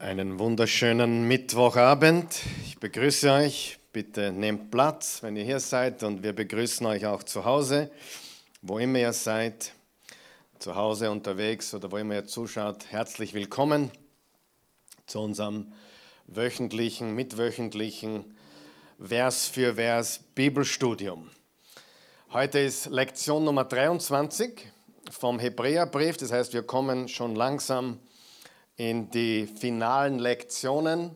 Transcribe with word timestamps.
Einen 0.00 0.38
wunderschönen 0.38 1.28
Mittwochabend. 1.28 2.40
Ich 2.64 2.78
begrüße 2.78 3.30
euch. 3.32 3.78
Bitte 3.92 4.32
nehmt 4.32 4.70
Platz, 4.70 5.22
wenn 5.22 5.36
ihr 5.36 5.44
hier 5.44 5.60
seid. 5.60 6.02
Und 6.02 6.22
wir 6.22 6.32
begrüßen 6.32 6.86
euch 6.86 7.04
auch 7.04 7.22
zu 7.22 7.44
Hause, 7.44 7.90
wo 8.62 8.78
immer 8.78 8.98
ihr 8.98 9.12
seid, 9.12 9.74
zu 10.58 10.74
Hause 10.74 11.10
unterwegs 11.10 11.74
oder 11.74 11.92
wo 11.92 11.98
immer 11.98 12.14
ihr 12.14 12.24
zuschaut. 12.24 12.86
Herzlich 12.88 13.34
willkommen 13.34 13.90
zu 15.04 15.20
unserem 15.20 15.70
wöchentlichen, 16.28 17.14
mitwöchentlichen 17.14 18.24
Vers 18.98 19.48
für 19.48 19.74
Vers 19.74 20.20
Bibelstudium. 20.34 21.28
Heute 22.32 22.60
ist 22.60 22.86
Lektion 22.86 23.44
Nummer 23.44 23.64
23 23.64 24.66
vom 25.10 25.38
Hebräerbrief. 25.38 26.16
Das 26.16 26.32
heißt, 26.32 26.54
wir 26.54 26.62
kommen 26.62 27.06
schon 27.06 27.34
langsam 27.34 27.98
in 28.80 29.10
die 29.10 29.46
finalen 29.46 30.18
Lektionen. 30.18 31.10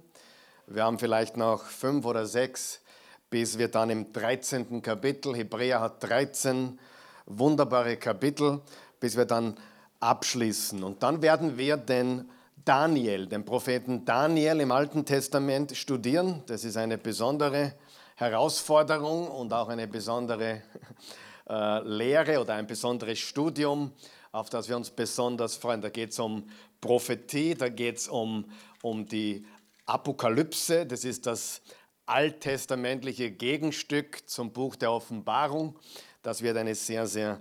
Wir 0.66 0.84
haben 0.84 0.98
vielleicht 0.98 1.38
noch 1.38 1.64
fünf 1.64 2.04
oder 2.04 2.26
sechs, 2.26 2.82
bis 3.30 3.56
wir 3.56 3.68
dann 3.68 3.88
im 3.88 4.12
13. 4.12 4.82
Kapitel, 4.82 5.34
Hebräer 5.34 5.80
hat 5.80 6.02
13 6.02 6.78
wunderbare 7.24 7.96
Kapitel, 7.96 8.60
bis 9.00 9.16
wir 9.16 9.24
dann 9.24 9.56
abschließen. 9.98 10.84
Und 10.84 11.02
dann 11.02 11.22
werden 11.22 11.56
wir 11.56 11.78
den 11.78 12.28
Daniel, 12.66 13.28
den 13.28 13.46
Propheten 13.46 14.04
Daniel 14.04 14.60
im 14.60 14.70
Alten 14.70 15.06
Testament 15.06 15.74
studieren. 15.74 16.42
Das 16.44 16.64
ist 16.64 16.76
eine 16.76 16.98
besondere 16.98 17.76
Herausforderung 18.16 19.26
und 19.28 19.54
auch 19.54 19.70
eine 19.70 19.88
besondere 19.88 20.60
äh, 21.48 21.80
Lehre 21.80 22.42
oder 22.42 22.56
ein 22.56 22.66
besonderes 22.66 23.20
Studium, 23.20 23.92
auf 24.32 24.50
das 24.50 24.68
wir 24.68 24.76
uns 24.76 24.90
besonders 24.90 25.56
freuen. 25.56 25.80
Da 25.80 25.88
geht 25.88 26.10
es 26.10 26.18
um 26.18 26.44
Prophetie, 26.84 27.54
da 27.54 27.70
geht 27.70 27.96
es 27.96 28.08
um, 28.08 28.44
um 28.82 29.08
die 29.08 29.46
Apokalypse, 29.86 30.84
das 30.84 31.06
ist 31.06 31.24
das 31.24 31.62
alttestamentliche 32.04 33.30
Gegenstück 33.30 34.28
zum 34.28 34.52
Buch 34.52 34.76
der 34.76 34.92
Offenbarung. 34.92 35.78
Das 36.20 36.42
wird 36.42 36.58
eine 36.58 36.74
sehr, 36.74 37.06
sehr 37.06 37.40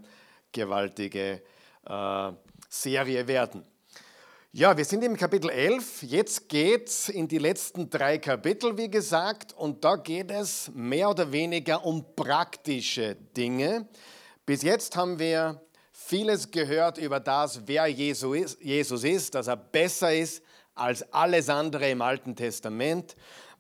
gewaltige 0.49 1.41
äh, 1.85 2.31
Serie 2.69 3.27
werden. 3.27 3.65
Ja, 4.53 4.77
wir 4.77 4.85
sind 4.85 5.03
im 5.03 5.17
Kapitel 5.17 5.49
11. 5.49 6.03
Jetzt 6.03 6.47
geht 6.47 6.87
es 6.87 7.09
in 7.09 7.27
die 7.27 7.39
letzten 7.39 7.89
drei 7.89 8.19
Kapitel, 8.19 8.77
wie 8.77 8.89
gesagt, 8.89 9.51
und 9.51 9.83
da 9.83 9.97
geht 9.97 10.31
es 10.31 10.71
mehr 10.73 11.09
oder 11.09 11.29
weniger 11.33 11.85
um 11.85 12.15
praktische 12.15 13.17
Dinge. 13.35 13.89
Bis 14.45 14.61
jetzt 14.61 14.95
haben 14.95 15.19
wir 15.19 15.61
vieles 16.05 16.51
gehört 16.51 16.97
über 16.97 17.19
das, 17.19 17.61
wer 17.65 17.87
Jesus 17.87 19.03
ist, 19.03 19.35
dass 19.35 19.47
er 19.47 19.57
besser 19.57 20.13
ist 20.13 20.43
als 20.75 21.13
alles 21.13 21.49
andere 21.49 21.89
im 21.89 22.01
Alten 22.01 22.35
Testament, 22.35 23.15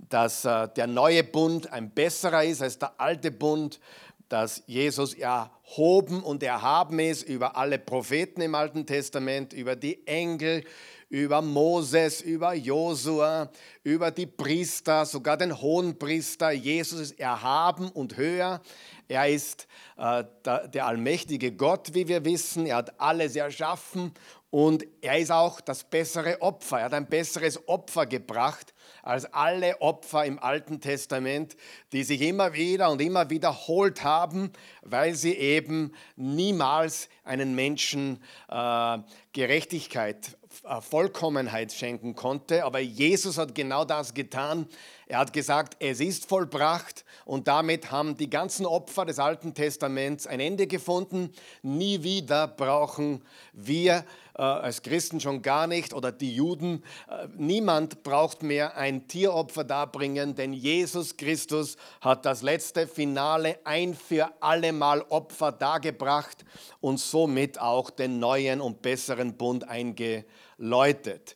dass 0.09 0.45
äh, 0.45 0.67
der 0.75 0.87
neue 0.87 1.23
Bund 1.23 1.71
ein 1.71 1.91
besserer 1.91 2.43
ist 2.43 2.61
als 2.61 2.79
der 2.79 2.99
alte 2.99 3.31
Bund, 3.31 3.79
dass 4.29 4.63
Jesus 4.65 5.13
erhoben 5.13 6.23
und 6.23 6.41
erhaben 6.41 6.99
ist 6.99 7.23
über 7.23 7.55
alle 7.55 7.77
Propheten 7.77 8.41
im 8.41 8.55
Alten 8.55 8.85
Testament, 8.85 9.53
über 9.53 9.75
die 9.75 10.05
Engel, 10.07 10.63
über 11.09 11.43
Moses, 11.43 12.21
über 12.21 12.55
Josua, 12.55 13.51
über 13.83 14.09
die 14.09 14.25
Priester, 14.25 15.05
sogar 15.05 15.37
den 15.37 15.61
Hohenpriester. 15.61 16.51
Jesus 16.51 16.99
ist 16.99 17.19
erhaben 17.19 17.89
und 17.89 18.17
höher. 18.17 18.61
Er 19.07 19.27
ist 19.27 19.67
äh, 19.97 20.23
der, 20.45 20.67
der 20.67 20.85
allmächtige 20.85 21.51
Gott, 21.51 21.93
wie 21.93 22.07
wir 22.07 22.25
wissen. 22.25 22.65
Er 22.65 22.77
hat 22.77 22.99
alles 22.99 23.35
erschaffen 23.35 24.13
und 24.49 24.85
er 25.01 25.17
ist 25.17 25.31
auch 25.31 25.61
das 25.61 25.83
bessere 25.83 26.41
Opfer. 26.41 26.77
Er 26.77 26.85
hat 26.85 26.93
ein 26.93 27.07
besseres 27.07 27.67
Opfer 27.67 28.05
gebracht 28.05 28.73
als 29.01 29.25
alle 29.33 29.81
Opfer 29.81 30.25
im 30.25 30.37
Alten 30.37 30.79
Testament, 30.79 31.55
die 31.91 32.03
sich 32.03 32.21
immer 32.21 32.53
wieder 32.53 32.91
und 32.91 33.01
immer 33.01 33.29
wiederholt 33.29 34.03
haben, 34.03 34.51
weil 34.83 35.15
sie 35.15 35.33
eben 35.33 35.93
niemals 36.15 37.09
einen 37.23 37.55
Menschen 37.55 38.21
äh, 38.47 38.99
Gerechtigkeit 39.33 40.37
Vollkommenheit 40.79 41.73
schenken 41.73 42.15
konnte. 42.15 42.63
Aber 42.63 42.79
Jesus 42.79 43.37
hat 43.37 43.53
genau 43.53 43.85
das 43.85 44.13
getan. 44.13 44.67
Er 45.07 45.19
hat 45.19 45.33
gesagt, 45.33 45.75
es 45.79 45.99
ist 45.99 46.27
vollbracht 46.27 47.03
und 47.25 47.47
damit 47.47 47.91
haben 47.91 48.15
die 48.15 48.29
ganzen 48.29 48.65
Opfer 48.65 49.05
des 49.05 49.19
Alten 49.19 49.53
Testaments 49.53 50.25
ein 50.25 50.39
Ende 50.39 50.65
gefunden. 50.67 51.33
Nie 51.61 52.03
wieder 52.03 52.47
brauchen 52.47 53.21
wir 53.51 53.97
äh, 53.97 54.03
als 54.41 54.81
Christen 54.81 55.19
schon 55.19 55.41
gar 55.41 55.67
nicht 55.67 55.93
oder 55.93 56.11
die 56.11 56.35
Juden, 56.35 56.83
äh, 57.09 57.27
niemand 57.37 58.03
braucht 58.03 58.41
mehr 58.41 58.75
ein 58.77 59.07
Tieropfer 59.07 59.63
darbringen, 59.63 60.35
denn 60.35 60.53
Jesus 60.53 61.17
Christus 61.17 61.77
hat 62.01 62.25
das 62.25 62.41
letzte 62.41 62.87
Finale 62.87 63.59
ein 63.63 63.93
für 63.93 64.31
allemal 64.41 65.01
Opfer 65.09 65.51
dargebracht 65.51 66.45
und 66.81 66.99
somit 66.99 67.59
auch 67.59 67.89
den 67.89 68.19
neuen 68.19 68.59
und 68.59 68.81
besseren 68.81 69.37
Bund 69.37 69.67
eingeläutet. 69.67 71.35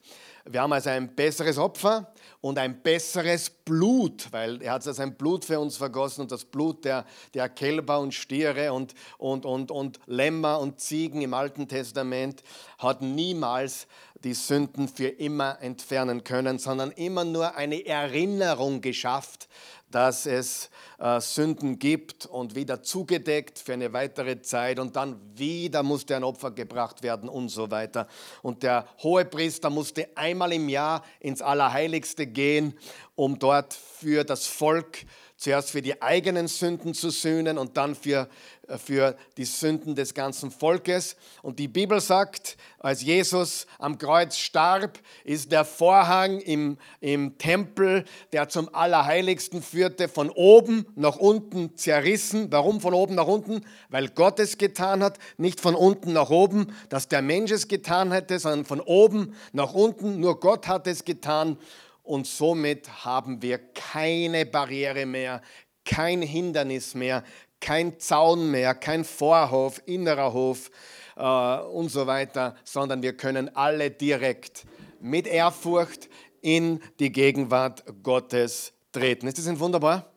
Wir 0.50 0.62
haben 0.62 0.72
also 0.72 0.88
ein 0.88 1.14
besseres 1.14 1.58
Opfer 1.58 2.10
und 2.40 2.58
ein 2.58 2.80
besseres 2.80 3.50
Blut, 3.50 4.28
weil 4.30 4.62
er 4.62 4.72
hat 4.72 4.82
sein 4.82 5.14
Blut 5.14 5.44
für 5.44 5.60
uns 5.60 5.76
vergossen 5.76 6.22
und 6.22 6.32
das 6.32 6.46
Blut 6.46 6.86
der, 6.86 7.04
der 7.34 7.50
Kälber 7.50 8.00
und 8.00 8.14
Stiere 8.14 8.72
und, 8.72 8.94
und, 9.18 9.44
und, 9.44 9.70
und 9.70 10.00
Lämmer 10.06 10.58
und 10.60 10.80
Ziegen 10.80 11.20
im 11.20 11.34
Alten 11.34 11.68
Testament 11.68 12.42
hat 12.78 13.02
niemals 13.02 13.86
die 14.24 14.32
Sünden 14.32 14.88
für 14.88 15.08
immer 15.08 15.60
entfernen 15.60 16.24
können, 16.24 16.58
sondern 16.58 16.92
immer 16.92 17.24
nur 17.24 17.54
eine 17.54 17.84
Erinnerung 17.84 18.80
geschafft 18.80 19.48
dass 19.90 20.26
es 20.26 20.70
äh, 20.98 21.20
Sünden 21.20 21.78
gibt 21.78 22.26
und 22.26 22.54
wieder 22.54 22.82
zugedeckt 22.82 23.58
für 23.58 23.72
eine 23.72 23.92
weitere 23.92 24.40
Zeit 24.42 24.78
und 24.78 24.96
dann 24.96 25.20
wieder 25.34 25.82
musste 25.82 26.16
ein 26.16 26.24
Opfer 26.24 26.50
gebracht 26.50 27.02
werden 27.02 27.28
und 27.28 27.48
so 27.48 27.70
weiter. 27.70 28.06
Und 28.42 28.62
der 28.62 28.86
Hohepriester 29.02 29.70
musste 29.70 30.08
einmal 30.16 30.52
im 30.52 30.68
Jahr 30.68 31.02
ins 31.20 31.42
Allerheiligste 31.42 32.26
gehen, 32.26 32.78
um 33.14 33.38
dort 33.38 33.74
für 33.74 34.24
das 34.24 34.46
Volk 34.46 34.98
zuerst 35.38 35.70
für 35.70 35.82
die 35.82 36.02
eigenen 36.02 36.48
Sünden 36.48 36.94
zu 36.94 37.10
sühnen 37.10 37.58
und 37.58 37.76
dann 37.76 37.94
für, 37.94 38.28
äh, 38.66 38.76
für 38.76 39.16
die 39.36 39.44
Sünden 39.44 39.94
des 39.94 40.12
ganzen 40.12 40.50
Volkes. 40.50 41.16
Und 41.42 41.60
die 41.60 41.68
Bibel 41.68 42.00
sagt, 42.00 42.56
als 42.80 43.02
Jesus 43.02 43.66
am 43.78 43.98
Kreuz 43.98 44.36
starb, 44.36 44.98
ist 45.24 45.52
der 45.52 45.64
Vorhang 45.64 46.40
im, 46.40 46.76
im 47.00 47.38
Tempel, 47.38 48.04
der 48.32 48.48
zum 48.48 48.74
Allerheiligsten 48.74 49.62
führte, 49.62 50.08
von 50.08 50.28
oben 50.28 50.86
nach 50.96 51.16
unten 51.16 51.76
zerrissen. 51.76 52.48
Warum 52.50 52.80
von 52.80 52.92
oben 52.92 53.14
nach 53.14 53.28
unten? 53.28 53.64
Weil 53.90 54.08
Gott 54.08 54.40
es 54.40 54.58
getan 54.58 55.04
hat, 55.04 55.18
nicht 55.36 55.60
von 55.60 55.76
unten 55.76 56.12
nach 56.12 56.30
oben, 56.30 56.74
dass 56.88 57.06
der 57.06 57.22
Mensch 57.22 57.52
es 57.52 57.68
getan 57.68 58.10
hätte, 58.10 58.40
sondern 58.40 58.64
von 58.64 58.80
oben 58.80 59.34
nach 59.52 59.72
unten. 59.72 60.18
Nur 60.18 60.40
Gott 60.40 60.66
hat 60.66 60.88
es 60.88 61.04
getan 61.04 61.58
und 62.08 62.26
somit 62.26 63.04
haben 63.04 63.42
wir 63.42 63.58
keine 63.58 64.46
Barriere 64.46 65.04
mehr, 65.04 65.42
kein 65.84 66.22
Hindernis 66.22 66.94
mehr, 66.94 67.22
kein 67.60 68.00
Zaun 68.00 68.50
mehr, 68.50 68.74
kein 68.74 69.04
Vorhof, 69.04 69.82
innerer 69.84 70.32
Hof 70.32 70.70
äh, 71.16 71.58
und 71.66 71.90
so 71.90 72.06
weiter, 72.06 72.56
sondern 72.64 73.02
wir 73.02 73.14
können 73.14 73.54
alle 73.54 73.90
direkt 73.90 74.64
mit 75.00 75.26
Ehrfurcht 75.26 76.08
in 76.40 76.80
die 76.98 77.12
Gegenwart 77.12 77.84
Gottes 78.02 78.72
treten. 78.90 79.26
Ist 79.26 79.36
das 79.36 79.46
nicht 79.46 79.60
wunderbar? 79.60 80.10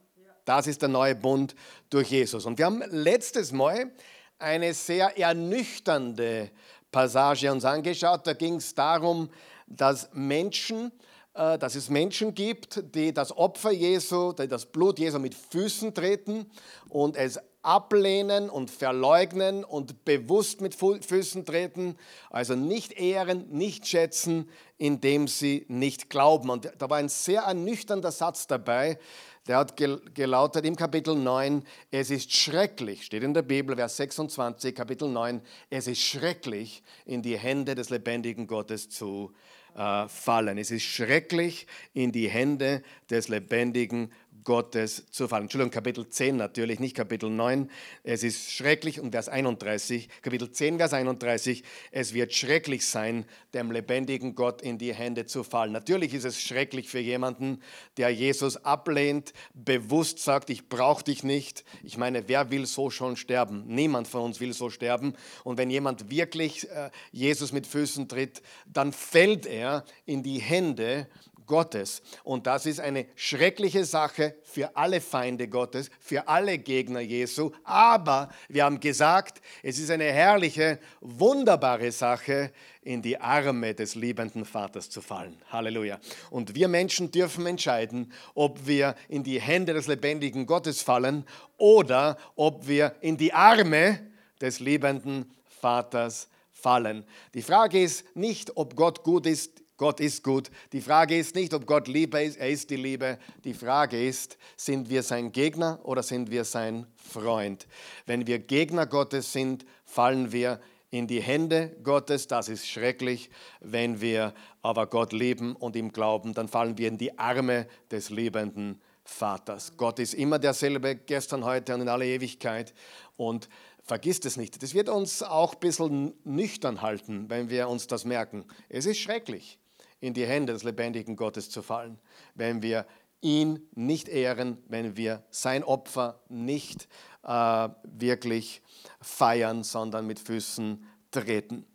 Das 0.45 0.67
ist 0.67 0.81
der 0.81 0.89
neue 0.89 1.15
Bund 1.15 1.55
durch 1.89 2.09
Jesus. 2.09 2.45
Und 2.45 2.57
wir 2.57 2.67
haben 2.67 2.83
letztes 2.89 3.51
Mal 3.51 3.91
eine 4.39 4.73
sehr 4.73 5.17
ernüchternde 5.19 6.51
Passage 6.89 7.51
uns 7.51 7.65
angeschaut. 7.65 8.25
Da 8.25 8.31
ging 8.31 8.55
es 8.55 8.73
darum, 8.73 9.29
dass 9.67 10.09
Menschen 10.13 10.93
dass 11.41 11.73
es 11.73 11.89
Menschen 11.89 12.35
gibt, 12.35 12.93
die 12.93 13.13
das 13.13 13.35
Opfer 13.35 13.71
Jesu, 13.71 14.31
die 14.31 14.47
das 14.47 14.67
Blut 14.67 14.99
Jesu 14.99 15.17
mit 15.17 15.33
Füßen 15.33 15.91
treten 15.91 16.45
und 16.87 17.17
es 17.17 17.39
ablehnen 17.63 18.47
und 18.47 18.69
verleugnen 18.69 19.63
und 19.63 20.05
bewusst 20.05 20.61
mit 20.61 20.75
Füßen 20.75 21.43
treten, 21.45 21.97
also 22.29 22.53
nicht 22.53 22.93
ehren, 22.93 23.49
nicht 23.49 23.87
schätzen, 23.87 24.49
indem 24.77 25.27
sie 25.27 25.65
nicht 25.67 26.11
glauben. 26.11 26.51
Und 26.51 26.71
da 26.77 26.89
war 26.91 26.97
ein 26.97 27.09
sehr 27.09 27.41
ernüchternder 27.41 28.11
Satz 28.11 28.45
dabei, 28.45 28.99
der 29.47 29.57
hat 29.57 29.75
gelautet 29.75 30.65
im 30.65 30.75
Kapitel 30.75 31.15
9, 31.15 31.63
es 31.89 32.11
ist 32.11 32.31
schrecklich, 32.31 33.03
steht 33.03 33.23
in 33.23 33.33
der 33.33 33.41
Bibel, 33.41 33.75
Vers 33.75 33.97
26, 33.97 34.75
Kapitel 34.75 35.09
9, 35.09 35.41
es 35.71 35.87
ist 35.87 36.01
schrecklich, 36.01 36.83
in 37.05 37.23
die 37.23 37.37
Hände 37.37 37.73
des 37.73 37.89
lebendigen 37.89 38.45
Gottes 38.45 38.89
zu 38.89 39.31
äh, 39.33 39.50
fallen. 39.73 40.57
Es 40.57 40.71
ist 40.71 40.83
schrecklich, 40.83 41.67
in 41.93 42.11
die 42.11 42.29
Hände 42.29 42.83
des 43.09 43.27
lebendigen 43.27 44.11
Gottes 44.43 45.05
zu 45.11 45.27
fallen. 45.27 45.43
Entschuldigung, 45.43 45.71
Kapitel 45.71 46.07
10 46.07 46.35
natürlich, 46.35 46.79
nicht 46.79 46.95
Kapitel 46.95 47.29
9. 47.29 47.69
Es 48.03 48.23
ist 48.23 48.51
schrecklich 48.51 48.99
und 48.99 49.11
Vers 49.11 49.29
31, 49.29 50.09
Kapitel 50.21 50.51
10, 50.51 50.77
Vers 50.77 50.93
31, 50.93 51.63
es 51.91 52.13
wird 52.13 52.33
schrecklich 52.33 52.85
sein, 52.85 53.25
dem 53.53 53.71
lebendigen 53.71 54.35
Gott 54.35 54.61
in 54.61 54.77
die 54.77 54.93
Hände 54.93 55.25
zu 55.25 55.43
fallen. 55.43 55.71
Natürlich 55.71 56.13
ist 56.13 56.25
es 56.25 56.41
schrecklich 56.41 56.89
für 56.89 56.99
jemanden, 56.99 57.61
der 57.97 58.09
Jesus 58.09 58.57
ablehnt, 58.57 59.33
bewusst 59.53 60.19
sagt, 60.19 60.49
ich 60.49 60.69
brauche 60.69 61.03
dich 61.03 61.23
nicht. 61.23 61.63
Ich 61.83 61.97
meine, 61.97 62.27
wer 62.27 62.51
will 62.51 62.65
so 62.65 62.89
schon 62.89 63.17
sterben? 63.17 63.63
Niemand 63.67 64.07
von 64.07 64.21
uns 64.21 64.39
will 64.39 64.53
so 64.53 64.69
sterben. 64.69 65.13
Und 65.43 65.57
wenn 65.57 65.69
jemand 65.69 66.09
wirklich 66.09 66.69
äh, 66.69 66.89
Jesus 67.11 67.51
mit 67.51 67.67
Füßen 67.67 68.07
tritt, 68.07 68.41
dann 68.65 68.93
fällt 68.93 69.45
er 69.45 69.85
in 70.05 70.23
die 70.23 70.39
Hände 70.39 71.07
Gottes. 71.45 72.01
Und 72.23 72.47
das 72.47 72.65
ist 72.65 72.79
eine 72.79 73.05
schreckliche 73.15 73.85
Sache 73.85 74.35
für 74.43 74.75
alle 74.75 75.01
Feinde 75.01 75.47
Gottes, 75.47 75.89
für 75.99 76.27
alle 76.27 76.57
Gegner 76.57 76.99
Jesu. 76.99 77.51
Aber 77.63 78.29
wir 78.49 78.65
haben 78.65 78.79
gesagt, 78.79 79.41
es 79.63 79.79
ist 79.79 79.91
eine 79.91 80.05
herrliche, 80.05 80.79
wunderbare 80.99 81.91
Sache, 81.91 82.51
in 82.83 83.01
die 83.01 83.19
Arme 83.19 83.75
des 83.75 83.95
liebenden 83.95 84.43
Vaters 84.43 84.89
zu 84.89 85.01
fallen. 85.01 85.37
Halleluja. 85.49 85.99
Und 86.31 86.55
wir 86.55 86.67
Menschen 86.67 87.11
dürfen 87.11 87.45
entscheiden, 87.45 88.11
ob 88.33 88.65
wir 88.65 88.95
in 89.07 89.23
die 89.23 89.39
Hände 89.39 89.73
des 89.73 89.87
lebendigen 89.87 90.45
Gottes 90.45 90.81
fallen 90.81 91.25
oder 91.57 92.17
ob 92.35 92.67
wir 92.67 92.95
in 93.01 93.17
die 93.17 93.33
Arme 93.33 93.99
des 94.39 94.59
liebenden 94.59 95.31
Vaters 95.59 96.27
fallen. 96.51 97.05
Die 97.33 97.43
Frage 97.43 97.81
ist 97.81 98.15
nicht, 98.15 98.57
ob 98.57 98.75
Gott 98.75 99.03
gut 99.03 99.25
ist 99.25 99.60
Gott 99.81 99.99
ist 99.99 100.23
gut. 100.23 100.51
Die 100.73 100.79
Frage 100.79 101.17
ist 101.17 101.33
nicht, 101.33 101.55
ob 101.55 101.65
Gott 101.65 101.87
Liebe 101.87 102.21
ist, 102.21 102.37
er 102.37 102.51
ist 102.51 102.69
die 102.69 102.75
Liebe. 102.75 103.17
Die 103.43 103.55
Frage 103.55 104.05
ist, 104.07 104.37
sind 104.55 104.91
wir 104.91 105.01
sein 105.01 105.31
Gegner 105.31 105.79
oder 105.81 106.03
sind 106.03 106.29
wir 106.29 106.45
sein 106.45 106.85
Freund? 106.95 107.65
Wenn 108.05 108.27
wir 108.27 108.37
Gegner 108.37 108.85
Gottes 108.85 109.33
sind, 109.33 109.65
fallen 109.83 110.31
wir 110.31 110.61
in 110.91 111.07
die 111.07 111.19
Hände 111.19 111.75
Gottes, 111.81 112.27
das 112.27 112.47
ist 112.47 112.67
schrecklich. 112.67 113.31
Wenn 113.59 114.01
wir 114.01 114.35
aber 114.61 114.85
Gott 114.85 115.13
lieben 115.13 115.55
und 115.55 115.75
ihm 115.75 115.91
glauben, 115.91 116.35
dann 116.35 116.47
fallen 116.47 116.77
wir 116.77 116.87
in 116.87 116.99
die 116.99 117.17
Arme 117.17 117.65
des 117.89 118.11
liebenden 118.11 118.79
Vaters. 119.03 119.77
Gott 119.77 119.97
ist 119.97 120.13
immer 120.13 120.37
derselbe, 120.37 120.95
gestern, 120.95 121.43
heute 121.43 121.73
und 121.73 121.81
in 121.81 121.89
aller 121.89 122.05
Ewigkeit. 122.05 122.75
Und 123.17 123.49
vergisst 123.81 124.27
es 124.27 124.37
nicht. 124.37 124.61
Das 124.61 124.75
wird 124.75 124.89
uns 124.89 125.23
auch 125.23 125.55
ein 125.55 125.59
bisschen 125.59 126.13
nüchtern 126.23 126.83
halten, 126.83 127.31
wenn 127.31 127.49
wir 127.49 127.67
uns 127.67 127.87
das 127.87 128.05
merken. 128.05 128.45
Es 128.69 128.85
ist 128.85 128.99
schrecklich 128.99 129.57
in 130.01 130.13
die 130.13 130.25
Hände 130.25 130.51
des 130.51 130.63
lebendigen 130.63 131.15
Gottes 131.15 131.49
zu 131.49 131.61
fallen, 131.61 131.97
wenn 132.35 132.61
wir 132.61 132.85
ihn 133.21 133.67
nicht 133.75 134.09
ehren, 134.09 134.57
wenn 134.67 134.97
wir 134.97 135.23
sein 135.29 135.63
Opfer 135.63 136.19
nicht 136.27 136.87
äh, 137.23 137.69
wirklich 137.83 138.61
feiern, 138.99 139.63
sondern 139.63 140.07
mit 140.07 140.19
Füßen 140.19 140.85
treten. 141.11 141.65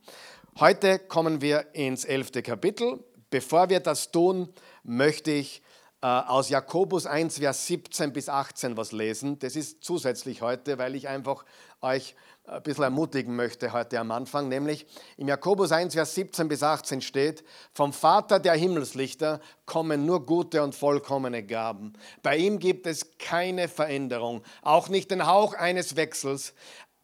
Heute 0.59 0.99
kommen 0.99 1.41
wir 1.41 1.75
ins 1.75 2.05
elfte 2.05 2.43
Kapitel. 2.43 3.05
Bevor 3.31 3.69
wir 3.69 3.81
das 3.81 4.11
tun, 4.11 4.49
möchte 4.83 5.31
ich 5.31 5.63
äh, 6.03 6.07
aus 6.07 6.49
Jakobus 6.49 7.07
1, 7.07 7.39
Vers 7.39 7.67
17 7.67 8.13
bis 8.13 8.29
18 8.29 8.77
was 8.77 8.93
lesen. 8.93 9.39
Das 9.39 9.55
ist 9.55 9.85
zusätzlich 9.85 10.43
heute, 10.43 10.79
weil 10.79 10.95
ich 10.95 11.09
einfach 11.09 11.45
euch 11.81 12.17
ein 12.47 12.63
bisschen 12.63 12.85
ermutigen 12.85 13.35
möchte 13.35 13.73
heute 13.73 13.99
am 13.99 14.11
Anfang, 14.11 14.49
nämlich 14.49 14.87
im 15.17 15.29
Jakobus 15.29 15.73
1, 15.73 15.95
Vers 15.95 16.15
17 16.15 16.49
bis 16.49 16.63
18 16.63 17.01
steht, 17.01 17.45
vom 17.73 17.93
Vater 17.93 18.39
der 18.39 18.55
Himmelslichter 18.55 19.41
kommen 19.65 20.07
nur 20.07 20.25
gute 20.25 20.63
und 20.63 20.75
vollkommene 20.75 21.43
Gaben. 21.43 21.95
Bei 22.23 22.37
ihm 22.37 22.59
gibt 22.59 22.87
es 22.87 23.19
keine 23.19 23.69
Veränderung, 23.69 24.43
auch 24.63 24.89
nicht 24.89 25.11
den 25.11 25.27
Hauch 25.27 25.55
eines 25.55 25.97
Wechsels. 25.97 26.55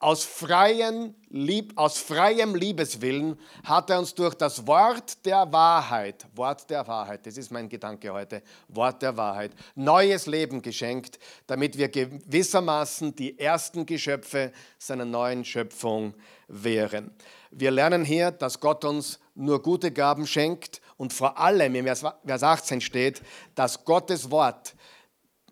Aus, 0.03 0.25
freien 0.25 1.15
Lieb, 1.29 1.75
aus 1.77 1.99
freiem 1.99 2.57
Liebeswillen 2.57 3.39
hat 3.63 3.89
er 3.89 4.01
uns 4.01 4.13
durch 4.13 4.35
das 4.35 4.67
Wort 4.67 5.25
der 5.25 5.53
Wahrheit, 5.53 6.27
Wort 6.35 6.69
der 6.69 6.85
Wahrheit, 6.89 7.25
das 7.25 7.37
ist 7.37 7.53
mein 7.53 7.69
Gedanke 7.69 8.13
heute, 8.13 8.43
Wort 8.67 9.01
der 9.01 9.17
Wahrheit, 9.17 9.53
neues 9.77 10.27
Leben 10.27 10.61
geschenkt, 10.61 11.21
damit 11.47 11.79
wir 11.79 11.89
gewissermaßen 11.89 13.15
die 13.15 13.39
ersten 13.39 13.87
Geschöpfe 13.87 14.51
seiner 14.77 15.05
neuen 15.05 15.45
Schöpfung 15.45 16.15
wären. 16.49 17.13
Wir 17.53 17.71
lernen 17.71 18.05
hier, 18.05 18.33
dass 18.33 18.59
Gott 18.59 18.85
uns 18.85 19.21
nur 19.37 19.63
gute 19.63 19.93
Gaben 19.93 20.27
schenkt 20.27 20.81
und 20.97 21.13
vor 21.13 21.39
allem, 21.39 21.77
im 21.77 21.85
Vers 21.85 22.43
18 22.43 22.81
steht, 22.81 23.23
dass 23.55 23.85
Gottes 23.85 24.33
Wort 24.33 24.75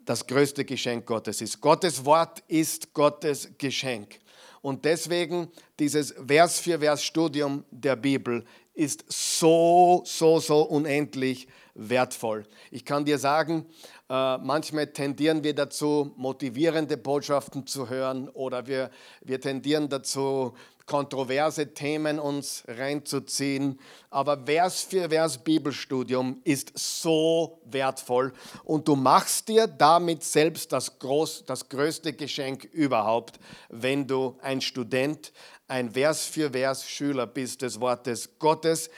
das 0.04 0.26
größte 0.26 0.64
Geschenk 0.64 1.06
Gottes 1.06 1.40
ist. 1.40 1.60
Gottes 1.60 2.04
Wort 2.04 2.42
ist 2.48 2.92
Gottes 2.92 3.48
Geschenk. 3.58 4.18
Und 4.62 4.84
deswegen 4.84 5.48
dieses 5.78 6.14
Vers 6.26 6.60
für 6.60 6.78
Vers 6.80 7.02
Studium 7.02 7.64
der 7.70 7.96
Bibel 7.96 8.44
ist 8.74 9.04
so, 9.08 10.02
so, 10.04 10.38
so 10.38 10.62
unendlich 10.62 11.48
wertvoll. 11.74 12.46
Ich 12.70 12.84
kann 12.84 13.04
dir 13.04 13.18
sagen, 13.18 13.66
äh, 14.08 14.38
manchmal 14.38 14.88
tendieren 14.88 15.42
wir 15.44 15.54
dazu, 15.54 16.12
motivierende 16.16 16.96
Botschaften 16.96 17.66
zu 17.66 17.88
hören 17.88 18.28
oder 18.28 18.66
wir, 18.66 18.90
wir 19.22 19.40
tendieren 19.40 19.88
dazu, 19.88 20.54
kontroverse 20.90 21.72
Themen 21.72 22.18
uns 22.18 22.64
reinzuziehen. 22.66 23.78
Aber 24.10 24.44
Vers 24.44 24.82
für 24.82 25.08
Vers 25.08 25.38
Bibelstudium 25.38 26.40
ist 26.42 26.72
so 26.76 27.60
wertvoll 27.64 28.32
und 28.64 28.88
du 28.88 28.96
machst 28.96 29.46
dir 29.46 29.68
damit 29.68 30.24
selbst 30.24 30.72
das, 30.72 30.98
groß, 30.98 31.44
das 31.46 31.68
größte 31.68 32.12
Geschenk 32.12 32.64
überhaupt, 32.64 33.38
wenn 33.68 34.08
du 34.08 34.36
ein 34.42 34.60
Student, 34.60 35.32
ein 35.68 35.92
Vers 35.92 36.26
für 36.26 36.50
Vers 36.50 36.84
Schüler 36.88 37.28
bist 37.28 37.62
des 37.62 37.80
Wortes 37.80 38.28
Gottes. 38.40 38.90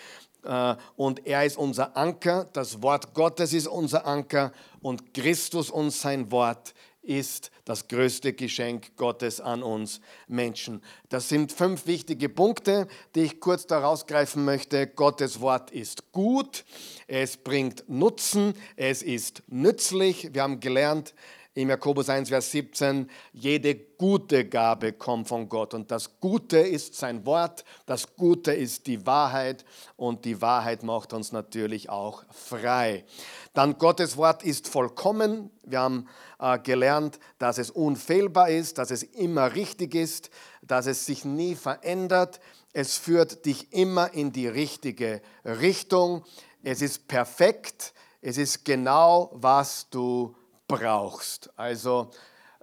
Äh, 0.45 0.77
und 0.97 1.27
er 1.27 1.45
ist 1.45 1.59
unser 1.59 1.95
Anker, 1.95 2.49
das 2.55 2.81
Wort 2.81 3.13
Gottes 3.13 3.53
ist 3.53 3.69
unser 3.69 4.07
Anker 4.07 4.51
und 4.81 5.13
Christus 5.13 5.69
und 5.69 5.91
sein 5.91 6.31
Wort 6.31 6.73
ist 7.03 7.51
das 7.65 7.89
größte 7.89 8.33
Geschenk 8.33 8.97
Gottes 8.97 9.41
an 9.41 9.63
uns 9.63 10.01
Menschen. 10.29 10.83
Das 11.09 11.29
sind 11.29 11.53
fünf 11.53 11.87
wichtige 11.87 12.29
Punkte, 12.29 12.87
die 13.15 13.23
ich 13.23 13.41
kurz 13.41 13.67
daraus 13.67 14.07
greifen 14.07 14.45
möchte. 14.45 14.87
Gottes 14.87 15.41
Wort 15.41 15.71
ist 15.71 16.13
gut, 16.13 16.65
es 17.07 17.37
bringt 17.37 17.85
Nutzen, 17.89 18.55
es 18.77 19.03
ist 19.03 19.43
nützlich. 19.49 20.33
Wir 20.33 20.43
haben 20.43 20.61
gelernt, 20.61 21.15
im 21.55 21.69
Jakobus 21.69 22.09
1, 22.09 22.31
Vers 22.31 22.51
17, 22.51 23.11
jede 23.33 23.75
gute 23.75 24.47
Gabe 24.47 24.95
kommt 24.95 25.29
von 25.29 25.49
Gott. 25.49 25.75
Und 25.75 25.91
das 25.91 26.19
Gute 26.19 26.59
ist 26.59 26.95
sein 26.95 27.27
Wort, 27.27 27.65
das 27.85 28.17
Gute 28.17 28.53
ist 28.53 28.87
die 28.87 29.05
Wahrheit 29.07 29.65
und 29.97 30.25
die 30.25 30.41
Wahrheit 30.41 30.83
macht 30.83 31.13
uns 31.13 31.31
natürlich 31.31 31.91
auch 31.91 32.25
frei. 32.31 33.05
Dann 33.53 33.77
Gottes 33.77 34.17
Wort 34.17 34.43
ist 34.43 34.67
vollkommen. 34.67 35.51
Wir 35.63 35.81
haben 35.81 36.09
äh, 36.39 36.59
gelernt, 36.59 37.19
dass 37.39 37.59
es 37.59 37.71
unfehlbar 37.71 38.49
ist, 38.49 38.79
dass 38.79 38.91
es 38.91 39.03
immer 39.03 39.55
richtig 39.55 39.95
ist, 39.95 40.31
dass 40.63 40.87
es 40.87 41.05
sich 41.05 41.27
nie 41.27 41.55
verändert. 41.55 42.41
Es 42.73 42.97
führt 42.97 43.45
dich 43.45 43.75
immer 43.75 44.15
in 44.15 44.33
die 44.33 44.49
richtige 44.49 45.21
Richtung. 45.45 46.25
Es 46.63 46.81
ist 46.81 47.09
perfekt. 47.09 47.93
Es 48.23 48.39
ist 48.39 48.65
genau, 48.65 49.31
was 49.35 49.91
du 49.91 50.35
brauchst. 50.73 51.51
Also 51.57 52.11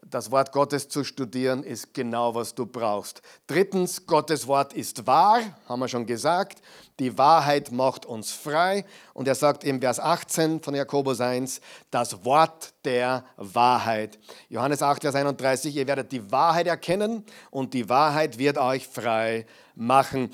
das 0.01 0.31
Wort 0.31 0.51
Gottes 0.51 0.87
zu 0.87 1.03
studieren 1.03 1.63
ist 1.63 1.93
genau, 1.93 2.33
was 2.33 2.55
du 2.55 2.65
brauchst. 2.65 3.21
Drittens, 3.47 4.05
Gottes 4.05 4.47
Wort 4.47 4.73
ist 4.73 5.05
wahr, 5.05 5.41
haben 5.67 5.79
wir 5.79 5.87
schon 5.87 6.05
gesagt. 6.05 6.61
Die 6.99 7.17
Wahrheit 7.17 7.71
macht 7.71 8.05
uns 8.05 8.31
frei. 8.31 8.85
Und 9.13 9.27
er 9.27 9.35
sagt 9.35 9.63
im 9.63 9.81
Vers 9.81 9.99
18 9.99 10.61
von 10.61 10.73
Jakobus 10.73 11.19
1, 11.19 11.59
das 11.91 12.23
Wort 12.23 12.73
der 12.85 13.25
Wahrheit. 13.35 14.17
Johannes 14.47 14.81
8, 14.81 15.01
Vers 15.01 15.15
31, 15.15 15.75
ihr 15.75 15.87
werdet 15.87 16.11
die 16.11 16.31
Wahrheit 16.31 16.67
erkennen 16.67 17.25
und 17.51 17.73
die 17.73 17.89
Wahrheit 17.89 18.37
wird 18.37 18.57
euch 18.57 18.87
frei 18.87 19.45
machen. 19.75 20.31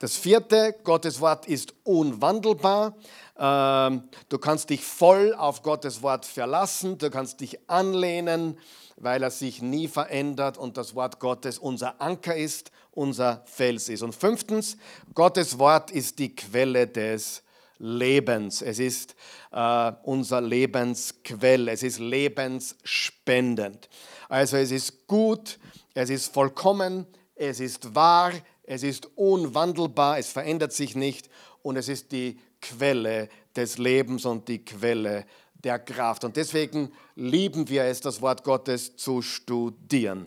Das 0.00 0.16
vierte, 0.16 0.76
Gottes 0.84 1.20
Wort 1.20 1.46
ist 1.46 1.74
unwandelbar. 1.82 2.96
Ähm, 3.36 4.04
du 4.28 4.38
kannst 4.38 4.70
dich 4.70 4.84
voll 4.84 5.34
auf 5.34 5.62
Gottes 5.62 6.02
Wort 6.02 6.24
verlassen, 6.24 6.98
du 6.98 7.10
kannst 7.10 7.40
dich 7.40 7.68
anlehnen, 7.68 8.58
weil 8.96 9.22
er 9.22 9.30
sich 9.30 9.60
nie 9.60 9.88
verändert 9.88 10.56
und 10.56 10.76
das 10.76 10.94
Wort 10.94 11.18
Gottes 11.18 11.58
unser 11.58 12.00
Anker 12.00 12.36
ist, 12.36 12.70
unser 12.92 13.42
Fels 13.46 13.88
ist. 13.88 14.02
Und 14.02 14.14
fünftens, 14.14 14.76
Gottes 15.14 15.58
Wort 15.58 15.90
ist 15.90 16.18
die 16.20 16.34
Quelle 16.34 16.86
des 16.86 17.42
Lebens. 17.78 18.62
Es 18.62 18.78
ist 18.78 19.16
äh, 19.52 19.92
unser 20.02 20.40
Lebensquell, 20.40 21.68
es 21.68 21.82
ist 21.82 21.98
lebensspendend. 21.98 23.88
Also 24.28 24.56
es 24.56 24.70
ist 24.70 25.06
gut, 25.06 25.58
es 25.94 26.10
ist 26.10 26.32
vollkommen, 26.32 27.06
es 27.34 27.60
ist 27.60 27.94
wahr, 27.94 28.32
es 28.68 28.82
ist 28.82 29.08
unwandelbar, 29.16 30.18
es 30.18 30.28
verändert 30.28 30.72
sich 30.72 30.94
nicht 30.94 31.30
und 31.62 31.76
es 31.76 31.88
ist 31.88 32.12
die 32.12 32.38
Quelle 32.60 33.30
des 33.56 33.78
Lebens 33.78 34.26
und 34.26 34.46
die 34.48 34.62
Quelle 34.64 35.24
der 35.54 35.78
Kraft. 35.78 36.22
Und 36.24 36.36
deswegen 36.36 36.92
lieben 37.14 37.68
wir 37.68 37.84
es, 37.84 38.00
das 38.00 38.20
Wort 38.20 38.44
Gottes 38.44 38.94
zu 38.96 39.22
studieren. 39.22 40.26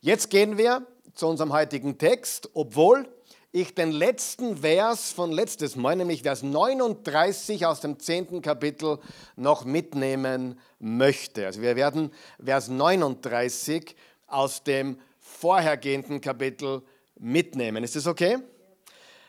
Jetzt 0.00 0.28
gehen 0.28 0.58
wir 0.58 0.86
zu 1.14 1.28
unserem 1.28 1.52
heutigen 1.52 1.98
Text, 1.98 2.50
obwohl 2.52 3.08
ich 3.52 3.74
den 3.74 3.92
letzten 3.92 4.58
Vers 4.58 5.12
von 5.12 5.30
letztes 5.30 5.76
Mal, 5.76 5.96
nämlich 5.96 6.22
Vers 6.22 6.42
39 6.42 7.64
aus 7.64 7.80
dem 7.80 7.98
10. 7.98 8.42
Kapitel, 8.42 8.98
noch 9.36 9.64
mitnehmen 9.64 10.58
möchte. 10.80 11.46
Also 11.46 11.62
wir 11.62 11.76
werden 11.76 12.10
Vers 12.44 12.68
39 12.68 13.94
aus 14.26 14.64
dem 14.64 14.98
vorhergehenden 15.20 16.20
Kapitel 16.20 16.82
mitnehmen. 17.18 17.84
Ist 17.84 17.96
das 17.96 18.06
okay? 18.06 18.38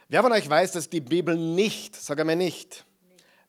Wer 0.08 0.24
von 0.24 0.31
euch 0.31 0.50
weiß, 0.50 0.72
dass 0.72 0.89
die 0.89 1.01
Bibel 1.01 1.38
nicht, 1.38 1.96
sage 1.96 2.25
mir 2.25 2.36
nicht, 2.36 2.86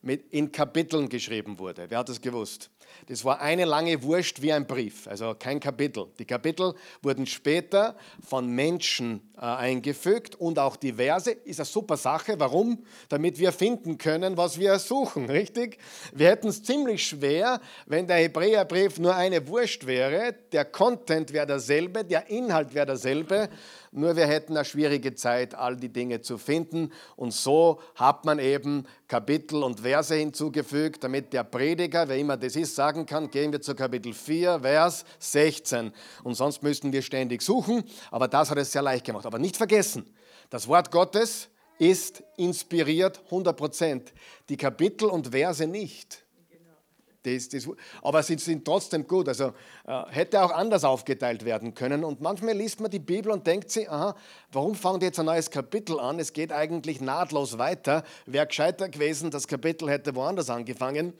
mit 0.01 0.31
in 0.31 0.51
Kapiteln 0.51 1.09
geschrieben 1.09 1.57
wurde? 1.59 1.85
Wer 1.89 1.99
hat 1.99 2.09
das 2.09 2.21
gewusst? 2.21 2.69
Das 3.07 3.25
war 3.25 3.41
eine 3.41 3.65
lange 3.65 4.01
Wurst 4.03 4.41
wie 4.41 4.53
ein 4.53 4.67
Brief, 4.67 5.07
also 5.07 5.35
kein 5.37 5.59
Kapitel. 5.59 6.07
Die 6.19 6.25
Kapitel 6.25 6.73
wurden 7.01 7.25
später 7.25 7.95
von 8.25 8.47
Menschen 8.47 9.31
äh, 9.37 9.41
eingefügt 9.41 10.35
und 10.35 10.59
auch 10.59 10.75
die 10.75 10.93
Verse 10.93 11.31
ist 11.31 11.59
eine 11.59 11.65
super 11.65 11.97
Sache. 11.97 12.39
Warum? 12.39 12.83
Damit 13.09 13.39
wir 13.39 13.51
finden 13.51 13.97
können, 13.97 14.37
was 14.37 14.59
wir 14.59 14.77
suchen, 14.79 15.25
richtig? 15.29 15.77
Wir 16.13 16.29
hätten 16.29 16.47
es 16.47 16.63
ziemlich 16.63 17.05
schwer, 17.05 17.59
wenn 17.85 18.07
der 18.07 18.17
Hebräerbrief 18.17 18.99
nur 18.99 19.15
eine 19.15 19.47
Wurst 19.47 19.87
wäre. 19.87 20.35
Der 20.51 20.65
Content 20.65 21.33
wäre 21.33 21.47
derselbe, 21.47 22.03
der 22.03 22.29
Inhalt 22.29 22.73
wäre 22.73 22.85
derselbe 22.85 23.49
nur 23.93 24.15
wir 24.15 24.25
hätten 24.25 24.55
eine 24.55 24.63
schwierige 24.63 25.15
Zeit, 25.15 25.53
all 25.53 25.75
die 25.75 25.89
Dinge 25.89 26.21
zu 26.21 26.37
finden. 26.37 26.93
Und 27.17 27.33
so 27.33 27.81
hat 27.95 28.23
man 28.23 28.39
eben 28.39 28.85
Kapitel 29.09 29.63
und 29.63 29.81
Verse 29.81 30.15
hinzugefügt, 30.15 31.03
damit 31.03 31.33
der 31.33 31.43
Prediger, 31.43 32.07
wer 32.07 32.17
immer 32.17 32.37
das 32.37 32.55
ist, 32.55 32.73
sagen 32.75 33.05
kann, 33.05 33.29
gehen 33.29 33.51
wir 33.51 33.59
zu 33.59 33.75
Kapitel 33.75 34.13
4, 34.13 34.61
Vers 34.61 35.03
16. 35.19 35.91
Und 36.23 36.35
sonst 36.35 36.63
müssten 36.63 36.93
wir 36.93 37.01
ständig 37.01 37.41
suchen, 37.41 37.83
aber 38.11 38.29
das 38.29 38.49
hat 38.49 38.57
es 38.57 38.71
sehr 38.71 38.81
leicht 38.81 39.05
gemacht. 39.05 39.25
Aber 39.25 39.39
nicht 39.39 39.57
vergessen, 39.57 40.05
das 40.49 40.69
Wort 40.69 40.89
Gottes 40.89 41.49
ist 41.77 42.23
inspiriert 42.37 43.19
100 43.25 43.57
Prozent. 43.57 44.13
Die 44.47 44.57
Kapitel 44.57 45.09
und 45.09 45.29
Verse 45.29 45.67
nicht. 45.67 46.23
Das, 47.23 47.49
das, 47.49 47.67
aber 48.01 48.23
sie 48.23 48.37
sind 48.37 48.65
trotzdem 48.65 49.05
gut. 49.07 49.27
Also 49.27 49.53
äh, 49.85 50.03
hätte 50.09 50.41
auch 50.41 50.51
anders 50.51 50.83
aufgeteilt 50.83 51.45
werden 51.45 51.73
können. 51.73 52.03
Und 52.03 52.21
manchmal 52.21 52.55
liest 52.55 52.79
man 52.79 52.89
die 52.89 52.99
Bibel 52.99 53.31
und 53.31 53.45
denkt 53.45 53.69
sich, 53.69 53.89
aha, 53.89 54.15
warum 54.51 54.75
fangen 54.75 55.01
jetzt 55.01 55.19
ein 55.19 55.25
neues 55.25 55.51
Kapitel 55.51 55.99
an? 55.99 56.19
Es 56.19 56.33
geht 56.33 56.51
eigentlich 56.51 56.99
nahtlos 56.99 57.57
weiter. 57.57 58.03
Wäre 58.25 58.47
gescheiter 58.47 58.89
gewesen, 58.89 59.29
das 59.29 59.47
Kapitel 59.47 59.89
hätte 59.89 60.15
woanders 60.15 60.49
angefangen. 60.49 61.13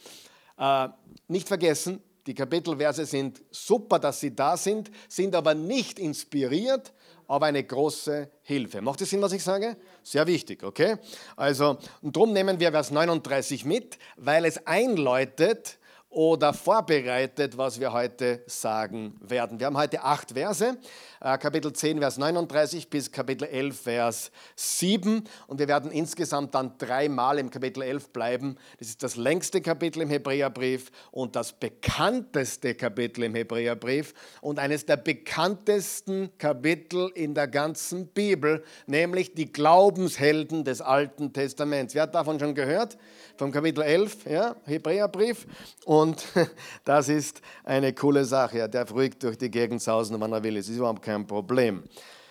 Äh, 0.57 0.89
nicht 1.27 1.47
vergessen, 1.47 2.01
die 2.27 2.35
Kapitelverse 2.35 3.05
sind 3.05 3.41
super, 3.49 3.97
dass 3.97 4.19
sie 4.19 4.35
da 4.35 4.55
sind, 4.55 4.91
sind 5.07 5.35
aber 5.35 5.55
nicht 5.55 5.97
inspiriert, 5.97 6.93
aber 7.27 7.47
eine 7.47 7.63
große 7.63 8.29
Hilfe. 8.43 8.81
Macht 8.81 9.01
das 9.01 9.09
Sinn, 9.09 9.21
was 9.21 9.31
ich 9.31 9.43
sage? 9.43 9.75
Sehr 10.03 10.27
wichtig, 10.27 10.63
okay? 10.63 10.97
Also, 11.35 11.77
und 12.01 12.15
darum 12.15 12.33
nehmen 12.33 12.59
wir 12.59 12.71
Vers 12.71 12.91
39 12.91 13.65
mit, 13.65 13.97
weil 14.17 14.45
es 14.45 14.67
einläutet, 14.67 15.79
oder 16.11 16.53
vorbereitet, 16.53 17.57
was 17.57 17.79
wir 17.79 17.93
heute 17.93 18.43
sagen 18.45 19.15
werden. 19.21 19.59
Wir 19.59 19.67
haben 19.67 19.77
heute 19.77 20.03
acht 20.03 20.31
Verse, 20.31 20.77
äh, 21.21 21.37
Kapitel 21.37 21.71
10, 21.71 21.99
Vers 21.99 22.17
39 22.17 22.89
bis 22.89 23.13
Kapitel 23.13 23.45
11, 23.45 23.79
Vers 23.79 24.31
7 24.57 25.23
und 25.47 25.59
wir 25.59 25.69
werden 25.69 25.89
insgesamt 25.89 26.53
dann 26.53 26.77
dreimal 26.77 27.39
im 27.39 27.49
Kapitel 27.49 27.81
11 27.81 28.09
bleiben. 28.09 28.57
Das 28.77 28.89
ist 28.89 29.01
das 29.03 29.15
längste 29.15 29.61
Kapitel 29.61 30.01
im 30.01 30.09
Hebräerbrief 30.09 30.91
und 31.11 31.37
das 31.37 31.53
bekannteste 31.53 32.75
Kapitel 32.75 33.23
im 33.23 33.33
Hebräerbrief 33.33 34.13
und 34.41 34.59
eines 34.59 34.85
der 34.85 34.97
bekanntesten 34.97 36.37
Kapitel 36.37 37.09
in 37.15 37.33
der 37.33 37.47
ganzen 37.47 38.07
Bibel, 38.07 38.65
nämlich 38.85 39.33
die 39.33 39.49
Glaubenshelden 39.49 40.65
des 40.65 40.81
Alten 40.81 41.31
Testaments. 41.31 41.95
Wer 41.95 42.03
hat 42.03 42.15
davon 42.15 42.37
schon 42.37 42.53
gehört? 42.53 42.97
Vom 43.37 43.53
Kapitel 43.53 43.81
11, 43.81 44.25
ja, 44.29 44.57
Hebräerbrief. 44.65 45.47
Und 45.85 46.00
und 46.01 46.25
das 46.83 47.09
ist 47.09 47.41
eine 47.63 47.93
coole 47.93 48.25
Sache. 48.25 48.59
Er 48.59 48.67
darf 48.67 48.91
ruhig 48.91 49.17
durch 49.19 49.37
die 49.37 49.49
Gegend 49.49 49.81
sausen, 49.81 50.19
wann 50.19 50.33
er 50.33 50.43
will. 50.43 50.57
Es 50.57 50.67
ist 50.67 50.77
überhaupt 50.77 51.03
kein 51.03 51.25
Problem, 51.25 51.83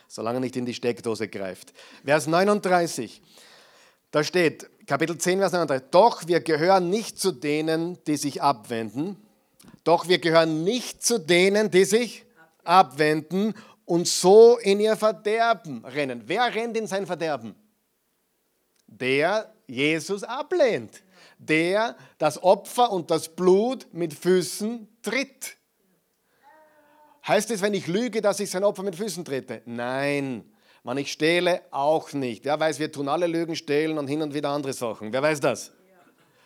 solange 0.08 0.38
er 0.38 0.40
nicht 0.40 0.56
in 0.56 0.66
die 0.66 0.74
Steckdose 0.74 1.28
greift. 1.28 1.72
Vers 2.04 2.26
39. 2.26 3.22
Da 4.10 4.24
steht, 4.24 4.68
Kapitel 4.86 5.16
10, 5.16 5.38
Vers 5.38 5.52
39. 5.52 5.88
Doch 5.90 6.26
wir 6.26 6.40
gehören 6.40 6.90
nicht 6.90 7.18
zu 7.18 7.32
denen, 7.32 7.98
die 8.06 8.16
sich 8.16 8.42
abwenden. 8.42 9.16
Doch 9.84 10.08
wir 10.08 10.18
gehören 10.18 10.64
nicht 10.64 11.02
zu 11.04 11.18
denen, 11.18 11.70
die 11.70 11.84
sich 11.84 12.24
abwenden 12.64 13.54
und 13.84 14.06
so 14.06 14.58
in 14.58 14.80
ihr 14.80 14.96
Verderben 14.96 15.84
rennen. 15.84 16.22
Wer 16.26 16.54
rennt 16.54 16.76
in 16.76 16.86
sein 16.86 17.06
Verderben? 17.06 17.54
Der 18.86 19.52
Jesus 19.66 20.24
ablehnt 20.24 21.02
der 21.40 21.96
das 22.18 22.42
Opfer 22.42 22.92
und 22.92 23.10
das 23.10 23.34
Blut 23.34 23.88
mit 23.92 24.14
Füßen 24.14 24.86
tritt. 25.02 25.56
Heißt 27.26 27.50
es, 27.50 27.62
wenn 27.62 27.74
ich 27.74 27.86
lüge, 27.86 28.20
dass 28.20 28.40
ich 28.40 28.50
sein 28.50 28.64
Opfer 28.64 28.82
mit 28.82 28.96
Füßen 28.96 29.24
trete? 29.24 29.62
Nein. 29.64 30.44
Wenn 30.82 30.98
ich 30.98 31.12
stehle, 31.12 31.62
auch 31.70 32.12
nicht. 32.12 32.44
Wer 32.44 32.58
weiß, 32.58 32.78
wir 32.78 32.90
tun 32.90 33.08
alle 33.08 33.26
Lügen, 33.26 33.54
stehlen 33.54 33.98
und 33.98 34.06
hin 34.06 34.22
und 34.22 34.32
wieder 34.32 34.50
andere 34.50 34.72
Sachen. 34.72 35.12
Wer 35.12 35.22
weiß 35.22 35.40
das? 35.40 35.72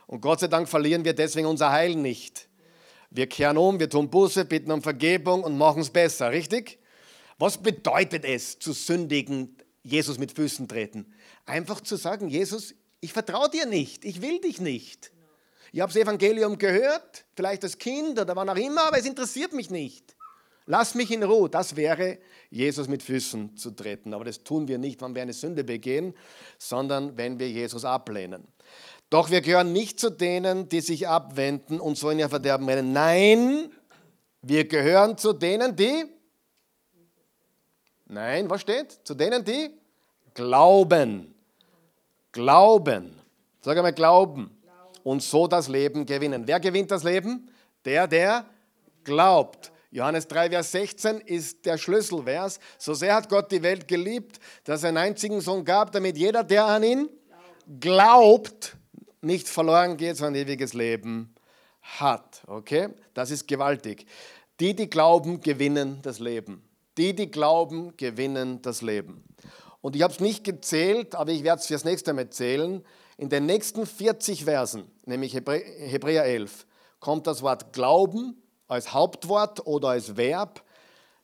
Und 0.07 0.21
Gott 0.21 0.41
sei 0.41 0.49
Dank 0.49 0.69
verlieren 0.69 1.05
wir 1.05 1.15
deswegen 1.15 1.47
unser 1.47 1.71
Heil 1.71 1.95
nicht. 1.95 2.49
Wir 3.11 3.29
kehren 3.29 3.57
um, 3.57 3.79
wir 3.79 3.89
tun 3.89 4.11
Buße, 4.11 4.45
bitten 4.45 4.73
um 4.73 4.83
Vergebung 4.83 5.45
und 5.45 5.57
machen 5.57 5.83
es 5.83 5.91
besser, 5.91 6.33
richtig? 6.33 6.79
Was 7.39 7.59
bedeutet 7.59 8.25
es, 8.25 8.59
zu 8.59 8.73
sündigen, 8.73 9.57
Jesus 9.83 10.19
mit 10.19 10.33
Füßen 10.33 10.67
treten? 10.67 11.13
Einfach 11.47 11.81
zu 11.81 11.97
sagen, 11.97 12.29
Jesus, 12.29 12.75
ich 13.05 13.13
vertraue 13.13 13.51
dir 13.51 13.67
nicht, 13.67 14.05
ich 14.05 14.23
will 14.23 14.41
dich 14.41 14.61
nicht. 14.61 15.13
Ich 15.73 15.81
habe 15.81 15.93
das 15.93 16.01
Evangelium 16.01 16.57
gehört, 16.57 17.25
vielleicht 17.37 17.63
als 17.63 17.77
Kind 17.77 18.19
oder 18.19 18.35
wann 18.35 18.49
auch 18.49 18.57
immer, 18.57 18.87
aber 18.87 18.99
es 18.99 19.05
interessiert 19.05 19.53
mich 19.53 19.71
nicht. 19.71 20.17
Lass 20.67 20.95
mich 20.95 21.11
in 21.11 21.23
Ruhe. 21.23 21.51
Das 21.51 21.77
wäre, 21.77 22.19
Jesus 22.49 22.89
mit 22.89 23.03
Füßen 23.03 23.57
zu 23.59 23.73
treten. 23.73 24.15
Aber 24.15 24.25
das 24.25 24.43
tun 24.43 24.69
wir 24.69 24.79
nicht, 24.79 25.03
wenn 25.03 25.15
wir 25.15 25.21
eine 25.21 25.35
Sünde 25.35 25.65
begehen, 25.65 26.15
sondern 26.57 27.19
wenn 27.19 27.39
wir 27.39 27.51
Jesus 27.51 27.85
ablehnen. 27.85 28.49
Doch 29.11 29.31
wir 29.31 29.43
gehören 29.43 29.75
nicht 29.75 30.01
zu 30.01 30.09
denen, 30.09 30.71
die 30.71 30.81
sich 30.81 31.07
abwenden 31.07 31.81
und 31.81 31.99
so 31.99 32.09
in 32.09 32.21
ihr 32.21 32.31
Verderben 32.31 32.67
rennen. 32.67 32.93
Nein, 32.93 33.71
wir 34.41 34.67
gehören 34.67 35.19
zu 35.19 35.35
denen, 35.35 35.77
die. 35.77 36.07
Nein, 38.07 38.49
was 38.49 38.63
steht? 38.63 39.01
Zu 39.05 39.15
denen, 39.15 39.45
die 39.45 39.71
glauben. 40.33 41.34
Glauben. 42.35 43.15
Sag 43.63 43.77
einmal 43.77 43.93
Glauben. 43.93 44.51
Und 45.05 45.23
so 45.23 45.47
das 45.47 45.69
Leben 45.69 46.05
gewinnen. 46.05 46.43
Wer 46.47 46.59
gewinnt 46.59 46.91
das 46.91 47.05
Leben? 47.05 47.49
Der, 47.85 48.09
der 48.09 48.45
glaubt. 49.05 49.71
Johannes 49.93 50.27
3, 50.27 50.51
Vers 50.51 50.73
16 50.73 51.21
ist 51.21 51.65
der 51.65 51.79
Schlüsselvers. 51.79 52.59
So 52.77 52.93
sehr 52.95 53.15
hat 53.15 53.29
Gott 53.29 53.53
die 53.53 53.63
Welt 53.63 53.87
geliebt, 53.87 54.41
dass 54.65 54.83
er 54.83 54.89
einen 54.89 54.99
einzigen 54.99 55.41
Sohn 55.41 55.65
gab, 55.65 55.93
damit 55.93 56.19
jeder, 56.19 56.43
der 56.43 56.67
an 56.67 56.83
ihn 56.83 57.09
glaubt, 57.79 58.77
nicht 59.21 59.49
verloren 59.49 59.97
geht, 59.97 60.17
sondern 60.17 60.43
ewiges 60.43 60.75
Leben 60.75 61.33
hat. 61.83 62.43
Okay? 62.49 62.89
Das 63.15 63.31
ist 63.31 63.47
gewaltig. 63.47 64.07
Die, 64.59 64.75
die 64.75 64.91
glauben, 64.91 65.41
gewinnen 65.41 66.01
das 66.03 66.19
Leben. 66.19 66.65
Die, 66.99 67.15
die 67.15 67.31
glauben, 67.31 67.97
gewinnen 67.97 68.61
das 68.63 68.83
Leben. 68.83 69.23
Und 69.85 69.95
ich 69.95 70.01
habe 70.01 70.15
es 70.15 70.19
nicht 70.19 70.45
gezählt, 70.45 71.15
aber 71.15 71.31
ich 71.33 71.45
werde 71.45 71.61
es 71.61 71.67
fürs 71.67 71.85
nächste 71.85 72.15
Mal 72.15 72.31
zählen. 72.31 72.83
In 73.19 73.29
den 73.29 73.45
nächsten 73.45 73.85
40 73.85 74.45
Versen, 74.47 74.91
nämlich 75.05 75.35
Hebräer 75.35 76.25
11, 76.25 76.67
kommt 77.01 77.27
das 77.27 77.43
Wort 77.43 77.75
Glauben 77.75 78.43
als 78.67 78.95
Hauptwort 78.95 79.67
oder 79.67 79.89
als 79.89 80.17
Verb 80.17 80.65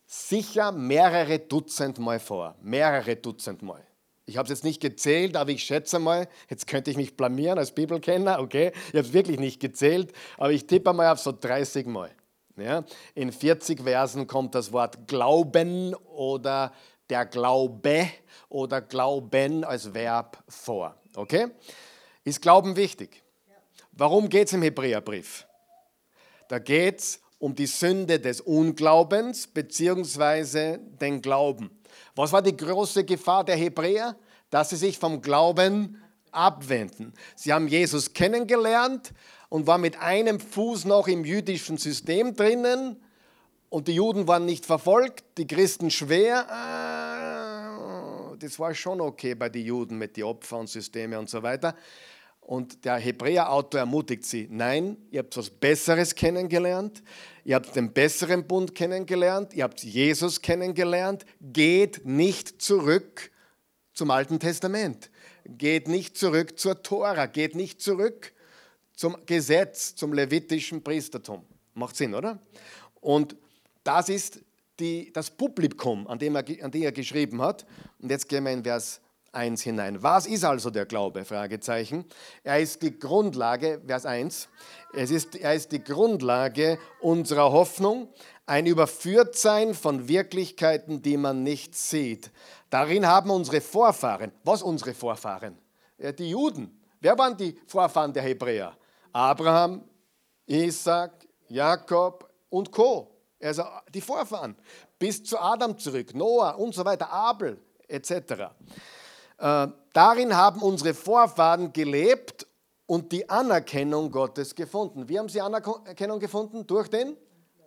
sicher 0.05 0.73
mehrere 0.73 1.39
Dutzend 1.39 1.99
Mal 2.01 2.21
vor. 2.21 2.55
Mehrere 2.61 3.17
Dutzend 3.17 3.63
Mal. 3.63 3.83
Ich 4.27 4.37
habe 4.37 4.45
es 4.45 4.51
jetzt 4.51 4.65
nicht 4.65 4.83
gezählt, 4.83 5.39
aber 5.39 5.53
ich 5.53 5.65
schätze 5.65 5.99
mal, 5.99 6.29
jetzt 6.51 6.67
könnte 6.67 6.91
ich 6.91 6.99
mich 6.99 7.17
blamieren 7.17 7.59
als 7.59 7.73
Bibelkenner, 7.75 8.41
okay? 8.41 8.73
Ich 8.89 8.95
habe 8.95 9.07
es 9.07 9.15
wirklich 9.15 9.41
nicht 9.41 9.61
gezählt, 9.61 10.13
aber 10.37 10.53
ich 10.53 10.67
tippe 10.67 10.93
mal 10.93 11.11
auf 11.11 11.19
so 11.19 11.33
30 11.33 11.87
Mal. 11.87 12.11
Ja? 12.57 12.85
In 13.15 13.33
40 13.33 13.81
Versen 13.83 14.27
kommt 14.27 14.55
das 14.55 14.71
Wort 14.71 15.09
Glauben 15.09 15.95
oder 15.95 16.73
der 17.11 17.27
Glaube 17.27 18.09
oder 18.49 18.81
Glauben 18.81 19.65
als 19.65 19.93
Verb 19.93 20.43
vor. 20.49 20.97
Okay? 21.15 21.49
Ist 22.25 22.41
Glauben 22.41 22.77
wichtig? 22.77 23.23
Warum 23.93 24.29
geht 24.29 24.47
es 24.47 24.53
im 24.53 24.63
Hebräerbrief? 24.63 25.47
Da 26.49 26.59
geht 26.59 27.01
es 27.01 27.21
um 27.39 27.55
die 27.55 27.67
Sünde 27.67 28.21
des 28.21 28.41
Unglaubens 28.41 29.47
bzw. 29.47 30.79
den 30.79 31.21
Glauben. 31.21 31.71
Was 32.15 32.33
war 32.33 32.43
die 32.43 32.57
große 32.57 33.05
Gefahr 33.05 33.45
der 33.45 33.57
Hebräer? 33.57 34.17
Dass 34.51 34.71
sie 34.71 34.77
sich 34.77 34.99
vom 34.99 35.21
Glauben 35.21 36.03
abwenden. 36.33 37.13
Sie 37.35 37.53
haben 37.53 37.69
Jesus 37.69 38.13
kennengelernt, 38.13 39.13
und 39.51 39.67
war 39.67 39.77
mit 39.77 40.01
einem 40.01 40.41
Fuß 40.41 40.87
noch 40.87 41.07
im 41.09 41.25
jüdischen 41.25 41.77
System 41.77 42.35
drinnen 42.35 42.97
und 43.71 43.87
die 43.89 43.95
Juden 43.95 44.29
waren 44.29 44.45
nicht 44.45 44.67
verfolgt, 44.67 45.25
die 45.39 45.47
Christen 45.47 45.91
schwer. 45.91 46.51
Ah, 46.51 48.35
das 48.39 48.59
war 48.59 48.75
schon 48.75 49.01
okay 49.01 49.35
bei 49.35 49.49
den 49.49 49.65
Juden 49.65 49.97
mit 49.97 50.17
den 50.17 50.25
Opfern 50.25 50.61
und 50.61 50.69
Systeme 50.69 51.19
und 51.19 51.31
so 51.31 51.43
weiter. 51.43 51.77
Und 52.41 52.85
der 52.85 52.97
Hebräer-Autor 52.97 53.81
ermutigt 53.81 54.25
sie, 54.25 54.49
nein, 54.51 54.97
ihr 55.13 55.21
habt 55.21 55.37
was 55.37 55.51
Besseres 55.51 56.17
kennengelernt, 56.17 57.01
ihr 57.45 57.55
habt 57.55 57.77
den 57.77 57.93
besseren 57.93 58.45
Bund 58.45 58.75
kennengelernt, 58.75 59.55
ihr 59.55 59.63
habt 59.63 59.85
Jesus 59.85 60.43
kennengelernt, 60.43 61.25
geht 61.41 62.05
nicht 62.05 62.61
zurück 62.61 63.31
zum 63.93 64.11
Alten 64.11 64.41
Testament, 64.41 65.11
geht 65.45 65.87
nicht 65.87 66.17
zurück 66.17 66.59
zur 66.59 66.83
Tora, 66.83 67.27
geht 67.27 67.55
nicht 67.55 67.81
zurück 67.81 68.33
zum 68.97 69.17
Gesetz, 69.27 69.95
zum 69.95 70.13
levitischen 70.13 70.83
Priestertum. 70.83 71.45
Macht 71.75 71.95
Sinn, 71.95 72.17
oder? 72.17 72.41
Und 73.01 73.37
das 73.85 74.09
ist 74.09 74.41
die, 74.79 75.13
das 75.13 75.31
Publikum, 75.31 76.07
an 76.07 76.19
dem, 76.19 76.37
er, 76.37 76.45
an 76.63 76.71
dem 76.71 76.83
er 76.83 76.93
geschrieben 76.93 77.41
hat. 77.43 77.67
Und 77.99 78.11
jetzt 78.11 78.29
gehen 78.29 78.45
wir 78.45 78.53
in 78.53 78.65
Vers 78.65 79.01
1 79.33 79.63
hinein. 79.63 80.03
Was 80.03 80.27
ist 80.27 80.45
also 80.45 80.71
der 80.71 80.87
Glaube? 80.87 81.25
Fragezeichen. 81.25 82.05
Er 82.43 82.61
ist 82.61 82.83
die 82.83 82.99
Grundlage, 82.99 83.81
Vers 83.87 84.07
1, 84.07 84.49
es 84.93 85.11
ist, 85.11 85.37
er 85.37 85.55
ist 85.55 85.71
die 85.73 85.83
Grundlage 85.83 86.79
unserer 87.01 87.53
Hoffnung, 87.53 88.09
ein 88.47 88.67
Überführtsein 88.67 89.75
von 89.75 90.09
Wirklichkeiten, 90.09 91.03
die 91.03 91.17
man 91.17 91.45
nicht 91.45 91.77
sieht. 91.77 92.33
Darin 92.69 93.07
haben 93.07 93.31
unsere 93.31 93.61
Vorfahren, 93.61 94.33
was 94.43 94.63
unsere 94.63 94.95
Vorfahren? 94.95 95.57
Die 96.19 96.31
Juden. 96.31 96.81
Wer 97.01 97.17
waren 97.17 97.37
die 97.37 97.57
Vorfahren 97.67 98.13
der 98.13 98.25
Hebräer? 98.25 98.77
Abraham, 99.13 99.85
Isaac, 100.47 101.13
Jakob 101.49 102.29
und 102.49 102.73
Co. 102.73 103.20
Also 103.43 103.65
die 103.93 104.01
Vorfahren 104.01 104.57
bis 104.99 105.25
zu 105.25 105.39
Adam 105.39 105.79
zurück, 105.79 106.15
Noah 106.15 106.59
und 106.59 106.75
so 106.75 106.85
weiter, 106.85 107.11
Abel 107.11 107.59
etc. 107.89 108.13
Äh, 109.39 109.69
darin 109.93 110.37
haben 110.37 110.63
unsere 110.63 110.95
Vorfahren 110.95 111.73
gelebt 111.73 112.47
und 112.87 113.13
die 113.13 113.29
Anerkennung 113.29 114.11
Gottes 114.11 114.55
gefunden. 114.55 115.09
Wie 115.09 115.19
haben 115.19 115.29
sie 115.29 115.41
Anerkennung 115.41 116.19
gefunden? 116.19 116.67
Durch 116.67 116.89
den 116.89 117.17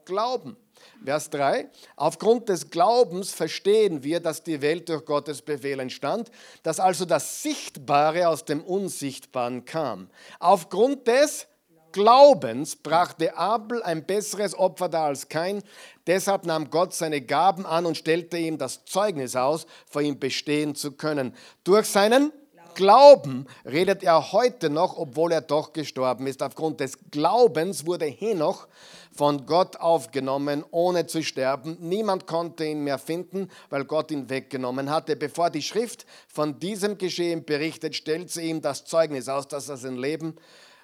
Glauben. 0.06 0.58
Vers 1.04 1.30
3. 1.30 1.70
Aufgrund 1.96 2.50
des 2.50 2.70
Glaubens 2.70 3.32
verstehen 3.32 4.04
wir, 4.04 4.20
dass 4.20 4.44
die 4.44 4.62
Welt 4.62 4.90
durch 4.90 5.06
Gottes 5.06 5.42
Befehl 5.42 5.80
entstand, 5.80 6.30
dass 6.64 6.80
also 6.80 7.06
das 7.06 7.42
Sichtbare 7.42 8.28
aus 8.28 8.46
dem 8.46 8.62
Unsichtbaren 8.64 9.66
kam. 9.66 10.10
Aufgrund 10.40 11.08
des 11.08 11.48
Glaubens 11.94 12.76
brachte 12.76 13.38
Abel 13.38 13.82
ein 13.84 14.06
besseres 14.06 14.58
Opfer 14.58 14.90
dar 14.90 15.06
als 15.06 15.30
kein. 15.30 15.64
Deshalb 16.06 16.46
nahm 16.46 16.70
Gott 16.70 16.94
seine 16.94 17.22
Gaben 17.22 17.66
an 17.66 17.86
und 17.86 17.96
stellte 17.96 18.38
ihm 18.38 18.58
das 18.58 18.84
Zeugnis 18.84 19.38
aus, 19.38 19.66
vor 19.90 20.02
ihm 20.02 20.20
bestehen 20.20 20.76
zu 20.76 20.92
können. 20.92 21.34
Durch 21.64 21.86
seinen 21.86 22.34
Glauben 22.74 23.46
redet 23.66 24.04
er 24.04 24.32
heute 24.32 24.70
noch, 24.70 24.98
obwohl 24.98 25.32
er 25.32 25.42
doch 25.42 25.74
gestorben 25.74 26.26
ist. 26.28 26.42
Aufgrund 26.42 26.80
des 26.80 26.98
Glaubens 27.12 27.86
wurde 27.86 28.06
Henoch 28.06 28.68
von 29.16 29.46
Gott 29.46 29.78
aufgenommen, 29.78 30.66
ohne 30.72 31.06
zu 31.06 31.22
sterben. 31.22 31.78
Niemand 31.80 32.26
konnte 32.26 32.66
ihn 32.66 32.84
mehr 32.84 32.98
finden, 32.98 33.50
weil 33.70 33.86
Gott 33.86 34.10
ihn 34.10 34.30
weggenommen 34.30 34.90
hatte. 34.90 35.16
Bevor 35.16 35.52
die 35.52 35.62
Schrift 35.62 36.08
von 36.28 36.60
diesem 36.60 36.98
Geschehen 36.98 37.46
berichtet, 37.46 37.96
stellt 37.96 38.32
sie 38.32 38.50
ihm 38.50 38.62
das 38.62 38.86
Zeugnis 38.86 39.30
aus, 39.30 39.48
dass 39.48 39.70
er 39.70 39.78
sein 39.78 39.98
Leben 39.98 40.36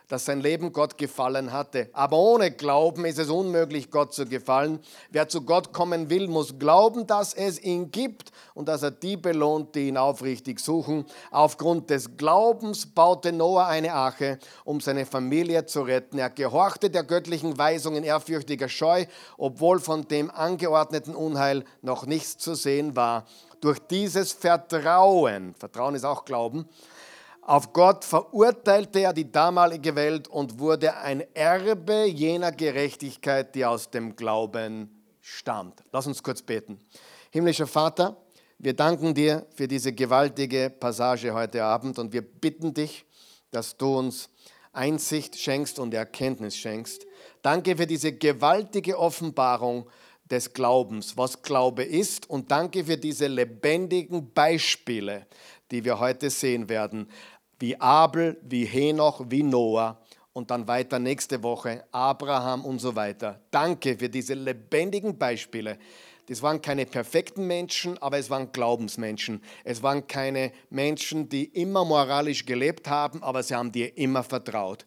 dass 0.09 0.25
sein 0.25 0.41
Leben 0.41 0.73
Gott 0.73 0.97
gefallen 0.97 1.53
hatte. 1.53 1.87
Aber 1.93 2.17
ohne 2.17 2.51
Glauben 2.51 3.05
ist 3.05 3.19
es 3.19 3.29
unmöglich, 3.29 3.91
Gott 3.91 4.11
zu 4.13 4.25
gefallen. 4.25 4.79
Wer 5.11 5.29
zu 5.29 5.43
Gott 5.43 5.71
kommen 5.71 6.09
will, 6.09 6.27
muss 6.27 6.57
glauben, 6.57 7.07
dass 7.07 7.35
es 7.35 7.61
ihn 7.61 7.91
gibt 7.91 8.31
und 8.55 8.67
dass 8.67 8.81
er 8.81 8.91
die 8.91 9.17
belohnt, 9.17 9.75
die 9.75 9.87
ihn 9.87 9.97
aufrichtig 9.97 10.59
suchen. 10.59 11.05
Aufgrund 11.29 11.91
des 11.91 12.17
Glaubens 12.17 12.87
baute 12.87 13.31
Noah 13.31 13.67
eine 13.67 13.93
Arche, 13.93 14.39
um 14.65 14.81
seine 14.81 15.05
Familie 15.05 15.67
zu 15.67 15.83
retten. 15.83 16.17
Er 16.17 16.31
gehorchte 16.31 16.89
der 16.89 17.03
göttlichen 17.03 17.57
Weisung 17.59 17.95
in 17.95 18.03
ehrfürchtiger 18.03 18.67
Scheu, 18.67 19.05
obwohl 19.37 19.79
von 19.79 20.07
dem 20.07 20.31
angeordneten 20.31 21.13
Unheil 21.13 21.63
noch 21.83 22.07
nichts 22.07 22.39
zu 22.39 22.55
sehen 22.55 22.95
war. 22.95 23.25
Durch 23.61 23.77
dieses 23.77 24.31
Vertrauen, 24.33 25.53
Vertrauen 25.53 25.93
ist 25.93 26.05
auch 26.05 26.25
Glauben, 26.25 26.67
auf 27.49 27.73
Gott 27.73 28.05
verurteilte 28.05 28.99
er 28.99 29.11
die 29.11 29.31
damalige 29.31 29.95
Welt 29.95 30.27
und 30.27 30.59
wurde 30.59 30.95
ein 30.97 31.23
Erbe 31.33 32.05
jener 32.05 32.51
Gerechtigkeit, 32.51 33.55
die 33.55 33.65
aus 33.65 33.89
dem 33.89 34.15
Glauben 34.15 35.03
stammt. 35.19 35.81
Lass 35.91 36.05
uns 36.05 36.21
kurz 36.21 36.43
beten. 36.43 36.79
Himmlischer 37.31 37.65
Vater, 37.65 38.17
wir 38.59 38.75
danken 38.75 39.15
dir 39.15 39.47
für 39.55 39.67
diese 39.67 39.93
gewaltige 39.93 40.69
Passage 40.69 41.33
heute 41.33 41.63
Abend 41.63 41.97
und 41.97 42.13
wir 42.13 42.21
bitten 42.21 42.71
dich, 42.71 43.03
dass 43.49 43.75
du 43.75 43.97
uns 43.97 44.29
Einsicht 44.71 45.35
schenkst 45.35 45.79
und 45.79 45.91
Erkenntnis 45.95 46.55
schenkst. 46.55 47.07
Danke 47.41 47.77
für 47.77 47.87
diese 47.87 48.13
gewaltige 48.13 48.99
Offenbarung 48.99 49.89
des 50.29 50.53
Glaubens, 50.53 51.17
was 51.17 51.41
Glaube 51.41 51.81
ist 51.83 52.29
und 52.29 52.51
danke 52.51 52.85
für 52.85 52.97
diese 52.97 53.25
lebendigen 53.25 54.31
Beispiele, 54.31 55.25
die 55.71 55.83
wir 55.83 55.99
heute 55.99 56.29
sehen 56.29 56.69
werden 56.69 57.09
wie 57.59 57.79
Abel, 57.79 58.37
wie 58.41 58.65
Henoch, 58.65 59.25
wie 59.29 59.43
Noah 59.43 60.01
und 60.33 60.51
dann 60.51 60.67
weiter 60.67 60.99
nächste 60.99 61.43
Woche 61.43 61.83
Abraham 61.91 62.65
und 62.65 62.79
so 62.79 62.95
weiter. 62.95 63.39
Danke 63.51 63.97
für 63.97 64.09
diese 64.09 64.33
lebendigen 64.33 65.17
Beispiele. 65.17 65.77
Das 66.27 66.41
waren 66.43 66.61
keine 66.61 66.85
perfekten 66.85 67.47
Menschen, 67.47 67.97
aber 67.97 68.19
es 68.19 68.29
waren 68.29 68.51
Glaubensmenschen. 68.51 69.41
Es 69.63 69.81
waren 69.81 70.05
keine 70.05 70.51
Menschen, 70.69 71.27
die 71.27 71.45
immer 71.45 71.83
moralisch 71.83 72.45
gelebt 72.45 72.87
haben, 72.87 73.23
aber 73.23 73.41
sie 73.41 73.55
haben 73.55 73.71
dir 73.71 73.97
immer 73.97 74.23
vertraut. 74.23 74.85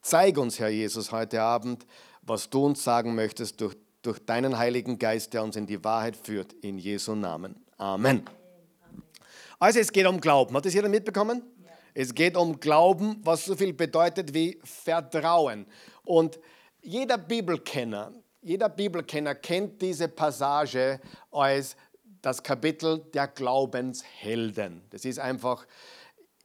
Zeig 0.00 0.38
uns, 0.38 0.60
Herr 0.60 0.68
Jesus, 0.68 1.10
heute 1.10 1.42
Abend, 1.42 1.84
was 2.22 2.48
du 2.48 2.66
uns 2.66 2.84
sagen 2.84 3.14
möchtest 3.14 3.60
durch, 3.60 3.76
durch 4.02 4.20
deinen 4.20 4.56
Heiligen 4.56 4.98
Geist, 4.98 5.34
der 5.34 5.42
uns 5.42 5.56
in 5.56 5.66
die 5.66 5.82
Wahrheit 5.82 6.16
führt. 6.16 6.52
In 6.62 6.78
Jesu 6.78 7.14
Namen. 7.16 7.56
Amen. 7.76 8.22
Also 9.58 9.80
es 9.80 9.90
geht 9.90 10.06
um 10.06 10.20
Glauben. 10.20 10.54
Hat 10.56 10.64
das 10.64 10.74
jeder 10.74 10.88
mitbekommen? 10.88 11.42
Es 11.94 12.12
geht 12.14 12.36
um 12.36 12.58
Glauben, 12.58 13.20
was 13.22 13.44
so 13.44 13.54
viel 13.54 13.72
bedeutet 13.72 14.34
wie 14.34 14.58
Vertrauen. 14.64 15.66
Und 16.04 16.40
jeder 16.82 17.16
Bibelkenner, 17.16 18.12
jeder 18.42 18.68
Bibelkenner 18.68 19.36
kennt 19.36 19.80
diese 19.80 20.08
Passage 20.08 21.00
als 21.30 21.76
das 22.20 22.42
Kapitel 22.42 22.98
der 23.14 23.28
Glaubenshelden. 23.28 24.82
Das 24.90 25.04
ist 25.04 25.18
einfach 25.20 25.66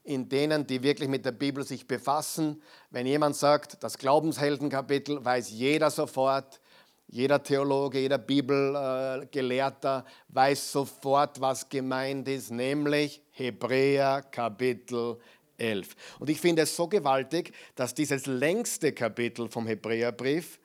in 0.03 0.29
denen, 0.29 0.65
die 0.65 0.83
wirklich 0.83 1.09
mit 1.09 1.25
der 1.25 1.31
Bibel 1.31 1.65
sich 1.65 1.87
befassen. 1.87 2.61
Wenn 2.89 3.05
jemand 3.05 3.35
sagt, 3.35 3.83
das 3.83 3.97
Glaubensheldenkapitel, 3.97 5.23
weiß 5.23 5.49
jeder 5.51 5.89
sofort, 5.89 6.61
jeder 7.07 7.41
Theologe, 7.41 7.99
jeder 7.99 8.19
Bibelgelehrter 8.19 10.05
weiß 10.27 10.71
sofort, 10.71 11.41
was 11.41 11.67
gemeint 11.67 12.27
ist, 12.27 12.51
nämlich 12.51 13.23
Hebräer 13.31 14.21
Kapitel 14.21 15.17
11. 15.59 15.95
Und 16.19 16.29
ich 16.29 16.39
finde 16.39 16.63
es 16.63 16.75
so 16.75 16.87
gewaltig, 16.87 17.53
dass 17.75 17.93
dieses 17.93 18.25
längste 18.25 18.91
Kapitel 18.91 19.49
vom 19.49 19.67
Hebräerbrief 19.67 20.59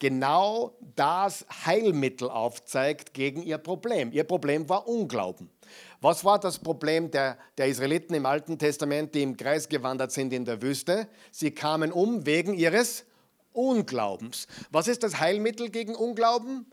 genau 0.00 0.74
das 0.96 1.46
Heilmittel 1.64 2.28
aufzeigt 2.28 3.14
gegen 3.14 3.42
ihr 3.42 3.58
Problem. 3.58 4.10
Ihr 4.12 4.24
Problem 4.24 4.68
war 4.68 4.88
Unglauben. 4.88 5.50
Was 6.00 6.24
war 6.24 6.40
das 6.40 6.58
Problem 6.58 7.10
der, 7.10 7.38
der 7.58 7.66
Israeliten 7.66 8.14
im 8.14 8.26
Alten 8.26 8.58
Testament, 8.58 9.14
die 9.14 9.22
im 9.22 9.36
Kreis 9.36 9.68
gewandert 9.68 10.10
sind 10.10 10.32
in 10.32 10.44
der 10.44 10.62
Wüste? 10.62 11.06
Sie 11.30 11.52
kamen 11.52 11.92
um 11.92 12.26
wegen 12.26 12.54
ihres 12.54 13.04
Unglaubens. 13.52 14.48
Was 14.70 14.88
ist 14.88 15.02
das 15.02 15.20
Heilmittel 15.20 15.70
gegen 15.70 15.94
Unglauben? 15.94 16.66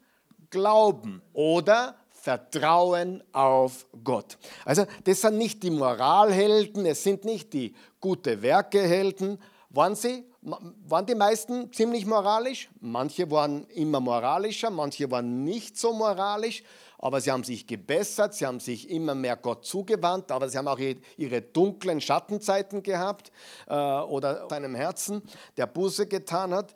Glauben 0.50 1.22
oder 1.34 1.98
Vertrauen 2.28 3.24
auf 3.32 3.88
Gott. 4.04 4.38
Also 4.66 4.86
das 5.06 5.22
sind 5.22 5.38
nicht 5.38 5.64
die 5.64 5.70
Moralhelden, 5.70 6.86
es 6.86 7.02
sind 7.02 7.24
nicht 7.24 7.54
die 7.54 7.74
gute 8.02 8.42
Werkehelden. 8.42 9.42
Waren 9.70 9.96
sie? 9.96 10.26
Waren 10.42 11.06
die 11.06 11.16
meisten 11.16 11.72
ziemlich 11.72 12.06
moralisch? 12.06 12.70
Manche 12.82 13.32
waren 13.32 13.66
immer 13.68 14.02
moralischer, 14.02 14.70
manche 14.70 15.10
waren 15.10 15.46
nicht 15.46 15.78
so 15.78 15.94
moralisch, 15.94 16.64
aber 17.00 17.22
sie 17.22 17.32
haben 17.32 17.46
sich 17.46 17.66
gebessert, 17.66 18.34
sie 18.34 18.46
haben 18.46 18.60
sich 18.60 18.90
immer 18.90 19.16
mehr 19.16 19.38
Gott 19.38 19.64
zugewandt, 19.64 20.30
aber 20.30 20.50
sie 20.50 20.58
haben 20.58 20.68
auch 20.68 20.80
ihre 21.16 21.42
dunklen 21.42 22.02
Schattenzeiten 22.02 22.84
gehabt 22.84 23.32
äh, 23.68 23.74
oder 23.74 24.50
seinem 24.50 24.76
Herzen, 24.76 25.22
der 25.56 25.68
Buße 25.68 26.08
getan 26.08 26.54
hat. 26.54 26.76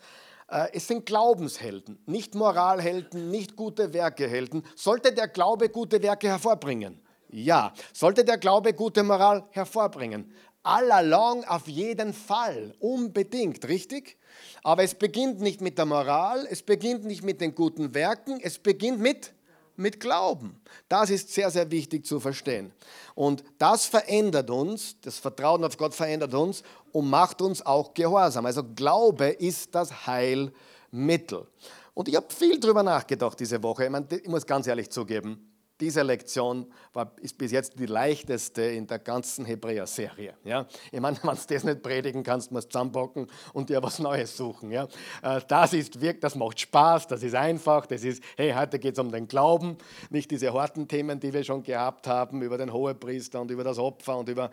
Äh, 0.51 0.67
es 0.73 0.87
sind 0.87 1.05
Glaubenshelden, 1.05 1.97
nicht 2.05 2.35
Moralhelden, 2.35 3.31
nicht 3.31 3.55
gute 3.55 3.93
Werkehelden. 3.93 4.63
Sollte 4.75 5.13
der 5.13 5.27
Glaube 5.27 5.69
gute 5.69 6.03
Werke 6.03 6.27
hervorbringen? 6.27 6.99
Ja. 7.29 7.73
Sollte 7.93 8.25
der 8.25 8.37
Glaube 8.37 8.73
gute 8.73 9.03
Moral 9.03 9.45
hervorbringen? 9.51 10.31
all 10.63 10.91
along 10.91 11.43
auf 11.45 11.67
jeden 11.67 12.13
Fall, 12.13 12.75
unbedingt, 12.79 13.67
richtig? 13.67 14.17
Aber 14.63 14.83
es 14.83 14.93
beginnt 14.95 15.41
nicht 15.41 15.61
mit 15.61 15.77
der 15.77 15.85
Moral, 15.85 16.47
es 16.49 16.61
beginnt 16.61 17.03
nicht 17.05 17.23
mit 17.23 17.41
den 17.41 17.55
guten 17.55 17.93
Werken, 17.93 18.39
es 18.41 18.59
beginnt 18.59 18.99
mit, 18.99 19.33
mit 19.81 19.99
Glauben. 19.99 20.61
Das 20.87 21.09
ist 21.09 21.33
sehr, 21.33 21.51
sehr 21.51 21.69
wichtig 21.71 22.05
zu 22.05 22.19
verstehen. 22.19 22.71
Und 23.15 23.43
das 23.57 23.85
verändert 23.85 24.49
uns, 24.49 24.95
das 25.01 25.17
Vertrauen 25.17 25.63
auf 25.63 25.77
Gott 25.77 25.93
verändert 25.93 26.33
uns 26.33 26.63
und 26.91 27.09
macht 27.09 27.41
uns 27.41 27.65
auch 27.65 27.93
gehorsam. 27.93 28.45
Also 28.45 28.63
Glaube 28.63 29.27
ist 29.27 29.75
das 29.75 30.07
Heilmittel. 30.07 31.47
Und 31.93 32.07
ich 32.07 32.15
habe 32.15 32.27
viel 32.29 32.59
darüber 32.59 32.83
nachgedacht 32.83 33.39
diese 33.39 33.61
Woche. 33.61 33.85
Ich, 33.85 33.89
meine, 33.89 34.07
ich 34.09 34.27
muss 34.27 34.45
ganz 34.45 34.67
ehrlich 34.67 34.89
zugeben, 34.89 35.50
diese 35.81 36.03
Lektion 36.03 36.71
war, 36.93 37.11
ist 37.21 37.37
bis 37.37 37.51
jetzt 37.51 37.77
die 37.79 37.87
leichteste 37.87 38.61
in 38.61 38.85
der 38.85 38.99
ganzen 38.99 39.45
Hebräer-Serie. 39.45 40.35
Ja? 40.43 40.67
Ich 40.91 40.99
meine, 40.99 41.17
wenn 41.23 41.35
du 41.35 41.41
das 41.47 41.63
nicht 41.63 41.81
predigen 41.81 42.23
kannst, 42.23 42.51
musst 42.51 42.67
du 42.67 42.71
zusammenpacken 42.71 43.27
und 43.53 43.69
dir 43.69 43.81
was 43.81 43.99
Neues 43.99 44.37
suchen. 44.37 44.71
Ja? 44.71 44.87
Äh, 45.23 45.41
das 45.47 45.73
ist 45.73 45.99
wirklich, 45.99 46.21
das 46.21 46.35
macht 46.35 46.59
Spaß, 46.59 47.07
das 47.07 47.23
ist 47.23 47.35
einfach, 47.35 47.87
das 47.87 48.03
ist, 48.03 48.23
hey, 48.37 48.53
heute 48.55 48.79
geht 48.79 48.93
es 48.93 48.99
um 48.99 49.11
den 49.11 49.27
Glauben, 49.27 49.77
nicht 50.09 50.29
diese 50.29 50.53
harten 50.53 50.87
Themen, 50.87 51.19
die 51.19 51.33
wir 51.33 51.43
schon 51.43 51.63
gehabt 51.63 52.07
haben, 52.07 52.41
über 52.41 52.57
den 52.57 52.71
Hohepriester 52.71 53.41
und 53.41 53.49
über 53.49 53.63
das 53.63 53.79
Opfer 53.79 54.17
und 54.17 54.29
über 54.29 54.51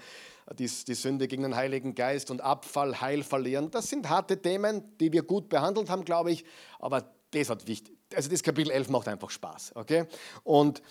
die, 0.55 0.67
die 0.67 0.95
Sünde 0.95 1.29
gegen 1.29 1.43
den 1.43 1.55
Heiligen 1.55 1.95
Geist 1.95 2.31
und 2.31 2.41
Abfall, 2.41 3.01
Heil 3.01 3.23
verlieren. 3.23 3.71
Das 3.71 3.91
sind 3.91 4.09
harte 4.09 4.41
Themen, 4.41 4.83
die 4.99 5.13
wir 5.13 5.23
gut 5.23 5.51
behandelt 5.51 5.91
haben, 5.91 6.05
glaube 6.05 6.31
ich, 6.31 6.45
aber 6.79 7.05
das 7.31 7.51
hat 7.51 7.67
wichtig. 7.67 7.97
Also 8.15 8.31
das 8.31 8.43
Kapitel 8.43 8.71
11 8.71 8.89
macht 8.89 9.09
einfach 9.09 9.31
Spaß, 9.31 9.73
okay? 9.75 10.07
Und 10.45 10.83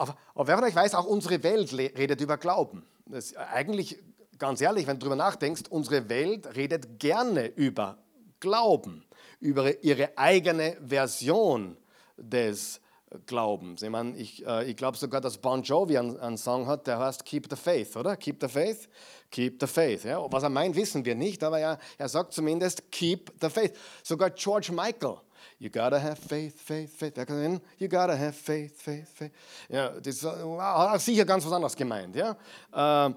aber, 0.00 0.16
aber 0.34 0.46
wer 0.46 0.56
von 0.56 0.64
euch 0.64 0.74
weiß, 0.74 0.94
auch 0.94 1.04
unsere 1.04 1.42
Welt 1.42 1.74
redet 1.74 2.22
über 2.22 2.38
Glauben. 2.38 2.86
Das 3.04 3.36
eigentlich, 3.36 3.98
ganz 4.38 4.62
ehrlich, 4.62 4.86
wenn 4.86 4.98
du 4.98 5.00
darüber 5.00 5.16
nachdenkst, 5.16 5.64
unsere 5.68 6.08
Welt 6.08 6.56
redet 6.56 6.98
gerne 6.98 7.48
über 7.48 7.98
Glauben, 8.40 9.04
über 9.40 9.84
ihre 9.84 10.16
eigene 10.16 10.78
Version 10.82 11.76
des 12.16 12.80
Glaubens. 13.26 13.82
Ich, 13.82 13.90
ich, 14.16 14.46
äh, 14.46 14.70
ich 14.70 14.76
glaube 14.76 14.96
sogar, 14.96 15.20
dass 15.20 15.36
Bon 15.36 15.62
Jovi 15.62 15.98
einen, 15.98 16.18
einen, 16.18 16.38
Song 16.38 16.66
hat, 16.66 16.86
der 16.86 16.98
heißt 16.98 17.26
Keep 17.26 17.48
the 17.50 17.56
Faith, 17.56 17.94
oder? 17.94 18.16
Keep 18.16 18.38
the 18.40 18.48
Faith, 18.48 18.88
Keep 19.30 19.60
the 19.60 19.66
Faith. 19.66 20.04
Ja? 20.04 20.24
Was 20.32 20.44
er 20.44 20.48
meint, 20.48 20.76
wissen 20.76 21.04
wir 21.04 21.14
nicht, 21.14 21.44
aber 21.44 21.58
er, 21.58 21.78
er 21.98 22.08
sagt 22.08 22.32
zumindest 22.32 22.90
Keep 22.90 23.32
the 23.38 23.50
Faith. 23.50 23.76
Sogar 24.02 24.30
George 24.30 24.72
Michael 24.72 25.16
You 25.62 25.68
gotta 25.68 26.02
have 26.02 26.16
faith, 26.16 26.58
faith, 26.58 26.90
faith. 26.96 27.12
Wer 27.16 27.26
kann 27.26 27.42
hin? 27.42 27.60
You 27.76 27.86
gotta 27.86 28.16
have 28.16 28.32
faith, 28.32 28.80
faith, 28.80 29.06
faith. 29.12 29.30
Ja, 29.68 29.90
das 29.90 30.24
hat 30.24 31.02
sicher 31.02 31.26
ganz 31.26 31.44
was 31.44 31.52
anderes 31.52 31.76
gemeint. 31.76 32.16
Ja? 32.16 32.34
Ähm, 32.74 33.14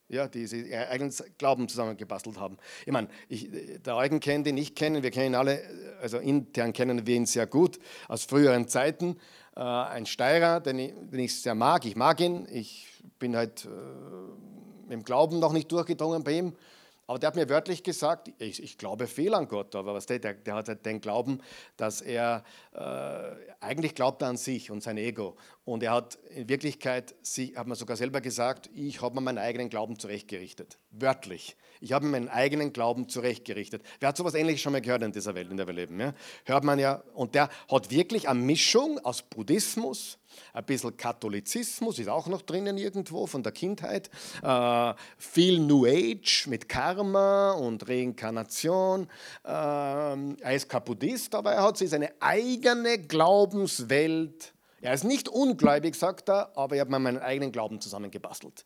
Ja, 0.10 0.28
die 0.28 0.46
sie 0.46 0.76
eigenen 0.76 1.14
Glauben 1.38 1.70
zusammengebastelt 1.70 2.38
haben. 2.38 2.58
Ich 2.86 2.92
meine, 2.92 3.08
ich, 3.30 3.50
der 3.86 3.96
Eugen 3.96 4.20
kennt 4.20 4.46
ihn, 4.46 4.58
ich 4.58 4.76
kenne 4.76 4.98
ihn, 4.98 5.04
wir 5.04 5.12
kennen 5.12 5.28
ihn 5.28 5.36
alle, 5.36 5.62
also 6.02 6.18
intern 6.18 6.74
kennen 6.74 7.08
wir 7.08 7.16
ihn 7.16 7.26
sehr 7.26 7.48
gut 7.48 7.80
aus 8.10 8.26
früheren 8.26 8.68
Zeiten. 8.68 9.18
Äh, 9.56 9.62
ein 9.62 10.06
Steirer, 10.06 10.60
den 10.60 10.80
ich, 10.80 10.94
den 10.94 11.20
ich, 11.20 11.42
sehr 11.42 11.56
mag, 11.56 11.86
ich 11.86 11.96
mag 11.96 12.20
ihn, 12.20 12.46
ich 12.52 12.90
bin 13.20 13.38
halt 13.38 13.66
äh, 13.66 14.94
im 14.94 15.04
Glauben 15.04 15.40
noch 15.40 15.54
nicht 15.54 15.72
durchgedrungen 15.72 16.26
bei 16.26 16.34
ihm. 16.34 16.58
Aber 17.08 17.20
der 17.20 17.28
hat 17.28 17.36
mir 17.36 17.50
wörtlich 17.50 17.84
gesagt, 17.84 18.32
ich, 18.38 18.64
ich 18.64 18.78
glaube 18.78 19.08
viel 19.08 19.34
an 19.34 19.48
Gott, 19.48 19.76
aber 19.76 19.94
was 19.94 20.06
der, 20.06 20.20
der, 20.20 20.34
der 20.34 20.56
hat 20.56 20.68
halt 20.70 20.86
den 20.86 21.02
Glauben, 21.02 21.42
dass 21.76 22.02
er 22.02 22.44
äh, 22.74 23.54
eigentlich 23.60 23.96
glaubt 23.96 24.24
an 24.24 24.38
sich 24.38 24.72
und 24.72 24.82
sein 24.82 24.98
Ego. 24.98 25.36
Und 25.66 25.84
er 25.84 25.92
hat 25.92 26.16
in 26.30 26.48
Wirklichkeit, 26.48 27.16
sie, 27.22 27.56
hat 27.58 27.68
man 27.68 27.76
sogar 27.76 27.98
selber 27.98 28.22
gesagt, 28.22 28.70
ich 28.74 29.02
habe 29.02 29.16
mir 29.16 29.22
meinen 29.22 29.40
eigenen 29.40 29.70
Glauben 29.70 30.00
zurechtgerichtet. 30.00 30.78
Wörtlich. 30.92 31.58
Ich 31.82 31.92
habe 31.92 32.06
mir 32.06 32.12
meinen 32.12 32.30
eigenen 32.30 32.74
Glauben 32.74 33.10
zurechtgerichtet. 33.10 33.84
Wer 34.00 34.10
hat 34.10 34.18
sowas 34.18 34.34
ähnliches 34.34 34.62
schon 34.62 34.72
mal 34.72 34.82
gehört 34.82 35.04
in 35.04 35.12
dieser 35.12 35.36
Welt, 35.36 35.52
in 35.52 35.58
der 35.58 35.68
wir 35.68 35.74
leben? 35.74 36.00
Ja? 36.00 36.14
Hört 36.46 36.64
man 36.64 36.80
ja. 36.80 37.04
Und 37.14 37.36
der 37.36 37.50
hat 37.70 37.92
wirklich 37.92 38.30
eine 38.30 38.40
Mischung 38.40 39.00
aus 39.00 39.22
Buddhismus, 39.24 40.18
ein 40.54 40.66
bisschen 40.66 40.96
Katholizismus 40.98 42.00
ist 42.00 42.10
auch 42.10 42.28
noch 42.28 42.42
drinnen 42.42 42.78
irgendwo 42.78 43.28
von 43.28 43.44
der 43.44 43.52
Kindheit. 43.52 44.10
Äh, 44.44 44.94
viel 45.18 45.60
New 45.60 45.86
Age 45.86 46.48
mit 46.48 46.68
Karma 46.68 47.52
und 47.54 47.88
Reinkarnation. 47.88 49.08
Äh, 49.44 49.50
er 49.50 50.56
ist 50.56 50.70
kein 50.70 50.84
Buddhist, 50.84 51.36
aber 51.36 51.54
er 51.54 51.64
hat 51.64 51.78
seine 51.78 52.12
eigene 52.20 53.00
Glaubenswelt. 53.00 54.54
Er 54.82 54.94
ist 54.94 55.04
nicht 55.04 55.30
ungläubig, 55.30 55.96
sagt 55.96 56.30
er, 56.30 56.58
aber 56.58 56.76
ich 56.76 56.82
habe 56.82 56.92
mir 56.92 57.00
meinen 57.00 57.20
eigenen 57.20 57.52
Glauben 57.52 57.80
zusammengebastelt. 57.80 58.66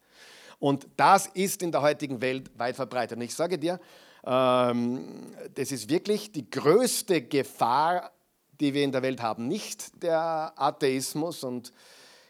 Und 0.60 0.88
das 0.96 1.28
ist 1.28 1.62
in 1.62 1.72
der 1.72 1.82
heutigen 1.82 2.22
Welt 2.22 2.50
weit 2.58 2.76
verbreitet. 2.78 3.18
Und 3.18 3.24
ich 3.24 3.36
sage 3.36 3.58
dir, 3.58 3.80
ähm, 4.26 5.36
das 5.54 5.72
ist 5.72 5.90
wirklich 5.90 6.32
die 6.32 6.50
größte 6.50 7.22
Gefahr, 7.22 8.12
die 8.60 8.74
wir 8.74 8.84
in 8.84 8.92
der 8.92 9.02
Welt 9.02 9.22
haben. 9.22 9.48
Nicht 9.48 10.02
der 10.02 10.54
Atheismus, 10.56 11.44
und 11.44 11.74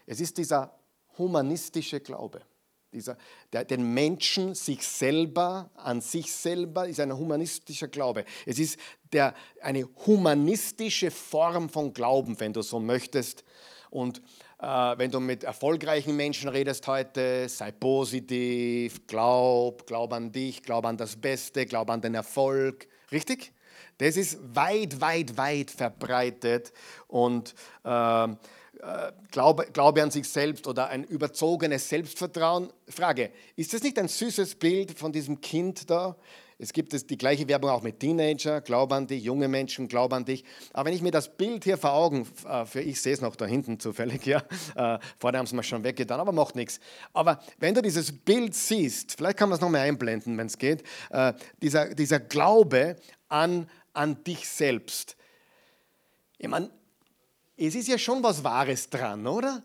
es 0.05 0.19
ist 0.19 0.38
dieser 0.38 0.77
humanistische 1.17 1.99
Glaube. 1.99 2.41
Dieser, 2.91 3.17
der, 3.51 3.65
den 3.65 3.93
Menschen 3.93 4.55
sich 4.55 4.88
selber, 4.88 5.69
an 5.75 5.99
sich 5.99 6.31
selber, 6.31 6.88
ist 6.88 6.99
ein 7.01 7.15
humanistischer 7.15 7.89
Glaube. 7.89 8.23
Es 8.45 8.57
ist 8.57 8.79
der, 9.11 9.33
eine 9.61 9.88
humanistische 10.05 11.11
Form 11.11 11.67
von 11.69 11.93
Glauben, 11.93 12.39
wenn 12.39 12.53
du 12.53 12.61
so 12.61 12.79
möchtest. 12.79 13.43
Und 13.89 14.21
äh, 14.59 14.65
wenn 14.97 15.11
du 15.11 15.19
mit 15.19 15.43
erfolgreichen 15.43 16.15
Menschen 16.15 16.49
redest 16.49 16.88
heute, 16.88 17.49
sei 17.49 17.71
positiv, 17.71 19.05
glaub, 19.07 19.85
glaub 19.85 20.13
an 20.13 20.31
dich, 20.31 20.63
glaub 20.63 20.85
an 20.85 20.95
das 20.95 21.17
Beste, 21.17 21.65
glaub 21.65 21.89
an 21.89 22.01
den 22.01 22.15
Erfolg. 22.15 22.88
Richtig? 23.11 23.51
Das 23.97 24.17
ist 24.17 24.38
weit, 24.55 24.99
weit, 25.01 25.38
weit 25.38 25.71
verbreitet 25.71 26.73
und 27.08 27.55
äh, 27.84 28.27
äh, 28.86 29.12
Glaube, 29.31 29.67
Glaube 29.73 30.03
an 30.03 30.12
sich 30.12 30.27
selbst 30.27 30.67
oder 30.67 30.89
ein 30.89 31.03
überzogenes 31.03 31.89
Selbstvertrauen. 31.89 32.71
Frage, 32.88 33.31
ist 33.55 33.73
das 33.73 33.84
nicht 33.84 33.97
ein 33.99 34.08
süßes 34.08 34.55
Bild 34.55 34.97
von 34.97 35.12
diesem 35.12 35.41
Kind 35.41 35.89
da? 35.89 36.15
Es 36.58 36.71
gibt 36.71 36.93
die 37.10 37.17
gleiche 37.17 37.47
Werbung 37.49 37.69
auch 37.69 37.81
mit 37.81 37.99
Teenager, 37.99 38.62
glaub 38.62 38.93
an 38.93 39.08
dich, 39.08 39.23
junge 39.23 39.49
Menschen, 39.49 39.89
glaub 39.89 40.13
an 40.13 40.23
dich. 40.23 40.45
Aber 40.71 40.88
wenn 40.88 40.95
ich 40.95 41.01
mir 41.01 41.12
das 41.12 41.36
Bild 41.36 41.65
hier 41.65 41.77
vor 41.77 41.93
Augen, 41.93 42.25
äh, 42.47 42.65
für 42.65 42.79
ich 42.79 43.01
sehe 43.01 43.13
es 43.13 43.19
noch 43.19 43.36
da 43.36 43.45
hinten 43.45 43.79
zufällig, 43.79 44.25
ja, 44.25 44.41
äh, 44.75 44.99
vorne 45.19 45.38
haben 45.38 45.47
sie 45.47 45.55
mir 45.55 45.63
schon 45.63 45.84
weggetan, 45.84 46.19
aber 46.19 46.31
macht 46.31 46.55
nichts. 46.55 46.79
Aber 47.12 47.41
wenn 47.60 47.73
du 47.73 47.81
dieses 47.81 48.12
Bild 48.12 48.55
siehst, 48.55 49.15
vielleicht 49.17 49.38
kann 49.38 49.49
man 49.49 49.58
es 49.58 49.62
nochmal 49.62 49.81
einblenden, 49.81 50.38
wenn 50.38 50.47
es 50.47 50.58
geht, 50.58 50.84
äh, 51.10 51.34
dieser, 51.62 51.93
dieser 51.93 52.21
Glaube 52.21 52.95
an, 53.27 53.67
an 53.95 54.23
dich 54.23 54.47
selbst. 54.47 55.15
Ich 56.38 56.47
meine, 56.47 56.69
es 57.58 57.75
ist 57.75 57.88
ja 57.88 57.97
schon 57.97 58.21
was 58.21 58.43
Wahres 58.43 58.89
dran, 58.89 59.25
oder? 59.25 59.63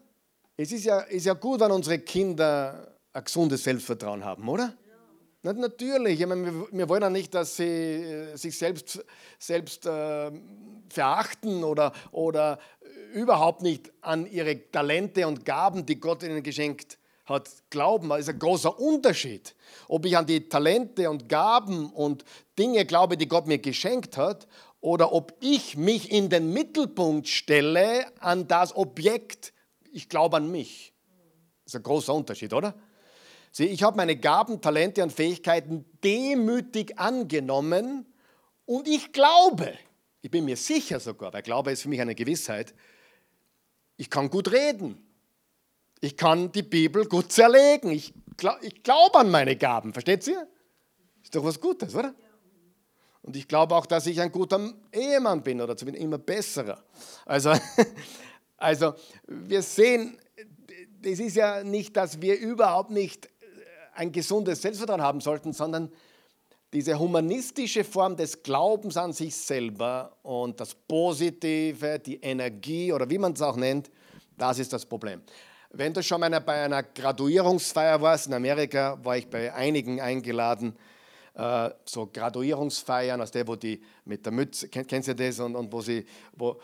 Es 0.57 0.73
ist 0.73 0.85
ja, 0.85 1.01
ist 1.01 1.27
ja 1.27 1.35
gut, 1.35 1.61
wenn 1.61 1.73
unsere 1.73 1.99
Kinder 1.99 2.97
ein 3.13 3.25
gesundes 3.25 3.65
Selbstvertrauen 3.65 4.25
haben, 4.25 4.49
oder? 4.49 4.77
Na, 5.43 5.55
natürlich, 5.55 6.21
ich 6.21 6.27
meine, 6.27 6.45
wir, 6.45 6.67
wir, 6.71 6.89
wollen 6.89 7.03
ja 7.03 7.11
nicht, 7.11 7.35
dass 7.35 7.57
sie 7.57 7.65
äh, 7.65 8.37
sich 8.37 8.59
selbst, 8.59 9.03
selbst 9.39 9.87
äh, 9.87 10.31
verachten 10.91 11.65
oder, 11.65 11.93
oder 12.13 12.59
überhaupt 13.15 13.63
nicht 13.63 13.91
an 14.03 14.27
ihre 14.27 14.71
Talente 14.71 15.27
und 15.27 15.47
Gaben, 15.47 15.87
die 15.87 15.99
Gott 15.99 16.23
ihnen 16.23 16.43
geschenkt 16.43 17.00
hat, 17.31 17.49
glauben. 17.71 18.11
Das 18.11 18.21
ist 18.21 18.29
ein 18.29 18.39
großer 18.39 18.79
Unterschied. 18.79 19.55
Ob 19.89 20.05
ich 20.05 20.17
an 20.17 20.27
die 20.27 20.49
Talente 20.49 21.09
und 21.09 21.29
Gaben 21.29 21.91
und 21.91 22.25
Dinge 22.59 22.85
glaube, 22.85 23.17
die 23.17 23.29
Gott 23.29 23.47
mir 23.47 23.59
geschenkt 23.59 24.17
hat, 24.17 24.47
oder 24.81 25.13
ob 25.13 25.35
ich 25.41 25.77
mich 25.77 26.11
in 26.11 26.31
den 26.31 26.53
Mittelpunkt 26.53 27.29
stelle 27.29 28.07
an 28.21 28.49
das 28.49 28.75
Objekt, 28.75 29.53
ich 29.93 30.09
glaube 30.09 30.39
an 30.39 30.51
mich. 30.51 30.95
Das 31.65 31.75
ist 31.75 31.77
ein 31.77 31.83
großer 31.83 32.15
Unterschied, 32.15 32.53
oder? 32.53 32.75
Sieh, 33.53 33.67
ich 33.67 33.83
habe 33.83 33.97
meine 33.97 34.17
Gaben, 34.17 34.61
Talente 34.61 35.03
und 35.03 35.13
Fähigkeiten 35.13 35.85
demütig 36.03 36.99
angenommen 36.99 38.07
und 38.65 38.89
ich 38.89 39.13
glaube, 39.13 39.77
ich 40.23 40.31
bin 40.31 40.45
mir 40.45 40.57
sicher 40.57 41.01
sogar, 41.01 41.33
weil 41.33 41.43
Glaube 41.43 41.73
ist 41.73 41.83
für 41.83 41.89
mich 41.89 42.01
eine 42.01 42.15
Gewissheit, 42.15 42.75
ich 43.97 44.09
kann 44.09 44.31
gut 44.31 44.53
reden. 44.53 45.05
Ich 46.01 46.17
kann 46.17 46.51
die 46.51 46.63
Bibel 46.63 47.07
gut 47.07 47.31
zerlegen. 47.31 47.91
Ich, 47.91 48.15
glaub, 48.37 48.63
ich 48.63 48.83
glaube 48.83 49.19
an 49.19 49.31
meine 49.31 49.57
Gaben, 49.57 49.93
versteht 49.93 50.27
ihr? 50.27 50.49
Ist 51.23 51.35
doch 51.35 51.45
was 51.45 51.61
Gutes, 51.61 51.95
oder? 51.95 52.15
Und 53.23 53.37
ich 53.37 53.47
glaube 53.47 53.75
auch, 53.75 53.85
dass 53.85 54.07
ich 54.07 54.21
ein 54.21 54.33
guter 54.33 54.73
Ehemann 54.93 55.43
bin 55.43 55.61
oder 55.61 55.77
zumindest 55.77 56.03
immer 56.03 56.19
besserer. 56.19 56.83
Also, 57.27 57.53
also 58.57 58.95
wir 59.27 59.61
sehen, 59.61 60.19
das 61.03 61.19
ist 61.19 61.37
ja 61.37 61.63
nicht, 61.63 61.97
dass 61.97 62.21
wir 62.21 62.39
überhaupt 62.39 62.91
nicht 62.91 63.29
ein 63.95 64.11
gesundes 64.11 64.63
Selbstvertrauen 64.63 65.03
haben 65.03 65.21
sollten, 65.21 65.53
sondern 65.53 65.93
diese 66.73 66.99
humanistische 66.99 67.85
Form 67.85 68.17
des 68.17 68.43
Glaubens 68.43 68.97
an 68.97 69.13
sich 69.13 69.35
selber 69.35 70.17
und 70.23 70.61
das 70.61 70.75
Positive, 70.75 71.99
die 71.99 72.17
Energie 72.21 72.93
oder 72.93 73.11
wie 73.11 73.19
man 73.19 73.33
es 73.33 73.43
auch 73.43 73.57
nennt, 73.57 73.91
das 74.39 74.59
ist 74.59 74.73
das 74.73 74.87
Problem. 74.87 75.21
Wenn 75.73 75.95
du 75.95 76.03
schon 76.03 76.21
bei 76.21 76.65
einer 76.65 76.83
Graduierungsfeier 76.83 78.01
warst, 78.03 78.27
in 78.27 78.35
Amerika 78.35 78.99
war 79.05 79.17
ich 79.17 79.29
bei 79.29 79.55
einigen 79.55 80.01
eingeladen, 80.01 80.77
äh, 81.35 81.71
so 81.85 82.09
Graduierungsfeiern, 82.13 83.21
aus 83.21 83.31
der, 83.31 83.47
wo 83.47 83.55
die 83.55 83.81
mit 84.05 84.25
der 84.25 84.33
Mütze, 84.33 84.69
kennst 84.69 85.09
du 85.09 85.15
das, 85.15 85.39
und, 85.39 85.55
und 85.55 85.73
wo 85.73 85.81
sie, 85.81 86.05
wo, 86.33 86.61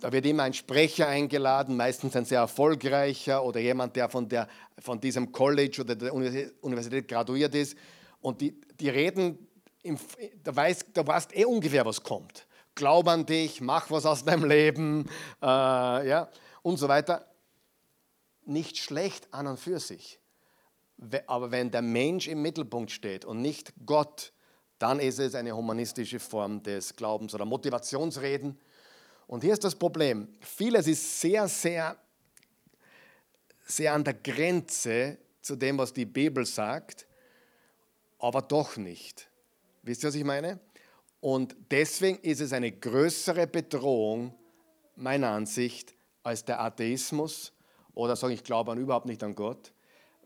da 0.00 0.10
wird 0.10 0.24
immer 0.24 0.44
ein 0.44 0.54
Sprecher 0.54 1.08
eingeladen, 1.08 1.76
meistens 1.76 2.16
ein 2.16 2.24
sehr 2.24 2.40
erfolgreicher 2.40 3.44
oder 3.44 3.60
jemand, 3.60 3.96
der 3.96 4.08
von, 4.08 4.26
der, 4.26 4.48
von 4.78 4.98
diesem 4.98 5.30
College 5.30 5.82
oder 5.82 5.94
der 5.94 6.14
Universität 6.14 7.06
graduiert 7.06 7.54
ist. 7.54 7.76
Und 8.22 8.40
die, 8.40 8.58
die 8.80 8.88
reden, 8.88 9.46
im, 9.82 9.98
da, 10.42 10.56
weißt, 10.56 10.86
da 10.94 11.06
weißt 11.06 11.36
eh 11.36 11.44
ungefähr, 11.44 11.84
was 11.84 12.02
kommt. 12.02 12.46
Glaub 12.74 13.08
an 13.08 13.26
dich, 13.26 13.60
mach 13.60 13.90
was 13.90 14.06
aus 14.06 14.24
deinem 14.24 14.44
Leben 14.44 15.06
äh, 15.42 15.46
ja, 15.46 16.28
und 16.62 16.78
so 16.78 16.88
weiter. 16.88 17.26
Nicht 18.48 18.78
schlecht 18.78 19.32
an 19.32 19.46
und 19.46 19.60
für 19.60 19.78
sich. 19.78 20.18
Aber 21.26 21.50
wenn 21.50 21.70
der 21.70 21.82
Mensch 21.82 22.26
im 22.26 22.42
Mittelpunkt 22.42 22.90
steht 22.90 23.24
und 23.24 23.40
nicht 23.40 23.72
Gott, 23.86 24.32
dann 24.78 25.00
ist 25.00 25.18
es 25.18 25.34
eine 25.34 25.54
humanistische 25.54 26.18
Form 26.18 26.62
des 26.62 26.94
Glaubens 26.96 27.34
oder 27.34 27.44
Motivationsreden 27.44 28.58
und 29.28 29.44
hier 29.44 29.52
ist 29.52 29.62
das 29.62 29.76
Problem. 29.76 30.26
Vieles 30.40 30.86
ist 30.86 31.20
sehr, 31.20 31.46
sehr, 31.46 31.96
sehr 33.64 33.92
an 33.92 34.02
der 34.02 34.14
Grenze 34.14 35.18
zu 35.42 35.54
dem, 35.54 35.76
was 35.76 35.92
die 35.92 36.06
Bibel 36.06 36.46
sagt, 36.46 37.06
aber 38.18 38.40
doch 38.40 38.78
nicht. 38.78 39.28
Wisst 39.82 40.02
ihr, 40.02 40.08
was 40.08 40.14
ich 40.14 40.24
meine? 40.24 40.58
Und 41.20 41.54
deswegen 41.70 42.18
ist 42.20 42.40
es 42.40 42.54
eine 42.54 42.72
größere 42.72 43.46
Bedrohung, 43.46 44.34
meiner 44.96 45.30
Ansicht, 45.30 45.94
als 46.22 46.44
der 46.44 46.60
Atheismus 46.60 47.52
oder 47.98 48.16
sagen, 48.16 48.32
ich 48.32 48.44
glaube 48.44 48.72
an 48.72 48.78
überhaupt 48.78 49.06
nicht 49.06 49.22
an 49.22 49.34
Gott, 49.34 49.72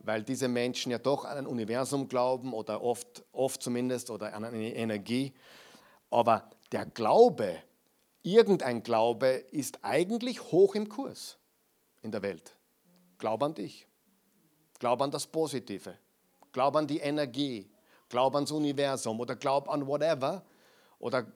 weil 0.01 0.23
diese 0.23 0.49
Menschen 0.49 0.93
ja 0.93 0.99
doch 0.99 1.25
an 1.25 1.39
ein 1.39 1.47
Universum 1.47 2.09
glauben 2.09 2.53
oder 2.53 2.83
oft, 2.83 3.25
oft 3.33 3.63
zumindest 3.63 4.11
oder 4.11 4.35
an 4.35 4.45
eine 4.45 4.75
Energie. 4.75 5.33
Aber 6.11 6.51
der 6.71 6.87
Glaube 6.87 7.63
Irgendein 8.23 8.85
Glaube 8.85 9.27
ist 9.51 9.81
eigentlich 9.83 10.41
hoch 10.53 10.77
im 10.77 10.89
Kurs 10.89 11.39
in 12.03 12.13
der 12.13 12.23
Welt. 12.23 12.57
Glaub 13.19 13.43
an 13.43 13.55
dich. 13.55 13.87
Glaub 14.79 15.03
an 15.03 15.11
das 15.11 15.27
Positive. 15.27 15.99
Glaub 16.53 16.77
an 16.77 16.87
die 16.87 16.99
Energie. 16.99 17.69
Glaub 18.09 18.35
ans 18.35 18.53
Universum 18.53 19.19
oder 19.19 19.35
glaub 19.35 19.69
an 19.69 19.87
whatever. 19.87 20.45
Oder, 21.01 21.27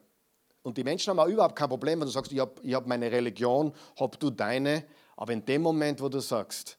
und 0.63 0.77
die 0.77 0.83
Menschen 0.83 1.09
haben 1.09 1.19
auch 1.19 1.27
überhaupt 1.27 1.57
kein 1.57 1.67
Problem, 1.67 1.99
wenn 1.99 2.07
du 2.07 2.11
sagst, 2.11 2.31
ich 2.31 2.39
habe 2.39 2.61
hab 2.73 2.87
meine 2.87 3.11
Religion, 3.11 3.73
hab 3.99 4.17
du 4.19 4.29
deine. 4.29 4.85
Aber 5.17 5.33
in 5.33 5.43
dem 5.43 5.63
Moment, 5.63 5.99
wo 5.99 6.07
du 6.07 6.19
sagst, 6.19 6.77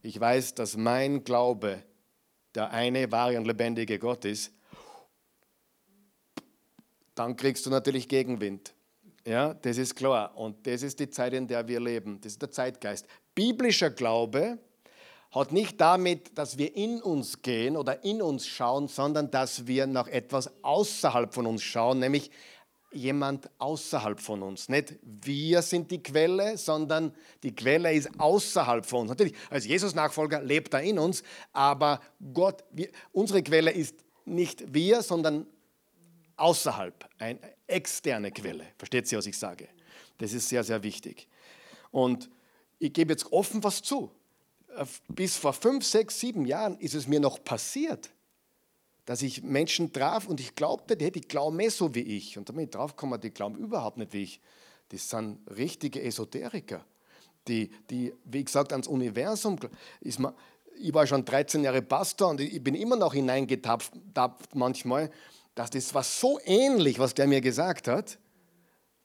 ich 0.00 0.18
weiß, 0.18 0.54
dass 0.54 0.76
mein 0.76 1.24
Glaube 1.24 1.82
der 2.54 2.70
eine 2.70 3.10
wahre 3.10 3.36
und 3.36 3.46
lebendige 3.46 3.98
Gott 3.98 4.24
ist, 4.24 4.52
dann 7.16 7.36
kriegst 7.36 7.66
du 7.66 7.70
natürlich 7.70 8.08
Gegenwind. 8.08 8.74
Ja, 9.26 9.54
das 9.54 9.78
ist 9.78 9.96
klar. 9.96 10.36
Und 10.36 10.66
das 10.66 10.82
ist 10.82 11.00
die 11.00 11.10
Zeit, 11.10 11.32
in 11.32 11.48
der 11.48 11.66
wir 11.66 11.80
leben. 11.80 12.20
Das 12.20 12.32
ist 12.32 12.42
der 12.42 12.50
Zeitgeist. 12.50 13.06
Biblischer 13.34 13.90
Glaube 13.90 14.58
hat 15.32 15.50
nicht 15.50 15.80
damit, 15.80 16.38
dass 16.38 16.58
wir 16.58 16.76
in 16.76 17.02
uns 17.02 17.42
gehen 17.42 17.76
oder 17.76 18.04
in 18.04 18.22
uns 18.22 18.46
schauen, 18.46 18.86
sondern 18.86 19.32
dass 19.32 19.66
wir 19.66 19.86
nach 19.88 20.06
etwas 20.06 20.52
außerhalb 20.62 21.34
von 21.34 21.46
uns 21.46 21.62
schauen, 21.62 21.98
nämlich 21.98 22.30
jemand 22.94 23.50
außerhalb 23.58 24.20
von 24.20 24.42
uns. 24.42 24.68
Nicht 24.68 24.94
wir 25.02 25.62
sind 25.62 25.90
die 25.90 26.02
Quelle, 26.02 26.56
sondern 26.56 27.14
die 27.42 27.54
Quelle 27.54 27.92
ist 27.92 28.08
außerhalb 28.18 28.86
von 28.86 29.02
uns. 29.02 29.10
Natürlich, 29.10 29.34
als 29.50 29.66
Jesus-Nachfolger 29.66 30.42
lebt 30.42 30.74
er 30.74 30.82
in 30.82 30.98
uns, 30.98 31.22
aber 31.52 32.00
Gott, 32.32 32.64
wir, 32.70 32.88
unsere 33.12 33.42
Quelle 33.42 33.70
ist 33.70 33.96
nicht 34.24 34.72
wir, 34.72 35.02
sondern 35.02 35.46
außerhalb, 36.36 37.08
eine 37.18 37.38
externe 37.66 38.30
Quelle. 38.30 38.66
Versteht 38.78 39.10
ihr, 39.10 39.18
was 39.18 39.26
ich 39.26 39.38
sage? 39.38 39.68
Das 40.18 40.32
ist 40.32 40.48
sehr, 40.48 40.64
sehr 40.64 40.82
wichtig. 40.82 41.28
Und 41.90 42.30
ich 42.78 42.92
gebe 42.92 43.12
jetzt 43.12 43.32
offen 43.32 43.62
was 43.62 43.82
zu. 43.82 44.10
Bis 45.08 45.36
vor 45.36 45.52
fünf, 45.52 45.84
sechs, 45.84 46.18
sieben 46.18 46.44
Jahren 46.46 46.78
ist 46.78 46.94
es 46.94 47.06
mir 47.06 47.20
noch 47.20 47.42
passiert, 47.44 48.10
dass 49.04 49.22
ich 49.22 49.42
Menschen 49.42 49.92
traf 49.92 50.26
und 50.26 50.40
ich 50.40 50.54
glaubte, 50.54 50.96
die, 50.96 51.10
die 51.10 51.20
glauben 51.20 51.56
mehr 51.56 51.70
so 51.70 51.94
wie 51.94 52.00
ich. 52.00 52.38
Und 52.38 52.48
damit 52.48 52.74
draufkommen, 52.74 53.20
die 53.20 53.30
glauben 53.30 53.56
überhaupt 53.56 53.98
nicht 53.98 54.12
wie 54.12 54.22
ich. 54.22 54.40
Das 54.88 55.08
sind 55.08 55.38
richtige 55.56 56.02
Esoteriker, 56.02 56.84
die, 57.48 57.70
die 57.90 58.14
wie 58.24 58.44
gesagt, 58.44 58.72
ans 58.72 58.86
Universum. 58.86 59.58
Ist 60.00 60.18
man, 60.18 60.34
ich 60.78 60.92
war 60.94 61.06
schon 61.06 61.24
13 61.24 61.64
Jahre 61.64 61.82
Pastor 61.82 62.30
und 62.30 62.40
ich 62.40 62.62
bin 62.62 62.74
immer 62.74 62.96
noch 62.96 63.14
hineingetapft 63.14 63.92
manchmal 64.54 65.10
dass 65.54 65.70
das 65.70 65.94
war 65.94 66.02
so 66.02 66.38
ähnlich, 66.44 66.98
was 66.98 67.14
der 67.14 67.26
mir 67.26 67.40
gesagt 67.40 67.88
hat. 67.88 68.18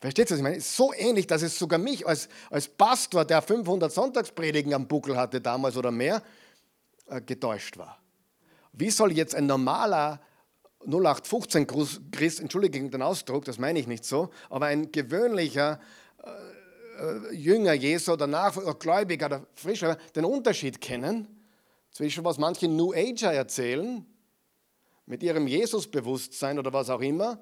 Versteht 0.00 0.30
ihr, 0.30 0.32
was 0.32 0.38
ich 0.38 0.42
meine? 0.42 0.60
So 0.60 0.92
ähnlich, 0.94 1.26
dass 1.26 1.42
es 1.42 1.58
sogar 1.58 1.78
mich 1.78 2.06
als, 2.06 2.28
als 2.48 2.68
Pastor, 2.68 3.24
der 3.24 3.42
500 3.42 3.92
Sonntagspredigen 3.92 4.72
am 4.74 4.88
Buckel 4.88 5.16
hatte 5.16 5.40
damals 5.40 5.76
oder 5.76 5.90
mehr, 5.90 6.22
äh, 7.06 7.20
getäuscht 7.20 7.76
war. 7.76 7.99
Wie 8.80 8.90
soll 8.90 9.12
jetzt 9.12 9.34
ein 9.34 9.46
normaler 9.46 10.20
0815 10.86 11.66
Christ, 12.10 12.40
entschuldige 12.40 12.88
den 12.88 13.02
Ausdruck, 13.02 13.44
das 13.44 13.58
meine 13.58 13.78
ich 13.78 13.86
nicht 13.86 14.06
so, 14.06 14.30
aber 14.48 14.66
ein 14.66 14.90
gewöhnlicher 14.90 15.78
äh, 16.24 17.30
äh 17.30 17.34
Jünger 17.34 17.74
Jesu 17.74 18.14
oder 18.14 18.26
Nachfolger, 18.26 18.74
Gläubiger 18.74 19.26
oder 19.26 19.46
Frischer 19.52 19.98
den 20.16 20.24
Unterschied 20.24 20.80
kennen 20.80 21.28
zwischen 21.90 22.24
was 22.24 22.38
manche 22.38 22.68
New 22.68 22.94
Ager 22.94 23.32
erzählen 23.32 24.06
mit 25.04 25.22
ihrem 25.22 25.46
Jesusbewusstsein 25.46 26.58
oder 26.58 26.72
was 26.72 26.88
auch 26.88 27.02
immer 27.02 27.38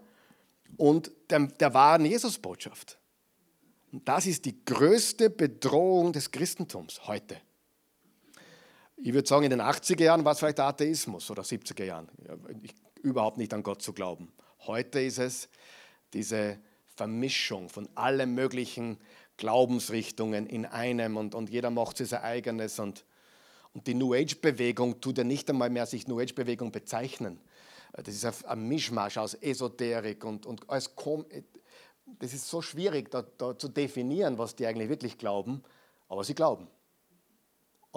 und 0.76 1.12
der, 1.30 1.46
der 1.46 1.72
wahren 1.72 2.04
Jesusbotschaft. 2.04 2.98
Und 3.92 4.08
das 4.08 4.26
ist 4.26 4.44
die 4.44 4.64
größte 4.64 5.30
Bedrohung 5.30 6.12
des 6.12 6.32
Christentums 6.32 7.06
heute. 7.06 7.40
Ich 9.00 9.12
würde 9.12 9.28
sagen, 9.28 9.44
in 9.44 9.50
den 9.50 9.62
80er 9.62 10.02
Jahren 10.02 10.24
war 10.24 10.32
es 10.32 10.40
vielleicht 10.40 10.58
der 10.58 10.66
Atheismus 10.66 11.30
oder 11.30 11.42
70er 11.42 11.84
Jahren. 11.84 12.08
Überhaupt 13.02 13.38
nicht 13.38 13.54
an 13.54 13.62
Gott 13.62 13.80
zu 13.80 13.92
glauben. 13.92 14.32
Heute 14.66 15.00
ist 15.00 15.18
es 15.18 15.48
diese 16.12 16.58
Vermischung 16.96 17.68
von 17.68 17.88
allen 17.94 18.34
möglichen 18.34 18.98
Glaubensrichtungen 19.36 20.46
in 20.46 20.66
einem 20.66 21.16
und, 21.16 21.34
und 21.36 21.48
jeder 21.48 21.70
macht 21.70 21.98
sein 21.98 22.22
eigenes. 22.22 22.80
Und, 22.80 23.04
und 23.72 23.86
die 23.86 23.94
New 23.94 24.14
Age-Bewegung 24.14 25.00
tut 25.00 25.18
ja 25.18 25.24
nicht 25.24 25.48
einmal 25.48 25.70
mehr 25.70 25.86
sich 25.86 26.08
New 26.08 26.18
Age-Bewegung 26.18 26.72
bezeichnen, 26.72 27.40
das 27.92 28.14
ist 28.14 28.44
ein 28.44 28.68
Mischmasch 28.68 29.16
aus 29.16 29.34
Esoterik 29.34 30.24
und, 30.24 30.46
und 30.46 30.68
alles 30.68 30.94
kom 30.94 31.24
das 32.20 32.32
ist 32.32 32.48
so 32.48 32.62
schwierig 32.62 33.10
da, 33.10 33.22
da 33.22 33.56
zu 33.56 33.68
definieren, 33.68 34.38
was 34.38 34.56
die 34.56 34.66
eigentlich 34.66 34.88
wirklich 34.88 35.18
glauben, 35.18 35.62
aber 36.08 36.24
sie 36.24 36.34
glauben. 36.34 36.66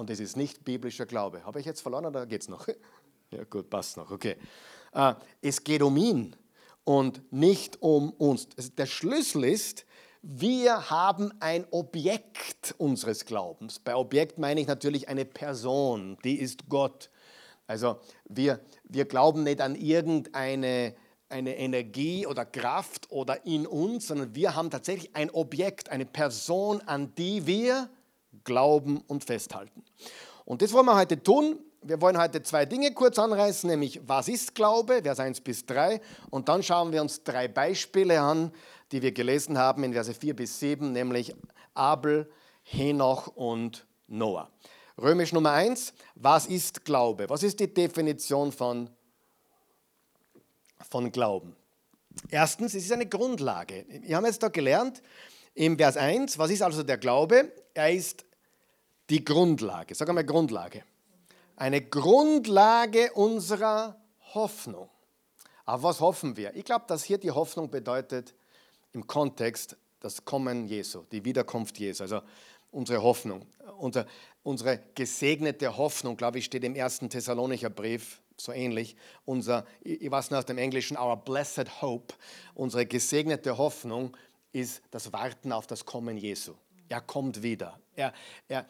Und 0.02 0.10
es 0.10 0.20
ist 0.20 0.36
nicht 0.36 0.66
biblischer 0.66 1.06
Glaube. 1.06 1.46
Habe 1.46 1.60
ich 1.60 1.66
jetzt 1.68 1.82
verloren 1.82 2.08
oder 2.08 2.26
geht 2.26 2.42
es 2.42 2.50
noch? 2.50 2.68
Ja 3.30 3.46
gut, 3.46 3.70
passt 3.70 3.96
noch, 3.96 4.12
okay. 4.12 4.36
Äh, 4.94 5.14
es 5.42 5.64
geht 5.64 5.82
um 5.84 5.96
ihn 5.96 6.36
und 6.84 7.32
nicht 7.32 7.82
um 7.82 8.10
uns. 8.10 8.50
Der 8.78 8.88
Schlüssel 8.88 9.46
ist, 9.46 9.86
wir 10.22 10.90
haben 10.90 11.32
ein 11.40 11.66
Objekt 11.72 12.76
unseres 12.78 13.24
Glaubens. 13.24 13.80
Bei 13.80 13.96
Objekt 13.96 14.38
meine 14.38 14.60
ich 14.60 14.68
natürlich 14.68 15.08
eine 15.08 15.24
Person, 15.24 16.18
die 16.26 16.42
ist 16.42 16.68
Gott. 16.68 17.10
Also 17.68 18.02
wir, 18.28 18.60
wir 18.84 19.06
glauben 19.06 19.44
nicht 19.44 19.62
an 19.62 19.76
irgendeine 19.76 20.96
eine 21.30 21.56
Energie 21.56 22.28
oder 22.28 22.44
Kraft 22.44 23.10
oder 23.12 23.46
in 23.46 23.66
uns, 23.66 24.08
sondern 24.08 24.36
wir 24.36 24.56
haben 24.56 24.72
tatsächlich 24.72 25.16
ein 25.16 25.30
Objekt, 25.30 25.88
eine 25.88 26.06
Person, 26.06 26.82
an 26.82 27.16
die 27.16 27.48
wir 27.48 27.72
glauben 27.76 28.01
und 29.08 29.24
festhalten. 29.24 29.84
Und 30.46 30.62
das 30.62 30.74
wollen 30.74 30.86
wir 30.86 30.96
heute 30.96 31.22
tun. 31.22 31.60
Wir 31.84 32.00
wollen 32.02 32.18
heute 32.18 32.44
zwei 32.44 32.66
Dinge 32.66 32.94
kurz 32.94 33.18
anreißen, 33.18 33.70
nämlich 33.70 34.02
was 34.06 34.28
ist 34.28 34.54
Glaube, 34.54 35.02
Vers 35.04 35.20
1 35.20 35.42
bis 35.42 35.66
3. 35.66 36.00
Und 36.30 36.48
dann 36.50 36.62
schauen 36.62 36.92
wir 36.92 37.02
uns 37.02 37.24
drei 37.24 37.48
Beispiele 37.48 38.20
an, 38.20 38.52
die 38.92 39.02
wir 39.02 39.12
gelesen 39.12 39.58
haben 39.58 39.84
in 39.84 39.94
Verse 39.94 40.14
4 40.14 40.36
bis 40.36 40.60
7, 40.60 40.92
nämlich 40.92 41.34
Abel, 41.74 42.30
Henoch 42.64 43.28
und 43.28 43.88
Noah. 44.08 44.50
Römisch 45.02 45.34
Nummer 45.34 45.54
1, 45.54 45.94
was 46.16 46.46
ist 46.46 46.86
Glaube? 46.86 47.28
Was 47.30 47.42
ist 47.44 47.60
die 47.60 47.74
Definition 47.74 48.52
von 48.52 48.90
von 50.90 51.12
Glauben. 51.12 51.56
Erstens, 52.30 52.74
es 52.74 52.84
ist 52.84 52.92
eine 52.92 53.08
Grundlage. 53.08 53.86
Wir 53.88 54.18
haben 54.18 54.26
jetzt 54.26 54.44
da 54.44 54.50
gelernt, 54.50 55.02
im 55.54 55.78
Vers 55.78 55.98
1, 55.98 56.38
was 56.38 56.52
ist 56.52 56.62
also 56.62 56.84
der 56.84 56.98
Glaube? 56.98 57.52
Er 57.74 57.92
ist 57.92 58.26
die 59.10 59.24
Grundlage. 59.24 59.96
Sag 59.96 60.08
einmal 60.10 60.26
Grundlage. 60.26 60.84
Eine 61.56 61.82
Grundlage 61.82 63.12
unserer 63.14 63.96
Hoffnung. 64.34 64.90
Auf 65.66 65.84
was 65.84 66.00
hoffen 66.00 66.38
wir? 66.38 66.56
Ich 66.56 66.66
glaube, 66.66 66.86
dass 66.88 67.04
hier 67.04 67.18
die 67.18 67.32
Hoffnung 67.32 67.70
bedeutet 67.70 68.34
im 68.94 69.06
Kontext 69.06 69.78
das 70.00 70.26
Kommen 70.26 70.68
Jesu, 70.68 71.04
die 71.12 71.24
Wiederkunft 71.24 71.78
Jesu. 71.78 72.04
Also 72.04 72.22
unsere 72.72 73.02
Hoffnung, 73.04 73.46
unsere, 73.78 74.08
unsere 74.44 74.80
gesegnete 74.96 75.78
Hoffnung, 75.78 76.18
glaube 76.18 76.40
ich, 76.40 76.46
steht 76.46 76.64
im 76.64 76.76
ersten 76.76 77.10
Thessalonicher 77.10 77.70
Brief 77.70 78.22
so 78.38 78.52
ähnlich. 78.52 78.96
Unser, 79.26 79.66
ich 79.82 80.10
weiß 80.10 80.32
nicht 80.32 80.40
aus 80.40 80.46
dem 80.46 80.58
Englischen, 80.58 80.98
our 80.98 81.18
blessed 81.18 81.82
hope, 81.82 82.16
unsere 82.56 82.86
gesegnete 82.86 83.58
Hoffnung 83.58 84.18
ist 84.52 84.82
das 84.92 85.14
Warten 85.14 85.52
auf 85.52 85.68
das 85.68 85.86
Kommen 85.86 86.18
Jesu. 86.18 86.54
Er 86.90 87.02
kommt 87.02 87.42
wieder. 87.42 87.80
Er, 87.96 88.14
er, 88.48 88.66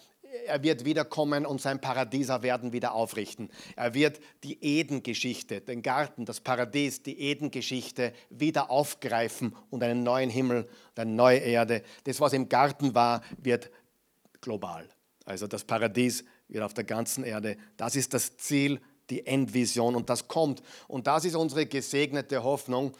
er 0.46 0.64
wird 0.64 0.86
wiederkommen 0.86 1.46
und 1.46 1.60
sein 1.60 1.82
Paradieser 1.82 2.44
werden 2.44 2.72
wieder 2.72 2.94
aufrichten. 2.94 3.50
Er 3.76 3.94
wird 3.94 4.20
die 4.44 4.64
Eden-Geschichte, 4.64 5.62
den 5.62 5.82
Garten, 5.82 6.26
das 6.26 6.40
Paradies, 6.40 7.04
die 7.04 7.20
Eden-Geschichte 7.20 8.14
wieder 8.30 8.70
aufgreifen 8.70 9.56
und 9.70 9.84
einen 9.84 10.04
neuen 10.04 10.30
Himmel 10.30 10.70
eine 10.96 11.12
neue 11.12 11.40
Erde. 11.40 11.84
Das, 12.04 12.22
was 12.22 12.34
im 12.34 12.48
Garten 12.48 12.94
war, 12.94 13.22
wird 13.38 13.72
global. 14.40 14.88
Also 15.26 15.48
das 15.48 15.64
Paradies 15.64 16.24
wird 16.48 16.64
auf 16.64 16.74
der 16.74 16.84
ganzen 16.84 17.24
Erde. 17.24 17.58
Das 17.78 17.96
ist 17.96 18.14
das 18.14 18.38
Ziel 18.38 18.80
die 19.10 19.26
Endvision 19.26 19.96
und 19.96 20.10
das 20.10 20.28
kommt. 20.28 20.62
Und 20.88 21.08
das 21.08 21.26
ist 21.26 21.36
unsere 21.36 21.66
gesegnete 21.66 22.44
Hoffnung. 22.44 22.96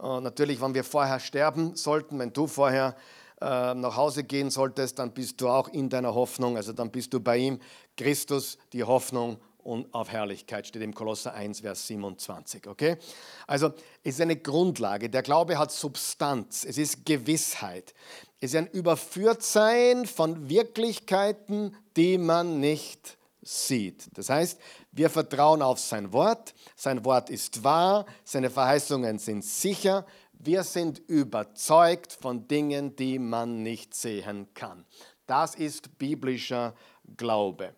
Äh, 0.00 0.20
natürlich, 0.20 0.60
wenn 0.60 0.74
wir 0.74 0.84
vorher 0.84 1.20
sterben 1.20 1.76
sollten, 1.76 2.18
wenn 2.18 2.32
du 2.32 2.46
vorher 2.46 2.96
äh, 3.40 3.74
nach 3.74 3.96
Hause 3.96 4.24
gehen 4.24 4.50
solltest, 4.50 4.98
dann 4.98 5.12
bist 5.12 5.40
du 5.40 5.48
auch 5.48 5.68
in 5.68 5.88
deiner 5.88 6.14
Hoffnung, 6.14 6.56
also 6.56 6.72
dann 6.72 6.90
bist 6.90 7.12
du 7.12 7.20
bei 7.20 7.36
ihm. 7.38 7.60
Christus, 7.96 8.58
die 8.72 8.84
Hoffnung 8.84 9.38
und 9.58 9.92
auf 9.94 10.10
Herrlichkeit, 10.10 10.66
steht 10.66 10.82
im 10.82 10.94
Kolosser 10.94 11.34
1, 11.34 11.60
Vers 11.60 11.86
27. 11.86 12.66
Okay? 12.66 12.96
Also 13.46 13.72
es 14.02 14.14
ist 14.14 14.20
eine 14.20 14.36
Grundlage. 14.36 15.10
Der 15.10 15.22
Glaube 15.22 15.58
hat 15.58 15.72
Substanz, 15.72 16.64
es 16.64 16.78
ist 16.78 17.04
Gewissheit. 17.04 17.94
Es 18.40 18.52
ist 18.52 18.56
ein 18.56 18.66
Überführtsein 18.66 20.06
von 20.06 20.48
Wirklichkeiten, 20.48 21.76
die 21.96 22.18
man 22.18 22.60
nicht 22.60 23.16
sieht. 23.44 24.08
Das 24.16 24.30
heißt, 24.30 24.60
wir 24.92 25.10
vertrauen 25.10 25.62
auf 25.62 25.78
sein 25.78 26.12
Wort, 26.12 26.54
sein 26.74 27.04
Wort 27.04 27.30
ist 27.30 27.62
wahr, 27.62 28.06
seine 28.24 28.50
Verheißungen 28.50 29.18
sind 29.18 29.44
sicher, 29.44 30.06
wir 30.32 30.64
sind 30.64 30.98
überzeugt 30.98 32.12
von 32.12 32.48
Dingen, 32.48 32.96
die 32.96 33.18
man 33.18 33.62
nicht 33.62 33.94
sehen 33.94 34.52
kann. 34.54 34.84
Das 35.26 35.54
ist 35.54 35.96
biblischer 35.98 36.74
Glaube. 37.16 37.74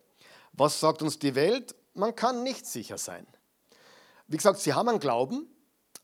Was 0.53 0.79
sagt 0.79 1.01
uns 1.01 1.19
die 1.19 1.35
Welt? 1.35 1.75
Man 1.93 2.15
kann 2.15 2.43
nicht 2.43 2.65
sicher 2.65 2.97
sein. 2.97 3.25
Wie 4.27 4.37
gesagt, 4.37 4.59
sie 4.59 4.73
haben 4.73 4.89
einen 4.89 4.99
Glauben, 4.99 5.47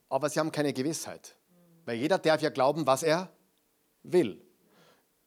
aber 0.10 0.30
sie 0.30 0.40
haben 0.40 0.52
keine 0.52 0.74
Gewissheit. 0.74 1.36
Weil 1.86 1.98
jeder 1.98 2.18
darf 2.18 2.42
ja 2.42 2.50
glauben, 2.50 2.88
was 2.88 3.04
er 3.04 3.30
will. 4.04 4.42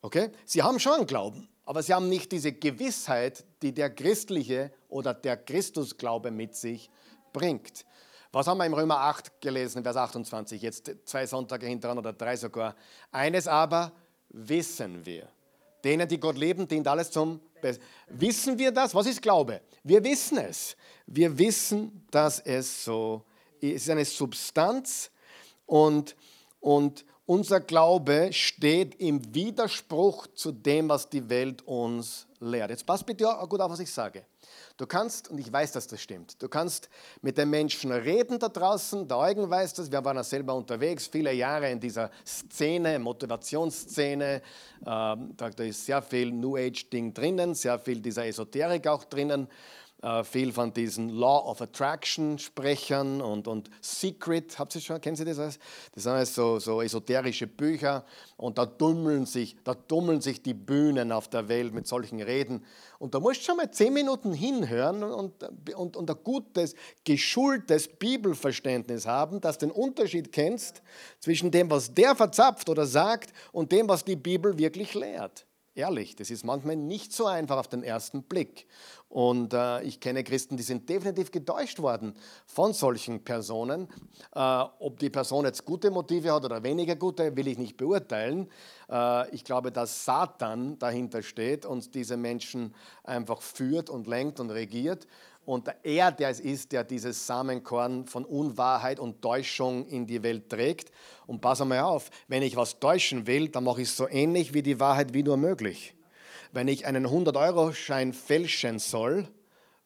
Okay? 0.01 0.31
Sie 0.44 0.62
haben 0.62 0.81
schon 0.81 0.94
einen 0.94 1.07
Glauben, 1.07 1.49
aber 1.66 1.83
sie 1.83 1.92
haben 1.92 2.09
nicht 2.09 2.33
diese 2.33 2.52
Gewissheit, 2.52 3.44
die 3.61 3.72
der 3.72 3.90
christliche 3.90 4.72
oder 4.88 5.12
der 5.12 5.37
Christusglaube 5.37 6.31
mit 6.31 6.55
sich 6.55 6.88
bringt. 7.33 7.85
Was 8.33 8.46
haben 8.46 8.59
wir 8.59 8.66
im 8.66 8.74
Römer 8.74 8.98
8 9.00 9.40
gelesen, 9.40 9.83
Vers 9.83 9.96
28, 9.96 10.62
jetzt 10.62 10.90
zwei 11.05 11.26
Sonntage 11.26 11.66
hintereinander 11.66 12.11
oder 12.11 12.16
drei 12.16 12.37
sogar. 12.37 12.74
Eines 13.12 13.46
aber 13.46 13.92
wissen 14.31 15.05
wir. 15.05 15.29
Denen, 15.85 16.09
die 16.09 16.18
Gott 16.18 16.37
leben, 16.37 16.66
dient 16.66 16.88
alles 16.88 17.11
zum 17.11 17.40
Besten. 17.61 17.85
Wissen 18.09 18.59
wir 18.59 18.72
das? 18.72 18.94
Was 18.94 19.07
ist 19.07 19.20
Glaube? 19.20 19.61
Wir 19.85 20.02
wissen 20.02 20.38
es. 20.38 20.76
Wir 21.07 21.38
wissen, 21.38 22.07
dass 22.11 22.40
es 22.40 22.85
so 22.85 23.22
ist. 23.26 23.37
Es 23.61 23.83
ist 23.83 23.90
eine 23.90 24.05
Substanz 24.05 25.11
und, 25.64 26.16
und, 26.61 27.05
unser 27.26 27.60
Glaube 27.60 28.32
steht 28.32 28.94
im 29.00 29.34
Widerspruch 29.34 30.28
zu 30.28 30.52
dem, 30.52 30.88
was 30.88 31.10
die 31.10 31.28
Welt 31.28 31.62
uns 31.66 32.26
lehrt. 32.40 32.70
Jetzt 32.70 32.86
passt 32.86 33.04
bitte 33.04 33.24
gut 33.48 33.60
auf, 33.60 33.70
was 33.70 33.80
ich 33.80 33.90
sage. 33.90 34.24
Du 34.76 34.86
kannst, 34.86 35.28
und 35.30 35.38
ich 35.38 35.52
weiß, 35.52 35.72
dass 35.72 35.86
das 35.86 36.00
stimmt, 36.00 36.40
du 36.40 36.48
kannst 36.48 36.88
mit 37.22 37.38
den 37.38 37.48
Menschen 37.48 37.90
reden 37.90 38.38
da 38.38 38.48
draußen, 38.48 39.08
der 39.08 39.16
Eugen 39.16 39.48
weiß 39.48 39.74
das, 39.74 39.90
wir 39.90 40.04
waren 40.04 40.16
ja 40.16 40.22
selber 40.22 40.54
unterwegs, 40.54 41.06
viele 41.06 41.32
Jahre 41.32 41.70
in 41.70 41.80
dieser 41.80 42.10
Szene, 42.24 42.98
Motivationsszene, 42.98 44.42
ähm, 44.86 45.32
da, 45.34 45.50
da 45.50 45.64
ist 45.64 45.84
sehr 45.84 46.02
viel 46.02 46.30
New 46.30 46.56
Age-Ding 46.56 47.14
drinnen, 47.14 47.54
sehr 47.54 47.78
viel 47.78 48.00
dieser 48.00 48.26
Esoterik 48.26 48.86
auch 48.86 49.04
drinnen 49.04 49.48
äh, 50.07 50.23
viel 50.23 50.53
von 50.53 50.73
diesen 50.73 51.09
Law 51.09 51.51
of 51.51 51.61
Attraction 51.61 52.38
Sprechern 52.38 53.21
und, 53.21 53.49
und 53.49 53.71
Secret, 53.81 54.57
habt 54.57 54.75
ihr 54.77 54.81
schon, 54.81 55.01
kennen 55.01 55.16
Sie 55.16 55.25
das? 55.25 55.37
Das 55.37 55.59
sind 55.95 56.12
alles 56.12 56.33
so, 56.33 56.61
so 56.61 56.81
esoterische 56.81 57.49
Bücher 57.49 58.05
und 58.37 58.57
da 58.57 58.66
tummeln, 58.66 59.27
sich, 59.27 59.57
da 59.64 59.75
tummeln 59.75 60.21
sich 60.21 60.42
die 60.42 60.55
Bühnen 60.55 61.11
auf 61.11 61.27
der 61.27 61.49
Welt 61.49 61.75
mit 61.75 61.88
solchen 61.88 62.23
Reden. 62.23 62.64
Und 63.01 63.14
da 63.14 63.21
musst 63.21 63.40
du 63.40 63.47
schon 63.47 63.57
mal 63.57 63.71
zehn 63.73 63.92
Minuten 63.92 64.33
hinhören 64.33 65.03
und, 65.03 65.42
und, 65.75 65.97
und 65.97 66.09
ein 66.09 66.16
gutes, 66.23 66.77
geschultes 67.05 67.88
Bibelverständnis 67.88 69.07
haben, 69.07 69.40
dass 69.40 69.59
du 69.59 69.66
den 69.66 69.73
Unterschied 69.73 70.31
kennst 70.31 70.83
zwischen 71.19 71.51
dem, 71.51 71.69
was 71.69 71.92
der 71.92 72.14
verzapft 72.14 72.69
oder 72.69 72.87
sagt 72.87 73.33
und 73.51 73.73
dem, 73.73 73.88
was 73.88 74.05
die 74.05 74.16
Bibel 74.16 74.57
wirklich 74.57 74.95
lehrt. 74.95 75.47
Ehrlich, 75.76 76.16
das 76.16 76.30
ist 76.30 76.42
manchmal 76.42 76.74
nicht 76.74 77.12
so 77.12 77.26
einfach 77.26 77.58
auf 77.58 77.68
den 77.68 77.82
ersten 77.82 78.22
Blick. 78.22 78.66
Und 79.10 79.52
äh, 79.52 79.82
ich 79.82 80.00
kenne 80.00 80.24
Christen, 80.24 80.56
die 80.56 80.62
sind 80.62 80.88
definitiv 80.88 81.30
getäuscht 81.30 81.80
worden 81.80 82.14
von 82.46 82.72
solchen 82.72 83.22
Personen. 83.22 83.86
Äh, 84.34 84.64
ob 84.78 84.98
die 84.98 85.10
Person 85.10 85.44
jetzt 85.44 85.66
gute 85.66 85.90
Motive 85.90 86.32
hat 86.32 86.46
oder 86.46 86.62
weniger 86.62 86.96
gute, 86.96 87.36
will 87.36 87.46
ich 87.46 87.58
nicht 87.58 87.76
beurteilen. 87.76 88.48
Äh, 88.88 89.28
ich 89.34 89.44
glaube, 89.44 89.70
dass 89.70 90.06
Satan 90.06 90.78
dahinter 90.78 91.22
steht 91.22 91.66
und 91.66 91.94
diese 91.94 92.16
Menschen 92.16 92.74
einfach 93.04 93.42
führt 93.42 93.90
und 93.90 94.06
lenkt 94.06 94.40
und 94.40 94.50
regiert. 94.50 95.06
Und 95.46 95.70
er, 95.82 96.12
der 96.12 96.28
es 96.28 96.40
ist, 96.40 96.72
der 96.72 96.85
dieses 96.85 97.26
Samenkorn 97.26 98.06
von 98.06 98.26
Unwahrheit 98.26 99.00
und 99.00 99.22
Täuschung 99.22 99.87
in 99.87 100.06
die 100.06 100.22
Welt 100.22 100.50
trägt. 100.50 100.90
Und 101.26 101.40
pass 101.40 101.62
einmal 101.62 101.80
auf, 101.80 102.11
wenn 102.28 102.42
ich 102.42 102.56
was 102.56 102.78
täuschen 102.78 103.26
will, 103.26 103.48
dann 103.48 103.64
mache 103.64 103.80
ich 103.80 103.88
es 103.88 103.96
so 103.96 104.06
ähnlich 104.06 104.52
wie 104.52 104.62
die 104.62 104.78
Wahrheit 104.78 105.14
wie 105.14 105.22
nur 105.22 105.38
möglich 105.38 105.96
wenn 106.56 106.68
ich 106.68 106.87
einen 106.87 107.06
100-Euro-Schein 107.06 108.12
fälschen 108.12 108.78
soll, 108.78 109.28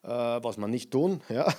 äh, 0.03 0.09
was 0.09 0.57
man 0.57 0.71
nicht 0.71 0.91
tun, 0.91 1.21
ja, 1.29 1.53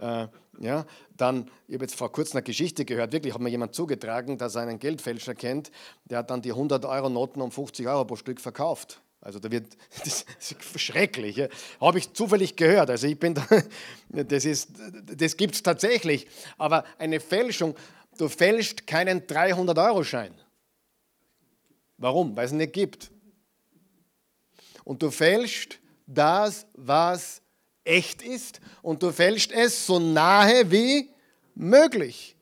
äh, 0.00 0.28
ja, 0.60 0.86
dann, 1.16 1.48
ich 1.68 1.74
habe 1.74 1.84
jetzt 1.84 1.94
vor 1.94 2.10
kurzem 2.10 2.38
eine 2.38 2.42
Geschichte 2.42 2.84
gehört, 2.84 3.12
wirklich 3.12 3.32
hat 3.32 3.40
mir 3.40 3.50
jemand 3.50 3.74
zugetragen, 3.74 4.38
dass 4.38 4.56
er 4.56 4.62
einen 4.62 4.80
Geldfälscher 4.80 5.34
kennt, 5.34 5.70
der 6.04 6.18
hat 6.18 6.30
dann 6.30 6.42
die 6.42 6.52
100-Euro-Noten 6.52 7.40
um 7.40 7.52
50 7.52 7.86
Euro 7.86 8.04
pro 8.06 8.16
Stück 8.16 8.40
verkauft. 8.40 9.00
Also 9.20 9.38
da 9.38 9.50
wird, 9.50 9.76
das 10.04 10.24
ist 10.38 10.80
schrecklich, 10.80 11.36
ja. 11.36 11.48
habe 11.80 11.98
ich 11.98 12.12
zufällig 12.12 12.56
gehört. 12.56 12.90
Also 12.90 13.06
ich 13.06 13.18
bin 13.18 13.34
da, 13.34 13.46
das, 14.08 14.68
das 15.16 15.36
gibt 15.36 15.54
es 15.54 15.62
tatsächlich. 15.62 16.26
Aber 16.56 16.84
eine 16.98 17.20
Fälschung, 17.20 17.74
du 18.16 18.28
fälschst 18.28 18.86
keinen 18.86 19.22
300-Euro-Schein. 19.22 20.34
Warum? 21.96 22.36
Weil 22.36 22.46
es 22.46 22.52
ihn 22.52 22.58
nicht 22.58 22.72
gibt 22.72 23.10
und 24.84 25.02
du 25.02 25.10
fälschst 25.10 25.78
das, 26.06 26.66
was 26.74 27.42
echt 27.84 28.22
ist 28.22 28.60
und 28.82 29.02
du 29.02 29.10
fälschst 29.10 29.52
es 29.52 29.84
so 29.84 29.98
nahe 29.98 30.70
wie 30.70 31.10
möglich. 31.54 32.36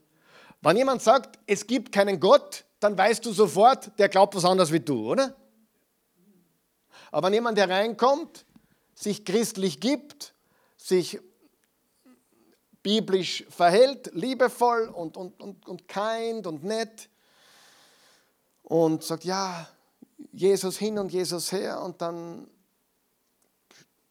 Wenn 0.61 0.77
jemand 0.77 1.03
sagt, 1.03 1.39
es 1.47 1.67
gibt 1.67 1.93
keinen 1.93 2.21
Gott, 2.21 2.65
dann 2.81 2.97
weißt 2.97 3.25
du 3.25 3.33
sofort, 3.33 3.99
der 3.99 4.09
glaubt 4.09 4.35
was 4.35 4.45
anderes 4.45 4.73
wie 4.73 4.81
du, 4.81 5.11
oder? 5.11 5.35
Aber 7.17 7.29
wenn 7.29 7.33
jemand 7.33 7.57
hereinkommt, 7.57 8.45
sich 8.95 9.25
christlich 9.25 9.81
gibt, 9.81 10.35
sich 10.77 11.19
biblisch 12.83 13.47
verhält, 13.49 14.11
liebevoll 14.13 14.89
und, 14.89 15.17
und, 15.17 15.41
und, 15.41 15.67
und 15.67 15.89
kind 15.89 16.47
und 16.47 16.63
nett. 16.63 17.09
Und 18.65 19.03
sagt, 19.03 19.25
ja, 19.25 19.67
Jesus 20.31 20.77
hin 20.77 20.99
und 20.99 21.11
Jesus 21.11 21.53
her. 21.53 21.81
Und 21.81 22.03
dann 22.03 22.51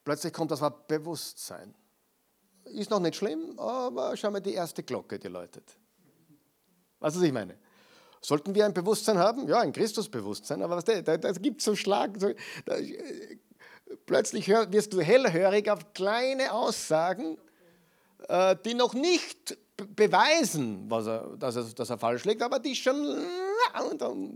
plötzlich 0.03 0.33
kommt 0.33 0.49
das 0.49 0.61
Wort 0.61 0.87
Bewusstsein. 0.87 1.75
Ist 2.63 2.89
noch 2.89 2.99
nicht 2.99 3.17
schlimm, 3.17 3.59
aber 3.59 4.17
schau 4.17 4.31
mal, 4.31 4.39
die 4.39 4.55
erste 4.55 4.81
Glocke, 4.81 5.19
die 5.19 5.27
läutet. 5.27 5.77
Weißt 6.99 7.15
du, 7.15 7.19
was 7.19 7.27
ich 7.27 7.33
meine? 7.33 7.55
Sollten 8.27 8.55
wir 8.55 8.65
ein 8.65 8.73
Bewusstsein 8.73 9.17
haben? 9.17 9.47
Ja, 9.47 9.59
ein 9.59 9.71
Christusbewusstsein, 9.71 10.61
aber 10.61 10.77
was 10.77 10.83
da, 10.83 11.01
da, 11.01 11.31
gibt 11.33 11.61
so 11.61 11.75
Schlag. 11.75 12.19
So, 12.19 12.31
da, 12.65 12.75
plötzlich 14.05 14.47
hör, 14.47 14.71
wirst 14.71 14.93
du 14.93 15.01
hellhörig 15.01 15.69
auf 15.69 15.93
kleine 15.93 16.51
Aussagen, 16.51 17.37
äh, 18.27 18.55
die 18.65 18.73
noch 18.73 18.93
nicht 18.93 19.57
beweisen, 19.77 20.89
er, 20.91 21.35
dass, 21.37 21.55
er, 21.55 21.63
dass 21.63 21.89
er 21.89 21.97
falsch 21.97 22.25
liegt, 22.25 22.41
aber 22.41 22.59
die 22.59 22.75
schon. 22.75 23.25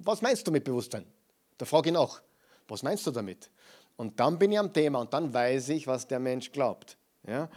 Was 0.04 0.22
meinst 0.22 0.46
du 0.46 0.52
mit 0.52 0.64
Bewusstsein? 0.64 1.06
Da 1.58 1.66
frage 1.66 1.90
ich 1.90 1.94
nach, 1.94 2.22
was 2.68 2.84
meinst 2.84 3.08
du 3.08 3.12
damit? 3.12 3.50
Und 3.96 4.20
dann 4.20 4.38
bin 4.38 4.52
ich 4.52 4.60
am 4.60 4.72
Thema 4.72 5.00
und 5.00 5.14
dann 5.14 5.34
weiß 5.34 5.70
ich, 5.70 5.88
was 5.88 6.08
der 6.08 6.20
Mensch 6.20 6.52
glaubt. 6.52 6.98
Ja? 7.28 7.50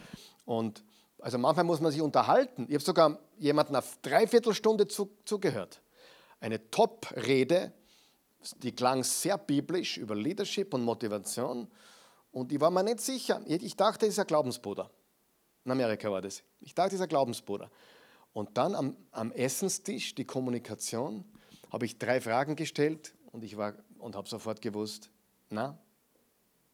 Und 0.45 0.83
also 1.19 1.37
manchmal 1.37 1.65
muss 1.65 1.79
man 1.79 1.91
sich 1.91 2.01
unterhalten. 2.01 2.65
Ich 2.67 2.75
habe 2.75 2.83
sogar 2.83 3.19
jemanden 3.37 3.75
eine 3.75 3.85
Dreiviertelstunde 4.01 4.87
zu, 4.87 5.09
zugehört. 5.25 5.81
Eine 6.43 6.69
Top-Rede, 6.69 7.71
die 8.57 8.73
klang 8.73 9.01
sehr 9.05 9.37
biblisch 9.37 9.97
über 9.97 10.13
Leadership 10.13 10.73
und 10.73 10.83
Motivation. 10.83 11.69
Und 12.33 12.51
ich 12.51 12.59
war 12.59 12.69
mir 12.69 12.83
nicht 12.83 12.99
sicher. 12.99 13.41
Ich 13.47 13.77
dachte, 13.77 14.07
es 14.07 14.15
ist 14.15 14.19
ein 14.19 14.27
Glaubensbruder. 14.27 14.91
In 15.63 15.71
Amerika 15.71 16.11
war 16.11 16.21
das. 16.21 16.43
Ich 16.59 16.75
dachte, 16.75 16.89
es 16.89 16.95
ist 16.95 17.01
ein 17.01 17.07
Glaubensbruder. 17.07 17.71
Und 18.33 18.57
dann 18.57 18.75
am, 18.75 18.97
am 19.11 19.31
Essenstisch, 19.31 20.15
die 20.15 20.25
Kommunikation, 20.25 21.23
habe 21.71 21.85
ich 21.85 21.97
drei 21.97 22.19
Fragen 22.19 22.57
gestellt 22.57 23.13
und 23.31 23.45
ich 23.45 23.55
war 23.55 23.75
und 23.99 24.17
habe 24.17 24.27
sofort 24.27 24.61
gewusst, 24.61 25.09
na, 25.49 25.77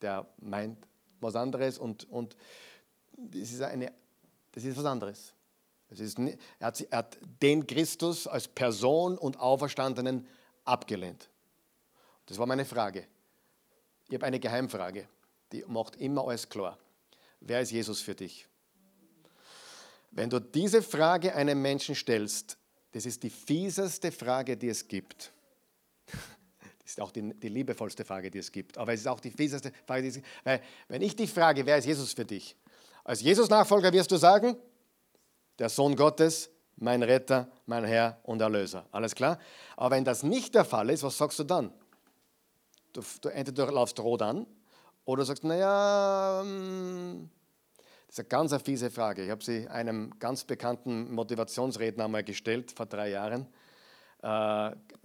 der 0.02 0.26
meint 0.40 0.80
was 1.20 1.36
anderes 1.36 1.78
und, 1.78 2.10
und 2.10 2.36
das, 3.16 3.52
ist 3.52 3.62
eine, 3.62 3.94
das 4.52 4.64
ist 4.64 4.76
was 4.76 4.86
anderes. 4.86 5.36
Ist, 5.90 6.20
er, 6.20 6.38
hat, 6.68 6.82
er 6.82 6.98
hat 6.98 7.18
den 7.42 7.66
Christus 7.66 8.28
als 8.28 8.48
Person 8.48 9.18
und 9.18 9.40
Auferstandenen 9.40 10.28
abgelehnt. 10.64 11.30
Das 12.28 12.38
war 12.38 12.46
meine 12.46 12.66
Frage. 12.66 13.08
Ich 14.08 14.14
habe 14.14 14.26
eine 14.26 14.40
Geheimfrage, 14.40 15.08
die 15.52 15.64
macht 15.68 15.96
immer 15.96 16.28
alles 16.28 16.48
klar. 16.48 16.78
Wer 17.40 17.62
ist 17.62 17.72
Jesus 17.72 18.02
für 18.02 18.14
dich? 18.14 18.48
Wenn 20.12 20.30
du 20.30 20.40
diese 20.40 20.82
Frage 20.82 21.34
einem 21.36 21.62
Menschen 21.62 21.96
stellst, 21.96 22.58
das 22.92 23.06
ist 23.06 23.24
die 23.24 23.30
fieseste 23.30 24.12
Frage, 24.12 24.58
die 24.58 24.70
es 24.70 24.88
gibt. 24.88 25.32
Das 26.82 26.98
ist 26.98 27.02
auch 27.02 27.12
die, 27.12 27.36
die 27.36 27.50
liebevollste 27.50 28.04
Frage, 28.04 28.32
die 28.32 28.40
es 28.40 28.52
gibt. 28.52 28.80
Aber 28.80 28.92
es 28.94 29.02
ist 29.02 29.06
auch 29.06 29.20
die 29.20 29.30
fieseste 29.30 29.72
Frage, 29.86 30.02
die 30.02 30.08
es 30.08 30.16
gibt. 30.16 30.28
Weil, 30.44 30.60
wenn 30.88 31.04
ich 31.04 31.16
dich 31.16 31.32
frage, 31.32 31.64
wer 31.64 31.78
ist 31.78 31.86
Jesus 31.86 32.14
für 32.14 32.26
dich? 32.26 32.56
Als 33.04 33.22
Jesus-Nachfolger 33.22 33.94
wirst 33.94 34.10
du 34.10 34.18
sagen, 34.18 34.58
der 35.60 35.70
Sohn 35.70 35.96
Gottes, 35.96 36.50
mein 36.78 37.04
Retter, 37.04 37.50
mein 37.66 37.84
Herr 37.84 38.20
und 38.24 38.42
Erlöser. 38.42 38.86
Alles 38.92 39.14
klar? 39.14 39.38
Aber 39.76 39.96
wenn 39.96 40.06
das 40.06 40.24
nicht 40.24 40.56
der 40.56 40.66
Fall 40.66 40.90
ist, 40.90 41.04
was 41.04 41.18
sagst 41.18 41.40
du 41.40 41.44
dann? 41.44 41.74
Du, 42.94 43.02
du 43.22 43.30
entweder 43.30 43.72
laufst 43.72 44.00
rot 44.00 44.22
an 44.22 44.48
oder 45.06 45.26
sagst, 45.26 45.44
naja, 45.44 46.42
ähm, 46.42 47.30
das 48.08 48.18
ist 48.18 48.20
eine 48.20 48.30
ganz 48.30 48.56
fiese 48.64 48.90
Frage. 48.90 49.24
Ich 49.24 49.30
habe 49.30 49.44
sie 49.44 49.68
einem 49.68 50.18
ganz 50.18 50.44
bekannten 50.44 51.14
Motivationsredner 51.14 52.06
einmal 52.06 52.24
gestellt 52.24 52.72
vor 52.72 52.88
drei 52.88 53.10
Jahren. 53.10 53.48
Äh, 54.24 54.28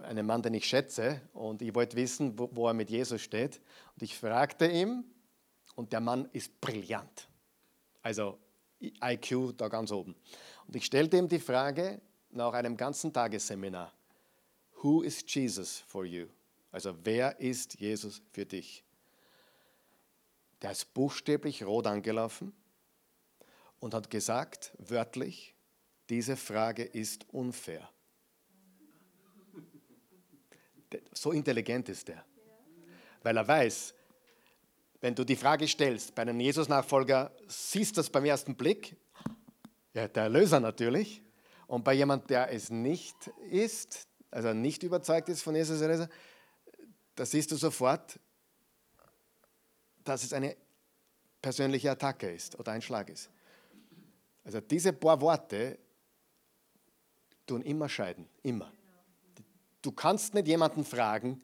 einem 0.03 0.25
Mann, 0.25 0.41
den 0.41 0.55
ich 0.55 0.65
schätze, 0.65 1.21
und 1.33 1.61
ich 1.61 1.75
wollte 1.75 1.95
wissen, 1.95 2.39
wo, 2.39 2.49
wo 2.51 2.67
er 2.67 2.73
mit 2.73 2.89
Jesus 2.89 3.21
steht. 3.21 3.61
Und 3.93 4.03
ich 4.03 4.17
fragte 4.17 4.65
ihn, 4.67 5.03
und 5.75 5.91
der 5.91 5.99
Mann 5.99 6.29
ist 6.31 6.59
brillant. 6.61 7.27
Also 8.01 8.39
IQ 8.79 9.55
da 9.57 9.67
ganz 9.67 9.91
oben. 9.91 10.15
Und 10.67 10.75
ich 10.75 10.85
stellte 10.85 11.17
ihm 11.17 11.27
die 11.27 11.39
Frage 11.39 12.01
nach 12.31 12.53
einem 12.53 12.77
ganzen 12.77 13.13
Tagesseminar: 13.13 13.93
Who 14.81 15.01
is 15.01 15.23
Jesus 15.27 15.79
for 15.87 16.05
you? 16.05 16.27
Also, 16.71 16.95
wer 17.03 17.39
ist 17.39 17.79
Jesus 17.79 18.21
für 18.31 18.45
dich? 18.45 18.83
Der 20.61 20.71
ist 20.71 20.93
buchstäblich 20.93 21.63
rot 21.63 21.87
angelaufen 21.87 22.53
und 23.79 23.93
hat 23.93 24.09
gesagt, 24.09 24.73
wörtlich, 24.77 25.55
diese 26.09 26.35
Frage 26.35 26.83
ist 26.83 27.27
unfair. 27.29 27.89
So 31.13 31.31
intelligent 31.31 31.89
ist 31.89 32.09
er. 32.09 32.25
Weil 33.23 33.37
er 33.37 33.47
weiß, 33.47 33.93
wenn 35.05 35.13
du 35.13 35.23
die 35.23 35.35
Frage 35.35 35.67
stellst, 35.67 36.15
bei 36.15 36.23
einem 36.23 36.39
Jesus-Nachfolger 36.39 37.31
siehst 37.47 37.95
du 37.95 37.99
das 37.99 38.09
beim 38.09 38.25
ersten 38.25 38.55
Blick, 38.55 38.95
ja, 39.93 40.07
der 40.07 40.23
Erlöser 40.23 40.59
natürlich, 40.59 41.21
und 41.67 41.83
bei 41.83 41.93
jemand, 41.93 42.27
der 42.31 42.51
es 42.51 42.71
nicht 42.71 43.15
ist, 43.51 44.07
also 44.31 44.55
nicht 44.55 44.81
überzeugt 44.81 45.29
ist 45.29 45.43
von 45.43 45.53
Jesus 45.53 45.79
Erlöser, 45.79 46.09
da 47.13 47.23
siehst 47.23 47.51
du 47.51 47.55
sofort, 47.55 48.19
dass 50.03 50.23
es 50.23 50.33
eine 50.33 50.57
persönliche 51.39 51.91
Attacke 51.91 52.31
ist 52.31 52.57
oder 52.57 52.71
ein 52.71 52.81
Schlag 52.81 53.07
ist. 53.11 53.29
Also 54.43 54.59
diese 54.59 54.91
paar 54.91 55.21
Worte 55.21 55.77
tun 57.45 57.61
immer 57.61 57.89
scheiden, 57.89 58.27
immer. 58.41 58.73
Du 59.83 59.91
kannst 59.91 60.33
nicht 60.33 60.47
jemanden 60.47 60.83
fragen, 60.83 61.43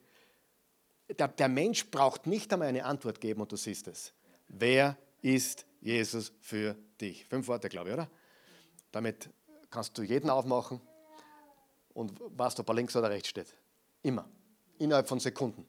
der, 1.14 1.28
der 1.28 1.47
Mensch 1.49 1.89
braucht 1.89 2.28
nicht 2.28 2.51
einmal 2.53 2.68
eine 2.68 2.86
Antwort 2.86 3.22
geben 3.22 3.41
und 3.41 3.51
du 3.51 3.55
siehst 3.55 3.88
es. 3.88 4.14
Wer 4.47 4.97
ist 5.22 5.66
Jesus 5.82 6.32
für 6.41 6.76
dich? 6.99 7.26
Fünf 7.26 7.47
Worte, 7.47 7.70
glaube 7.70 7.89
ich, 7.89 7.93
oder? 7.93 8.09
Damit 8.91 9.30
kannst 9.70 9.97
du 9.97 10.03
jeden 10.03 10.30
aufmachen 10.30 10.82
und 11.93 12.20
weißt, 12.38 12.59
ob 12.59 12.70
er 12.70 12.76
links 12.76 12.95
oder 12.95 13.09
rechts 13.09 13.30
steht. 13.30 13.47
Immer. 14.03 14.28
Innerhalb 14.78 15.07
von 15.07 15.20
Sekunden. 15.20 15.66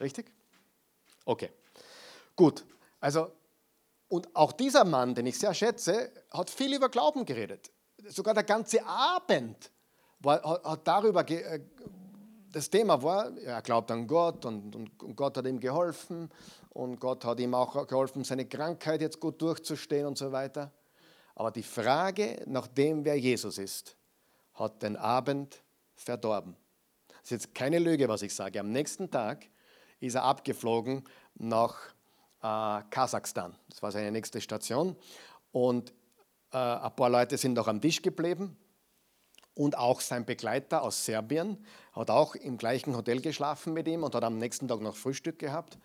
Richtig? 0.00 0.30
Okay. 1.24 1.50
Gut. 2.36 2.64
Also, 3.00 3.32
und 4.08 4.34
auch 4.34 4.52
dieser 4.52 4.84
Mann, 4.84 5.14
den 5.14 5.26
ich 5.26 5.38
sehr 5.38 5.54
schätze, 5.54 6.12
hat 6.30 6.50
viel 6.50 6.74
über 6.74 6.88
Glauben 6.88 7.24
geredet. 7.24 7.70
Sogar 8.06 8.34
der 8.34 8.44
ganze 8.44 8.84
Abend 8.86 9.70
war, 10.20 10.42
hat 10.64 10.86
darüber 10.86 11.24
ge, 11.24 11.60
das 12.52 12.70
Thema 12.70 13.02
war, 13.02 13.36
er 13.38 13.62
glaubt 13.62 13.90
an 13.90 14.06
Gott 14.06 14.44
und, 14.44 14.74
und, 14.74 15.16
Gott 15.16 15.36
hat 15.36 15.46
ihm 15.46 15.60
geholfen 15.60 16.30
und 16.70 16.98
Gott 16.98 17.24
hat 17.24 17.40
ihm 17.40 17.54
auch 17.54 17.86
geholfen, 17.86 18.24
seine 18.24 18.46
Krankheit 18.46 19.00
jetzt 19.00 19.20
gut 19.20 19.40
durchzustehen 19.40 20.06
und 20.06 20.16
so 20.16 20.32
weiter. 20.32 20.72
Aber 21.34 21.50
die 21.50 21.62
Frage 21.62 22.42
nach 22.46 22.66
dem, 22.66 23.04
wer 23.04 23.18
Jesus 23.18 23.58
ist, 23.58 23.96
hat 24.54 24.82
den 24.82 24.96
Abend 24.96 25.62
verdorben. 25.94 26.56
Das 27.08 27.24
ist 27.24 27.30
jetzt 27.30 27.54
keine 27.54 27.78
Lüge, 27.78 28.08
was 28.08 28.22
ich 28.22 28.34
sage. 28.34 28.60
Am 28.60 28.72
nächsten 28.72 29.10
Tag 29.10 29.46
ist 30.00 30.14
er 30.14 30.24
abgeflogen 30.24 31.04
nach 31.34 31.76
äh, 32.42 32.82
Kasachstan. 32.90 33.54
Das 33.68 33.82
war 33.82 33.92
seine 33.92 34.10
nächste 34.10 34.40
Station. 34.40 34.96
Und 35.52 35.92
äh, 36.52 36.56
ein 36.56 36.96
paar 36.96 37.10
Leute 37.10 37.36
sind 37.36 37.54
noch 37.54 37.68
am 37.68 37.80
Tisch 37.80 38.02
geblieben 38.02 38.56
und 39.58 39.76
auch 39.76 40.00
sein 40.00 40.24
Begleiter 40.24 40.82
aus 40.82 41.04
Serbien 41.04 41.58
hat 41.92 42.10
auch 42.10 42.36
im 42.36 42.58
gleichen 42.58 42.94
Hotel 42.94 43.20
geschlafen 43.20 43.72
mit 43.72 43.88
ihm 43.88 44.04
und 44.04 44.14
hat 44.14 44.22
am 44.22 44.38
nächsten 44.38 44.68
Tag 44.68 44.80
noch 44.80 44.94
Frühstück 44.94 45.40
gehabt. 45.40 45.78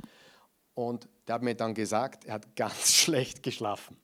Und 0.76 1.09
der 1.28 1.36
hat 1.36 1.41
mir 1.41 1.55
dann 1.55 1.74
gesagt, 1.74 2.24
er 2.26 2.36
hat 2.36 2.55
ganz 2.55 2.93
schlecht 2.93 3.41
geschlafen. 3.41 3.97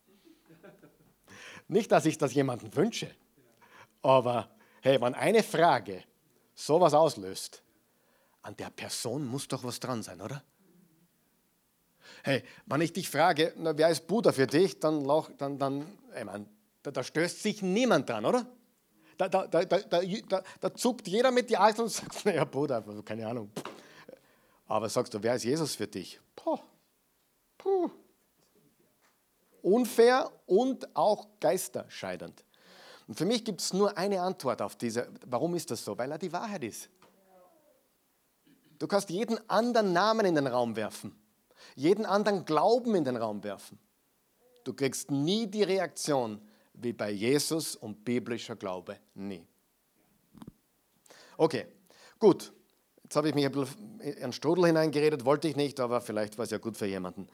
Nicht, 1.68 1.92
dass 1.92 2.08
ich 2.08 2.18
das 2.18 2.34
jemandem 2.34 2.76
wünsche, 2.76 3.12
aber 4.02 4.50
hey, 4.82 5.00
wenn 5.00 5.14
eine 5.14 5.44
Frage 5.44 6.04
sowas 6.56 6.96
auslöst, 6.96 7.62
an 8.42 8.58
der 8.58 8.72
Person 8.72 9.28
muss 9.28 9.48
doch 9.48 9.64
was 9.64 9.80
dran 9.80 10.02
sein, 10.02 10.20
oder? 10.20 10.44
Hey, 12.24 12.44
wenn 12.66 12.82
ich 12.82 12.92
dich 12.92 13.08
frage, 13.08 13.54
na, 13.56 13.78
wer 13.78 13.90
ist 13.90 14.08
Buddha 14.08 14.32
für 14.32 14.48
dich, 14.48 14.80
dann, 14.80 15.08
dann, 15.38 15.60
dann 15.60 15.86
ey, 16.16 16.26
man, 16.26 16.50
da, 16.82 16.90
da 16.90 17.04
stößt 17.04 17.44
sich 17.44 17.62
niemand 17.62 18.10
dran, 18.10 18.26
oder? 18.26 18.48
Da, 19.20 19.28
da, 19.28 19.48
da, 19.48 19.66
da, 19.66 20.44
da 20.62 20.74
zuckt 20.74 21.06
jeder 21.10 21.30
mit 21.30 21.50
die 21.50 21.58
Achseln 21.58 21.84
und 21.84 21.92
sagt, 21.92 22.24
naja, 22.26 22.46
Bruder, 22.46 22.82
keine 23.04 23.28
Ahnung. 23.28 23.52
Aber 24.66 24.88
sagst 24.88 25.14
du, 25.14 25.22
wer 25.22 25.36
ist 25.36 25.44
Jesus 25.44 25.76
für 25.76 25.88
dich? 25.88 26.22
Puh. 26.38 26.58
Puh. 27.58 27.90
Unfair 29.62 30.32
und 30.46 30.96
auch 30.96 31.28
geisterscheidend. 31.42 32.46
Und 33.10 33.16
für 33.16 33.26
mich 33.26 33.44
gibt 33.44 33.60
es 33.60 33.74
nur 33.74 33.98
eine 33.98 34.22
Antwort 34.22 34.62
auf 34.62 34.78
diese. 34.78 35.10
Warum 35.26 35.54
ist 35.54 35.70
das 35.70 35.84
so? 35.84 35.98
Weil 35.98 36.12
er 36.12 36.18
die 36.18 36.32
Wahrheit 36.32 36.64
ist. 36.64 36.90
Du 38.78 38.88
kannst 38.88 39.10
jeden 39.10 39.38
anderen 39.50 39.92
Namen 39.92 40.28
in 40.28 40.36
den 40.36 40.48
Raum 40.48 40.78
werfen, 40.78 41.14
jeden 41.76 42.06
anderen 42.06 42.46
Glauben 42.46 42.96
in 42.96 43.04
den 43.04 43.18
Raum 43.18 43.44
werfen. 43.44 43.78
Du 44.64 44.74
kriegst 44.74 45.12
nie 45.12 45.46
die 45.46 45.64
Reaktion 45.64 46.40
wie 46.82 46.94
bei 46.94 47.12
Jesus 47.12 47.76
und 47.76 48.04
biblischer 48.04 48.56
Glaube. 48.56 48.98
Nie. 49.14 49.46
Okay, 51.38 51.66
gut. 52.18 52.52
Jetzt 53.04 53.16
habe 53.16 53.30
ich 53.30 53.36
mich 53.36 53.46
ein 53.46 53.52
bisschen 53.52 54.00
in 54.02 54.24
einen 54.24 54.34
Strudel 54.34 54.68
hineingeredet, 54.68 55.26
wollte 55.26 55.48
ich 55.48 55.56
nicht, 55.56 55.80
aber 55.80 56.00
vielleicht 56.00 56.38
war 56.38 56.46
es 56.46 56.52
ja 56.52 56.60
gut 56.60 56.78
für 56.78 56.86
jemanden. 56.86 57.28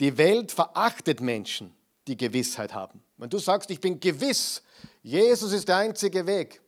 Die 0.00 0.16
Welt 0.16 0.50
verachtet 0.50 1.20
Menschen, 1.20 1.74
die 2.06 2.16
Gewissheit 2.16 2.72
haben. 2.72 3.02
Wenn 3.16 3.28
du 3.28 3.38
sagst, 3.38 3.70
ich 3.70 3.80
bin 3.80 4.00
gewiss, 4.00 4.62
Jesus 5.02 5.52
ist 5.52 5.68
der 5.68 5.76
einzige 5.76 6.26
Weg, 6.26 6.62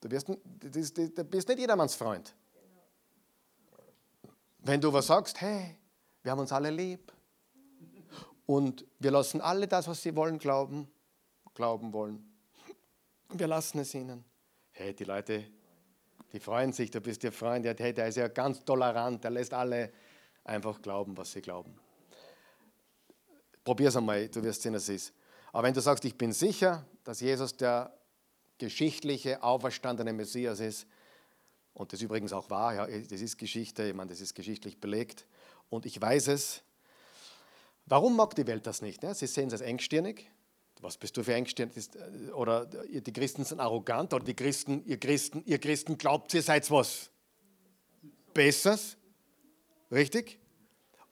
du 0.00 0.08
bist, 0.08 0.28
du 0.28 1.24
bist 1.24 1.48
nicht 1.48 1.60
jedermanns 1.60 1.94
Freund. 1.94 2.34
Wenn 4.58 4.80
du 4.80 4.92
was 4.92 5.06
sagst, 5.06 5.40
hey, 5.40 5.76
wir 6.22 6.32
haben 6.32 6.40
uns 6.40 6.52
alle 6.52 6.70
lieb 6.70 7.12
und 8.46 8.84
wir 8.98 9.10
lassen 9.10 9.40
alle 9.40 9.66
das, 9.66 9.88
was 9.88 10.02
sie 10.02 10.14
wollen, 10.14 10.38
glauben, 10.38 10.88
glauben 11.54 11.92
wollen. 11.92 12.32
Wir 13.30 13.46
lassen 13.46 13.78
es 13.78 13.94
ihnen. 13.94 14.24
Hey, 14.72 14.94
die 14.94 15.04
Leute 15.04 15.44
die 16.32 16.40
freuen 16.40 16.72
sich, 16.72 16.90
du 16.90 17.00
bist 17.00 17.22
ihr 17.24 17.32
Freund, 17.32 17.64
der, 17.64 17.74
der 17.74 18.08
ist 18.08 18.16
ja 18.16 18.28
ganz 18.28 18.64
tolerant, 18.64 19.22
der 19.22 19.30
lässt 19.30 19.52
alle 19.52 19.92
einfach 20.44 20.80
glauben, 20.80 21.16
was 21.16 21.32
sie 21.32 21.42
glauben. 21.42 21.78
Probier 23.62 23.88
es 23.88 23.96
einmal, 23.96 24.28
du 24.28 24.42
wirst 24.42 24.62
sehen, 24.62 24.74
es 24.74 24.88
ist. 24.88 25.12
Aber 25.52 25.64
wenn 25.64 25.74
du 25.74 25.80
sagst, 25.80 26.04
ich 26.04 26.16
bin 26.16 26.32
sicher, 26.32 26.86
dass 27.04 27.20
Jesus 27.20 27.56
der 27.56 27.94
geschichtliche, 28.58 29.42
auferstandene 29.42 30.12
Messias 30.12 30.60
ist, 30.60 30.86
und 31.74 31.92
das 31.92 32.00
übrigens 32.00 32.32
auch 32.32 32.48
wahr, 32.50 32.74
ja, 32.74 32.86
das 32.86 33.20
ist 33.20 33.36
Geschichte, 33.36 33.84
ich 33.84 33.94
meine, 33.94 34.10
das 34.10 34.20
ist 34.20 34.34
geschichtlich 34.34 34.80
belegt, 34.80 35.26
und 35.68 35.86
ich 35.86 36.00
weiß 36.00 36.28
es, 36.28 36.62
warum 37.86 38.16
mag 38.16 38.34
die 38.34 38.46
Welt 38.46 38.66
das 38.66 38.82
nicht? 38.82 39.02
Ne? 39.02 39.14
Sie 39.14 39.26
sehen 39.26 39.48
es 39.48 39.54
als 39.54 39.62
engstirnig, 39.62 40.30
was 40.82 40.96
bist 40.96 41.16
du 41.16 41.22
für? 41.22 41.32
Äh, 41.32 42.30
oder 42.34 42.66
die 42.66 43.12
Christen 43.12 43.44
sind 43.44 43.60
arrogant 43.60 44.12
oder 44.12 44.24
die 44.24 44.34
Christen, 44.34 44.84
ihr 44.84 44.98
Christen, 44.98 45.42
ihr 45.46 45.58
Christen 45.58 45.96
glaubt, 45.96 46.34
ihr 46.34 46.42
seid 46.42 46.70
was 46.70 47.10
Besseres. 48.34 48.96
Richtig? 49.90 50.38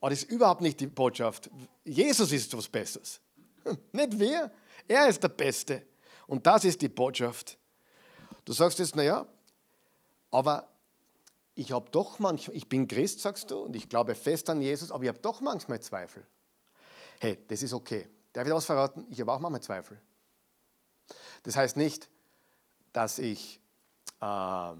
Aber 0.01 0.11
das 0.11 0.23
ist 0.23 0.31
überhaupt 0.31 0.62
nicht 0.62 0.81
die 0.81 0.87
Botschaft. 0.87 1.51
Jesus 1.85 2.33
ist 2.33 2.57
was 2.57 2.68
Besseres. 2.68 3.21
Nicht 3.93 4.18
wir. 4.18 4.51
Er 4.89 5.09
ist 5.09 5.23
der 5.23 5.29
Beste. 5.29 5.83
Und 6.27 6.47
das 6.47 6.64
ist 6.64 6.81
die 6.81 6.89
Botschaft. 6.89 7.59
Du 8.47 8.55
sagst 8.55 8.79
jetzt, 8.79 8.97
naja, 8.97 9.27
aber 10.31 10.68
ich 11.55 11.73
habe 11.73 11.91
doch 11.91 12.18
manchmal, 12.18 12.57
ich 12.57 12.68
bin 12.68 12.89
Christ, 12.89 13.21
sagst 13.21 13.51
du, 13.51 13.59
und 13.59 13.77
ich 13.77 13.89
glaube 13.89 14.14
fest 14.14 14.49
an 14.49 14.62
Jesus, 14.62 14.91
aber 14.91 15.03
ich 15.05 15.09
habe 15.09 15.18
doch 15.18 15.43
manchmal 15.43 15.81
Zweifel. 15.81 16.27
Hey, 17.18 17.39
das 17.49 17.62
ist 17.62 17.75
okay. 17.75 18.09
Darf 18.33 18.47
ich 18.47 18.53
was 18.53 18.66
verraten? 18.66 19.07
Ich 19.11 19.20
habe 19.20 19.33
auch 19.33 19.41
manchmal 19.41 19.62
Zweifel. 19.62 20.01
Das 21.43 21.57
heißt 21.57 21.76
nicht, 21.76 22.09
dass 22.93 23.18
ich 23.18 23.61
äh, 24.20 24.72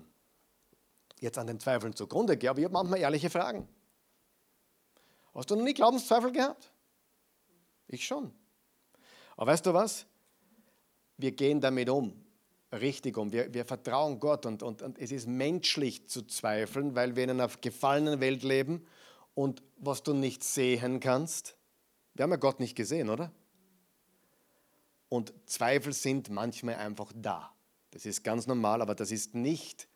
jetzt 1.20 1.38
an 1.38 1.46
den 1.46 1.61
Zweifeln 1.61 1.94
zugrunde 1.94 2.36
gehe, 2.36 2.51
aber 2.51 2.59
ich 2.59 2.64
habe 2.64 2.74
manchmal 2.74 3.01
ehrliche 3.01 3.30
Fragen. 3.30 3.68
Hast 5.34 5.51
du 5.51 5.57
noch 5.57 5.64
nie 5.64 5.74
Glaubenszweifel 5.74 6.32
gehabt? 6.32 6.72
Ich 7.88 8.07
schon. 8.07 8.32
Aber 9.36 9.53
weißt 9.53 9.66
du 9.66 9.74
was? 9.74 10.07
Wir 11.16 11.32
gehen 11.32 11.61
damit 11.61 11.88
um, 11.88 12.12
richtig 12.72 13.16
um. 13.16 13.30
Wir, 13.32 13.53
wir 13.53 13.64
vertrauen 13.64 14.18
Gott 14.18 14.46
und, 14.46 14.62
und, 14.62 14.82
und 14.82 14.98
es 14.98 15.12
ist 15.12 15.26
menschlich 15.28 16.09
zu 16.09 16.26
zweifeln, 16.26 16.94
weil 16.94 17.16
wir 17.16 17.24
in 17.24 17.30
einer 17.30 17.48
gefallenen 17.48 18.20
Welt 18.20 18.42
leben 18.42 18.86
und 19.34 19.62
was 19.76 20.03
du 20.03 20.14
nicht 20.14 20.42
sehen 20.42 21.01
kannst. 21.01 21.57
Wir 22.14 22.24
haben 22.24 22.30
ja 22.30 22.36
Gott 22.36 22.61
nicht 22.61 22.74
gesehen, 22.74 23.09
oder? 23.09 23.32
Und 25.11 25.34
Zweifel 25.44 25.92
sind 25.92 26.30
manchmal 26.30 26.76
einfach 26.76 27.12
da. 27.14 27.52
Das 27.90 28.06
ist 28.06 28.22
ganz 28.22 28.46
normal, 28.46 28.80
aber 28.80 28.94
das 28.94 29.11
ist 29.11 29.34
nicht 29.34 29.88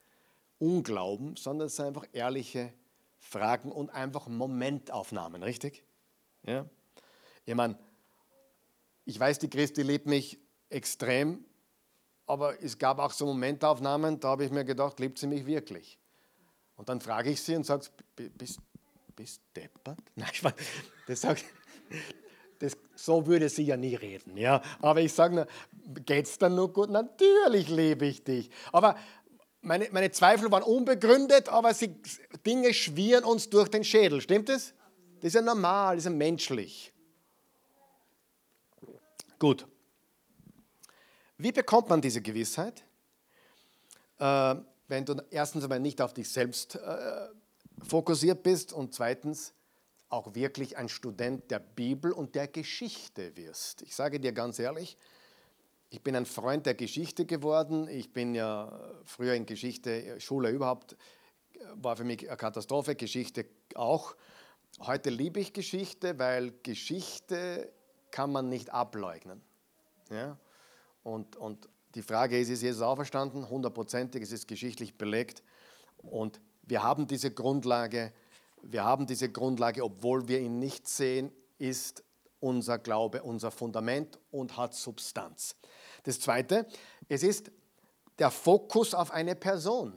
Unglauben, 0.59 1.37
sondern 1.37 1.69
es 1.69 1.77
sind 1.77 1.87
einfach 1.87 2.07
ehrliche 2.13 2.75
Fragen 3.19 3.73
und 3.73 3.91
einfach 3.91 4.27
Momentaufnahmen, 4.27 5.43
richtig? 5.43 5.85
Ja? 6.45 6.69
Ich 7.47 7.55
meine, 7.55 7.79
ich 9.05 9.19
weiß, 9.19 9.39
die 9.39 9.49
Christi 9.49 9.83
liebt 9.83 10.07
mich 10.07 10.39
extrem, 10.69 11.45
aber 12.27 12.61
es 12.63 12.77
gab 12.79 12.99
auch 12.99 13.13
so 13.13 13.27
Momentaufnahmen, 13.27 14.19
da 14.19 14.29
habe 14.31 14.45
ich 14.45 14.51
mir 14.51 14.65
gedacht, 14.65 14.99
liebt 14.99 15.19
sie 15.19 15.29
mich 15.29 15.47
wirklich? 15.47 15.99
Und 16.77 16.89
dann 16.89 17.01
frage 17.01 17.31
ich 17.31 17.41
sie 17.41 17.55
und 17.55 17.65
sage, 17.65 17.87
bist, 18.17 18.59
bist 19.15 19.43
deppert? 19.55 19.99
Nein, 20.17 20.31
ich 20.33 20.43
meine, 20.43 20.57
das 21.07 21.21
sagt, 21.21 21.45
das, 22.65 22.77
so 22.95 23.27
würde 23.27 23.49
sie 23.49 23.65
ja 23.65 23.77
nie 23.77 23.95
reden. 23.95 24.37
Ja? 24.37 24.63
Aber 24.81 25.01
ich 25.01 25.13
sage 25.13 25.47
geht 26.07 26.27
es 26.27 26.39
dann 26.39 26.55
nur 26.55 26.73
gut? 26.73 26.91
Natürlich 26.91 27.69
liebe 27.69 28.07
ich 28.07 28.25
dich. 28.25 28.51
Aber 28.73 28.97
meine, 29.61 29.89
meine 29.93 30.11
Zweifel 30.11 30.51
waren 30.51 30.63
unbegründet, 30.63 31.49
aber 31.49 31.75
sie, 31.75 31.97
Dinge 32.47 32.73
schwirren 32.75 33.25
uns 33.25 33.49
durch 33.49 33.69
den 33.69 33.85
Schädel. 33.85 34.21
Stimmt 34.21 34.49
es? 34.49 34.69
Das? 34.69 34.75
das 35.17 35.29
ist 35.29 35.35
ja 35.35 35.43
normal, 35.43 35.97
das 35.97 36.05
ist 36.05 36.11
ja 36.11 36.17
menschlich. 36.17 36.93
Gut. 39.39 39.67
Wie 41.37 41.53
bekommt 41.53 41.89
man 41.89 42.01
diese 42.01 42.23
Gewissheit? 42.23 42.85
Äh, 44.19 44.55
wenn 44.87 45.05
du 45.05 45.17
erstens 45.31 45.65
einmal 45.65 45.81
nicht 45.81 46.01
auf 46.01 46.15
dich 46.15 46.29
selbst 46.29 46.77
äh, 46.77 47.29
fokussiert 47.83 48.43
bist 48.43 48.73
und 48.73 48.95
zweitens, 48.95 49.53
auch 50.15 50.35
wirklich 50.35 50.77
ein 50.77 50.89
Student 50.89 51.51
der 51.51 51.59
Bibel 51.59 52.13
und 52.13 52.37
der 52.37 52.47
Geschichte 52.47 53.37
wirst. 53.37 53.83
Ich 53.83 53.97
sage 53.97 54.21
dir 54.21 54.33
ganz 54.33 54.61
ehrlich, 54.61 54.97
ich 55.91 56.03
bin 56.03 56.15
ein 56.15 56.25
Freund 56.25 56.67
der 56.67 56.75
Geschichte 56.75 57.27
geworden. 57.27 57.89
Ich 57.89 58.13
bin 58.13 58.35
ja 58.35 58.81
früher 59.05 59.35
in 59.35 59.45
Geschichte, 59.45 60.21
Schule 60.21 60.51
überhaupt, 60.51 60.97
war 61.75 61.97
für 61.97 62.05
mich 62.05 62.29
eine 62.29 62.37
Katastrophe, 62.37 62.95
Geschichte 62.95 63.47
auch. 63.75 64.15
Heute 64.81 65.11
liebe 65.11 65.41
ich 65.41 65.53
Geschichte, 65.53 66.19
weil 66.19 66.53
Geschichte 66.63 67.73
kann 68.11 68.31
man 68.31 68.49
nicht 68.49 68.71
ableugnen. 68.71 69.43
Ja? 70.11 70.39
Und, 71.03 71.37
und 71.37 71.69
die 71.97 72.03
Frage 72.03 72.39
ist, 72.39 72.51
ist 72.51 72.63
Jesus 72.63 72.83
auferstanden? 72.83 73.49
Hundertprozentig, 73.49 74.23
es 74.23 74.33
ist 74.33 74.47
geschichtlich 74.47 74.97
belegt. 74.97 75.43
Und 75.99 76.41
wir 76.63 76.85
haben 76.85 77.09
diese 77.09 77.33
Grundlage, 77.33 78.13
wir 78.67 78.85
haben 78.85 79.07
diese 79.07 79.31
Grundlage, 79.31 79.85
obwohl 79.85 80.29
wir 80.29 80.41
ihn 80.41 80.59
nicht 80.59 80.89
sehen, 80.89 81.33
ist 81.59 82.03
unser 82.41 82.79
Glaube 82.79 83.23
unser 83.23 83.51
Fundament 83.51 84.19
und 84.31 84.57
hat 84.57 84.75
Substanz. 84.75 85.57
Das 86.03 86.21
Zweite, 86.21 86.67
es 87.09 87.23
ist 87.23 87.51
der 88.19 88.31
Fokus 88.31 88.95
auf 88.95 89.11
eine 89.11 89.35
Person. 89.35 89.95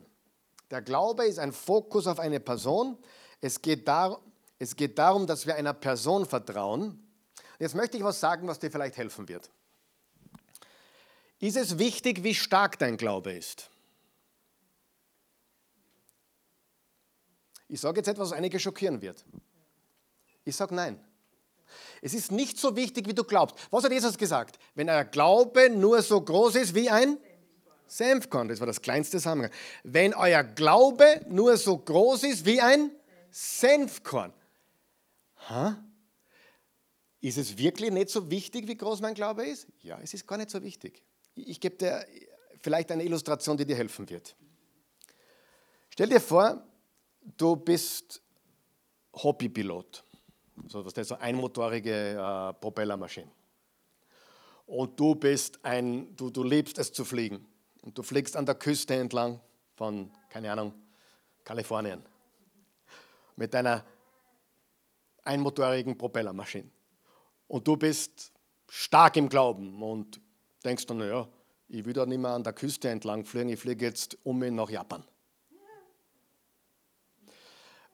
Der 0.72 0.82
Glaube 0.82 1.26
ist 1.26 1.40
ein 1.40 1.52
Fokus 1.52 2.08
auf 2.08 2.20
eine 2.20 2.40
Person. 2.40 2.98
Es 3.42 3.62
geht, 3.62 3.88
dar 3.88 4.22
es 4.60 4.76
geht 4.76 4.98
darum, 4.98 5.28
dass 5.28 5.46
wir 5.46 5.56
einer 5.56 5.74
Person 5.74 6.26
vertrauen. 6.26 7.08
Jetzt 7.60 7.76
möchte 7.76 7.98
ich 7.98 8.04
was 8.04 8.20
sagen, 8.20 8.48
was 8.48 8.60
dir 8.60 8.72
vielleicht 8.72 8.98
helfen 8.98 9.28
wird. 9.28 9.52
Ist 11.40 11.58
es 11.58 11.78
wichtig, 11.78 12.24
wie 12.24 12.34
stark 12.34 12.80
dein 12.80 12.98
Glaube 12.98 13.34
ist? 13.34 13.70
Ich 17.68 17.82
sage 17.82 18.00
jetzt 18.00 18.08
etwas, 18.08 18.32
was 18.32 18.38
einige 18.38 18.60
schockieren 18.60 19.02
wird. 19.02 19.26
Ich 20.46 20.56
sage 20.56 20.74
nein. 20.74 21.00
Es 22.02 22.14
ist 22.14 22.32
nicht 22.32 22.58
so 22.58 22.76
wichtig, 22.76 23.08
wie 23.08 23.14
du 23.14 23.24
glaubst. 23.24 23.56
Was 23.72 23.84
hat 23.84 23.92
Jesus 23.92 24.18
gesagt? 24.18 24.58
Wenn 24.76 24.90
euer 24.90 25.04
Glaube 25.04 25.70
nur 25.70 26.02
so 26.02 26.22
groß 26.22 26.56
ist 26.56 26.76
wie 26.76 26.90
ein 26.90 27.18
Senfkorn, 27.88 28.48
das 28.48 28.60
war 28.60 28.68
das 28.68 28.82
kleinste 28.82 29.20
Samenkorn. 29.20 29.54
Wenn 29.84 30.14
euer 30.14 30.44
Glaube 30.44 31.22
nur 31.28 31.58
so 31.58 31.78
groß 31.78 32.24
ist 32.24 32.46
wie 32.46 32.62
ein 32.62 32.92
Senfkorn. 33.32 34.34
Ha? 35.50 35.84
Ist 37.20 37.38
es 37.38 37.58
wirklich 37.58 37.92
nicht 37.92 38.10
so 38.10 38.30
wichtig, 38.30 38.68
wie 38.68 38.78
groß 38.78 39.02
mein 39.02 39.14
Glaube 39.14 39.46
ist? 39.46 39.68
Ja, 39.82 40.00
es 40.02 40.14
ist 40.14 40.28
gar 40.28 40.38
nicht 40.38 40.50
so 40.50 40.62
wichtig. 40.64 41.04
Ich 41.36 41.60
gebe 41.60 41.76
dir 41.76 42.06
vielleicht 42.62 42.92
eine 42.92 43.04
Illustration, 43.04 43.58
die 43.58 43.66
dir 43.66 43.76
helfen 43.76 44.10
wird. 44.10 44.36
Stell 45.90 46.10
dir 46.10 46.22
vor, 46.22 46.67
du 47.36 47.56
bist 47.56 48.22
Hobbypilot, 49.14 50.04
so 50.68 50.86
was 50.86 50.94
das 50.94 51.10
so 51.10 51.16
einmotorige 51.16 51.92
äh, 51.92 52.54
Propellermaschine. 52.54 53.32
Und 54.66 55.00
du 55.00 55.16
bist 55.16 55.64
ein, 55.64 56.16
du, 56.16 56.30
du 56.30 56.44
liebst 56.44 56.78
es 56.78 56.92
zu 56.92 57.06
fliegen. 57.06 57.46
Und 57.82 57.98
du 57.98 58.04
fliegst 58.04 58.36
an 58.36 58.46
der 58.46 58.56
Küste 58.56 58.96
entlang 58.96 59.40
von, 59.76 60.12
keine 60.30 60.52
Ahnung, 60.52 60.74
Kalifornien. 61.46 62.04
Mit 63.38 63.54
deiner 63.54 63.86
einmotorigen 65.24 65.98
Propellermaschine. 65.98 66.70
Und 67.48 67.66
du 67.66 67.78
bist 67.78 68.34
stark 68.68 69.16
im 69.16 69.30
Glauben 69.30 69.82
und 69.82 70.20
denkst 70.66 70.86
dann, 70.86 70.98
naja, 70.98 71.30
ich 71.70 71.86
will 71.86 71.94
da 71.94 72.06
nicht 72.06 72.20
mehr 72.20 72.32
an 72.32 72.44
der 72.44 72.54
Küste 72.54 72.90
entlang 72.90 73.24
fliegen, 73.24 73.50
ich 73.50 73.60
fliege 73.60 73.86
jetzt 73.86 74.18
um 74.24 74.40
nach 74.40 74.70
Japan. 74.70 75.06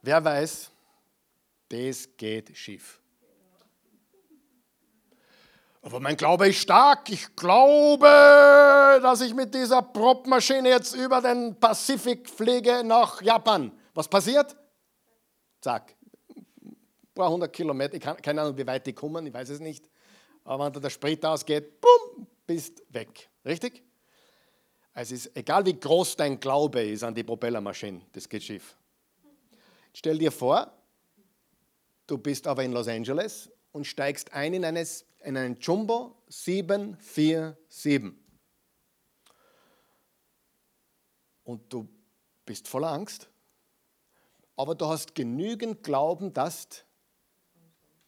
Wer 0.06 0.24
weiß, 0.24 0.70
das 1.70 2.10
geht 2.18 2.56
schief. 2.58 3.00
Aber 5.82 6.02
mein 6.02 6.18
Glaube 6.18 6.50
ist 6.50 6.58
stark. 6.58 7.10
Ich 7.10 7.34
glaube, 7.38 8.06
dass 9.02 9.22
ich 9.22 9.34
mit 9.34 9.56
dieser 9.56 9.82
Propmaschine 9.82 10.70
jetzt 10.70 10.94
über 10.94 11.22
den 11.22 11.58
Pazifik 11.58 12.30
fliege 12.30 12.84
nach 12.84 13.22
Japan. 13.22 13.72
Was 13.94 14.10
passiert? 14.10 14.58
Zack. 15.62 15.96
Ein 16.36 16.76
paar 17.16 17.32
hundert 17.32 17.54
Kilometer. 17.54 17.96
Ich 17.96 18.02
kann, 18.02 18.18
keine 18.18 18.42
Ahnung, 18.42 18.58
wie 18.58 18.68
weit 18.68 18.86
die 18.86 18.94
kommen, 18.94 19.26
ich 19.26 19.34
weiß 19.34 19.50
es 19.50 19.62
nicht. 19.62 19.90
Aber 20.44 20.66
wenn 20.66 20.74
da 20.74 20.82
der 20.82 20.90
Sprit 20.90 21.26
ausgeht, 21.26 21.80
bumm, 21.80 22.28
bist 22.46 22.84
weg. 22.90 23.30
Richtig? 23.46 23.82
Es 24.94 25.14
ist 25.14 25.36
egal, 25.36 25.66
wie 25.66 25.80
groß 25.80 26.18
dein 26.18 26.42
Glaube 26.42 26.84
ist 26.84 27.04
an 27.04 27.16
die 27.16 27.24
Propellermaschine, 27.24 28.02
das 28.12 28.28
geht 28.28 28.44
schief. 28.44 28.76
Stell 29.94 30.18
dir 30.18 30.32
vor, 30.32 30.72
du 32.08 32.18
bist 32.18 32.48
aber 32.48 32.64
in 32.64 32.72
Los 32.72 32.88
Angeles 32.88 33.52
und 33.72 33.86
steigst 33.86 34.34
ein 34.34 34.54
in, 34.54 34.66
eines, 34.66 35.06
in 35.24 35.38
einen 35.38 35.60
Jumbo 35.60 36.16
747. 36.28 38.14
Und 41.44 41.72
du 41.72 41.88
bist 42.46 42.68
voller 42.68 42.92
Angst, 42.92 43.30
aber 44.56 44.76
du 44.76 44.88
hast 44.88 45.14
genügend 45.14 45.84
Glauben, 45.84 46.34
dass 46.34 46.70
du 46.70 46.78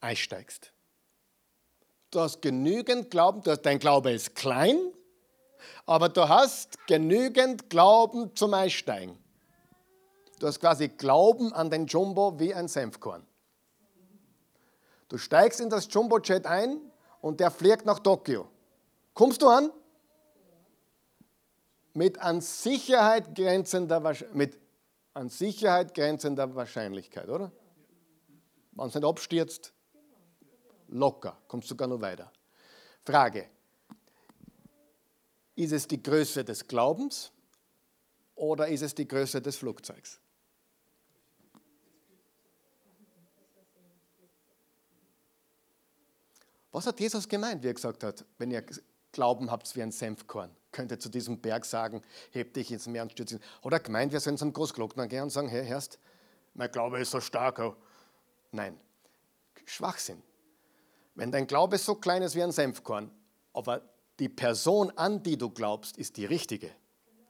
einsteigst. 0.00 0.72
Du 2.10 2.20
hast 2.20 2.40
genügend 2.40 3.10
Glauben, 3.10 3.42
dein 3.42 3.78
Glaube 3.78 4.12
ist 4.12 4.34
klein, 4.34 4.78
aber 5.84 6.08
du 6.08 6.28
hast 6.28 6.86
genügend 6.86 7.68
Glauben 7.68 8.34
zum 8.34 8.54
Einsteigen. 8.54 9.18
Du 10.38 10.46
hast 10.46 10.60
quasi 10.60 10.88
Glauben 10.88 11.52
an 11.52 11.70
den 11.70 11.86
Jumbo 11.86 12.38
wie 12.38 12.52
ein 12.52 12.68
Senfkorn. 12.68 13.26
Du 15.08 15.18
steigst 15.18 15.60
in 15.60 15.70
das 15.70 15.88
Jumbo-Jet 15.90 16.46
ein 16.46 16.80
und 17.20 17.40
der 17.40 17.50
fliegt 17.50 17.86
nach 17.86 18.00
Tokio. 18.00 18.48
Kommst 19.14 19.40
du 19.40 19.48
an? 19.48 19.70
Mit 21.94 22.18
an 22.18 22.40
Sicherheit 22.40 23.34
grenzender, 23.34 24.14
mit 24.34 24.58
an 25.14 25.30
Sicherheit 25.30 25.94
grenzender 25.94 26.54
Wahrscheinlichkeit, 26.54 27.28
oder? 27.28 27.50
Wenn 28.72 28.88
es 28.88 28.94
nicht 28.94 29.04
abstürzt, 29.04 29.72
locker, 30.88 31.38
kommst 31.48 31.70
du 31.70 31.74
sogar 31.74 31.88
noch 31.88 32.00
weiter. 32.00 32.30
Frage, 33.04 33.48
ist 35.54 35.72
es 35.72 35.88
die 35.88 36.02
Größe 36.02 36.44
des 36.44 36.66
Glaubens 36.68 37.32
oder 38.34 38.68
ist 38.68 38.82
es 38.82 38.94
die 38.94 39.08
Größe 39.08 39.40
des 39.40 39.56
Flugzeugs? 39.56 40.20
Was 46.76 46.86
hat 46.86 47.00
Jesus 47.00 47.26
gemeint, 47.26 47.62
wie 47.62 47.68
er 47.68 47.72
gesagt 47.72 48.04
hat, 48.04 48.26
wenn 48.36 48.50
ihr 48.50 48.62
Glauben 49.10 49.50
habt 49.50 49.74
wie 49.76 49.82
ein 49.82 49.92
Senfkorn? 49.92 50.50
Könnt 50.72 50.90
ihr 50.90 50.98
zu 50.98 51.08
diesem 51.08 51.40
Berg 51.40 51.64
sagen, 51.64 52.02
heb 52.32 52.52
dich 52.52 52.70
ins 52.70 52.86
Meer 52.86 53.00
und 53.00 53.12
stürze 53.12 53.40
Oder 53.62 53.80
gemeint, 53.80 54.12
wir 54.12 54.20
sollen 54.20 54.36
zum 54.36 54.52
Großglockner 54.52 55.06
gehen 55.06 55.22
und 55.22 55.30
sagen, 55.30 55.48
hey, 55.48 55.64
Herrst, 55.64 55.98
mein 56.52 56.70
Glaube 56.70 57.00
ist 57.00 57.12
so 57.12 57.20
stark. 57.22 57.60
Oh. 57.60 57.76
Nein, 58.52 58.78
Schwachsinn. 59.64 60.22
Wenn 61.14 61.32
dein 61.32 61.46
Glaube 61.46 61.78
so 61.78 61.94
klein 61.94 62.20
ist 62.20 62.34
wie 62.34 62.42
ein 62.42 62.52
Senfkorn, 62.52 63.10
aber 63.54 63.80
die 64.18 64.28
Person, 64.28 64.92
an 64.96 65.22
die 65.22 65.38
du 65.38 65.48
glaubst, 65.48 65.96
ist 65.96 66.18
die 66.18 66.26
richtige, 66.26 66.70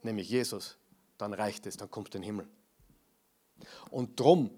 nämlich 0.03 0.29
Jesus, 0.29 0.77
dann 1.19 1.33
reicht 1.33 1.67
es, 1.67 1.77
dann 1.77 1.89
kommst 1.89 2.15
du 2.15 2.19
in 2.19 2.23
den 2.23 2.27
Himmel. 2.27 2.49
Und 3.91 4.19
drum 4.19 4.51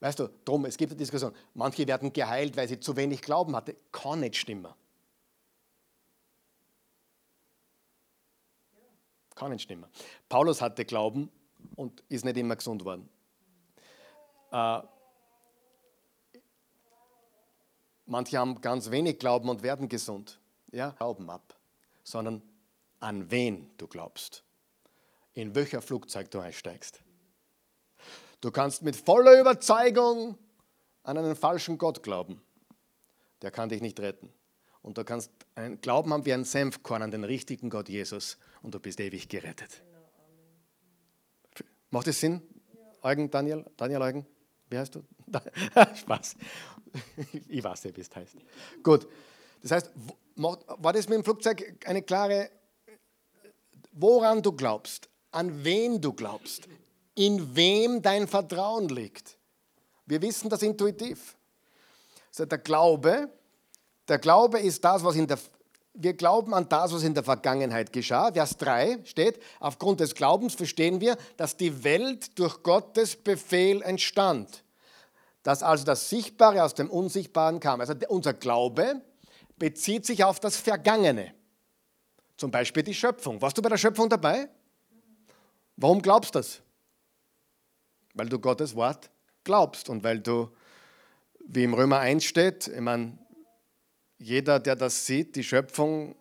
Weißt 0.00 0.18
du, 0.20 0.28
drum, 0.44 0.64
es 0.64 0.76
gibt 0.76 0.92
eine 0.92 0.98
Diskussion. 0.98 1.34
Manche 1.54 1.86
werden 1.86 2.12
geheilt, 2.12 2.56
weil 2.56 2.68
sie 2.68 2.78
zu 2.78 2.96
wenig 2.96 3.20
Glauben 3.20 3.56
hatten. 3.56 3.74
Kann 3.90 4.20
nicht 4.20 4.36
stimmen. 4.36 4.72
Kann 9.34 9.50
nicht 9.50 9.62
stimmen. 9.62 9.86
Paulus 10.28 10.60
hatte 10.60 10.84
Glauben 10.84 11.30
und 11.74 12.02
ist 12.08 12.24
nicht 12.24 12.36
immer 12.36 12.56
gesund 12.56 12.84
worden. 12.84 13.08
Äh, 14.52 14.80
manche 18.06 18.38
haben 18.38 18.60
ganz 18.60 18.90
wenig 18.90 19.18
Glauben 19.18 19.48
und 19.48 19.62
werden 19.62 19.88
gesund. 19.88 20.38
Ja, 20.70 20.90
Glauben 20.90 21.28
ab. 21.30 21.56
Sondern 22.04 22.42
an 23.00 23.30
wen 23.30 23.70
du 23.78 23.86
glaubst. 23.86 24.44
In 25.34 25.54
welcher 25.54 25.82
Flugzeug 25.82 26.30
du 26.30 26.40
einsteigst. 26.40 27.02
Du 28.40 28.50
kannst 28.50 28.82
mit 28.82 28.96
voller 28.96 29.40
Überzeugung 29.40 30.38
an 31.02 31.18
einen 31.18 31.36
falschen 31.36 31.78
Gott 31.78 32.02
glauben. 32.02 32.40
Der 33.42 33.50
kann 33.50 33.68
dich 33.68 33.80
nicht 33.80 33.98
retten. 34.00 34.32
Und 34.82 34.96
du 34.96 35.04
kannst 35.04 35.30
einen 35.54 35.80
Glauben 35.80 36.12
haben 36.12 36.24
wie 36.24 36.32
ein 36.32 36.44
Senfkorn 36.44 37.02
an 37.02 37.10
den 37.10 37.24
richtigen 37.24 37.68
Gott 37.68 37.88
Jesus 37.88 38.38
und 38.62 38.74
du 38.74 38.80
bist 38.80 39.00
ewig 39.00 39.28
gerettet. 39.28 39.82
Macht 41.90 42.06
das 42.06 42.20
Sinn? 42.20 42.42
Eugen, 43.02 43.30
Daniel? 43.30 43.64
Daniel 43.76 44.02
Eugen? 44.02 44.26
Wie 44.70 44.78
heißt 44.78 44.94
du? 44.94 45.02
Spaß. 45.94 46.36
Ich 47.48 47.62
weiß, 47.62 47.84
wer 47.84 47.92
bist 47.92 48.14
heißt. 48.14 48.36
Gut. 48.82 49.08
Das 49.62 49.72
heißt, 49.72 49.90
war 50.36 50.92
das 50.92 51.08
mit 51.08 51.16
dem 51.16 51.24
Flugzeug 51.24 51.76
eine 51.84 52.02
klare, 52.02 52.50
woran 53.92 54.42
du 54.42 54.52
glaubst, 54.52 55.08
an 55.32 55.64
wen 55.64 56.00
du 56.00 56.12
glaubst, 56.12 56.68
in 57.18 57.56
wem 57.56 58.00
dein 58.00 58.28
Vertrauen 58.28 58.88
liegt. 58.88 59.36
Wir 60.06 60.22
wissen 60.22 60.48
das 60.48 60.62
intuitiv. 60.62 61.36
Also 62.28 62.46
der 62.46 62.58
Glaube, 62.58 63.28
der 64.06 64.18
Glaube 64.18 64.60
ist 64.60 64.84
das, 64.84 65.02
was 65.02 65.16
in 65.16 65.26
der 65.26 65.38
wir 66.00 66.14
glauben 66.14 66.54
an 66.54 66.68
das, 66.68 66.92
was 66.92 67.02
in 67.02 67.12
der 67.12 67.24
Vergangenheit 67.24 67.92
geschah. 67.92 68.30
Vers 68.32 68.56
3 68.58 69.00
steht, 69.04 69.42
aufgrund 69.58 69.98
des 69.98 70.14
Glaubens 70.14 70.54
verstehen 70.54 71.00
wir, 71.00 71.16
dass 71.36 71.56
die 71.56 71.82
Welt 71.82 72.38
durch 72.38 72.62
Gottes 72.62 73.16
Befehl 73.16 73.82
entstand. 73.82 74.62
Dass 75.42 75.64
also 75.64 75.84
das 75.84 76.08
Sichtbare 76.08 76.62
aus 76.62 76.74
dem 76.74 76.88
Unsichtbaren 76.88 77.58
kam. 77.58 77.80
Also 77.80 77.94
unser 78.10 78.32
Glaube 78.32 79.02
bezieht 79.58 80.06
sich 80.06 80.22
auf 80.22 80.38
das 80.38 80.56
Vergangene. 80.56 81.34
Zum 82.36 82.52
Beispiel 82.52 82.84
die 82.84 82.94
Schöpfung. 82.94 83.42
Warst 83.42 83.58
du 83.58 83.62
bei 83.62 83.68
der 83.68 83.76
Schöpfung 83.76 84.08
dabei? 84.08 84.48
Warum 85.76 86.00
glaubst 86.00 86.36
du 86.36 86.38
das? 86.38 86.60
Weil 88.18 88.28
du 88.28 88.38
Gottes 88.38 88.74
Wort 88.74 89.10
glaubst 89.44 89.88
und 89.88 90.02
weil 90.02 90.20
du, 90.20 90.50
wie 91.46 91.64
im 91.64 91.72
Römer 91.72 92.00
1 92.00 92.24
steht, 92.24 92.68
ich 92.68 92.80
meine, 92.80 93.16
jeder, 94.18 94.58
der 94.58 94.76
das 94.76 95.06
sieht, 95.06 95.36
die 95.36 95.44
Schöpfung 95.44 96.16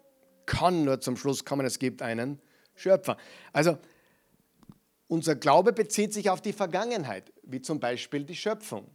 kann 0.46 0.86
nur 0.86 1.02
zum 1.02 1.18
Schluss 1.18 1.44
kommen, 1.44 1.66
es 1.66 1.80
gibt 1.80 2.02
einen 2.02 2.40
Schöpfer. 2.76 3.18
Also 3.52 3.78
unser 5.08 5.36
Glaube 5.36 5.74
bezieht 5.74 6.14
sich 6.14 6.30
auf 6.30 6.42
die 6.42 6.54
Vergangenheit, 6.54 7.34
wie 7.42 7.62
zum 7.62 7.80
Beispiel 7.80 8.24
die 8.24 8.36
Schöpfung. 8.36 8.90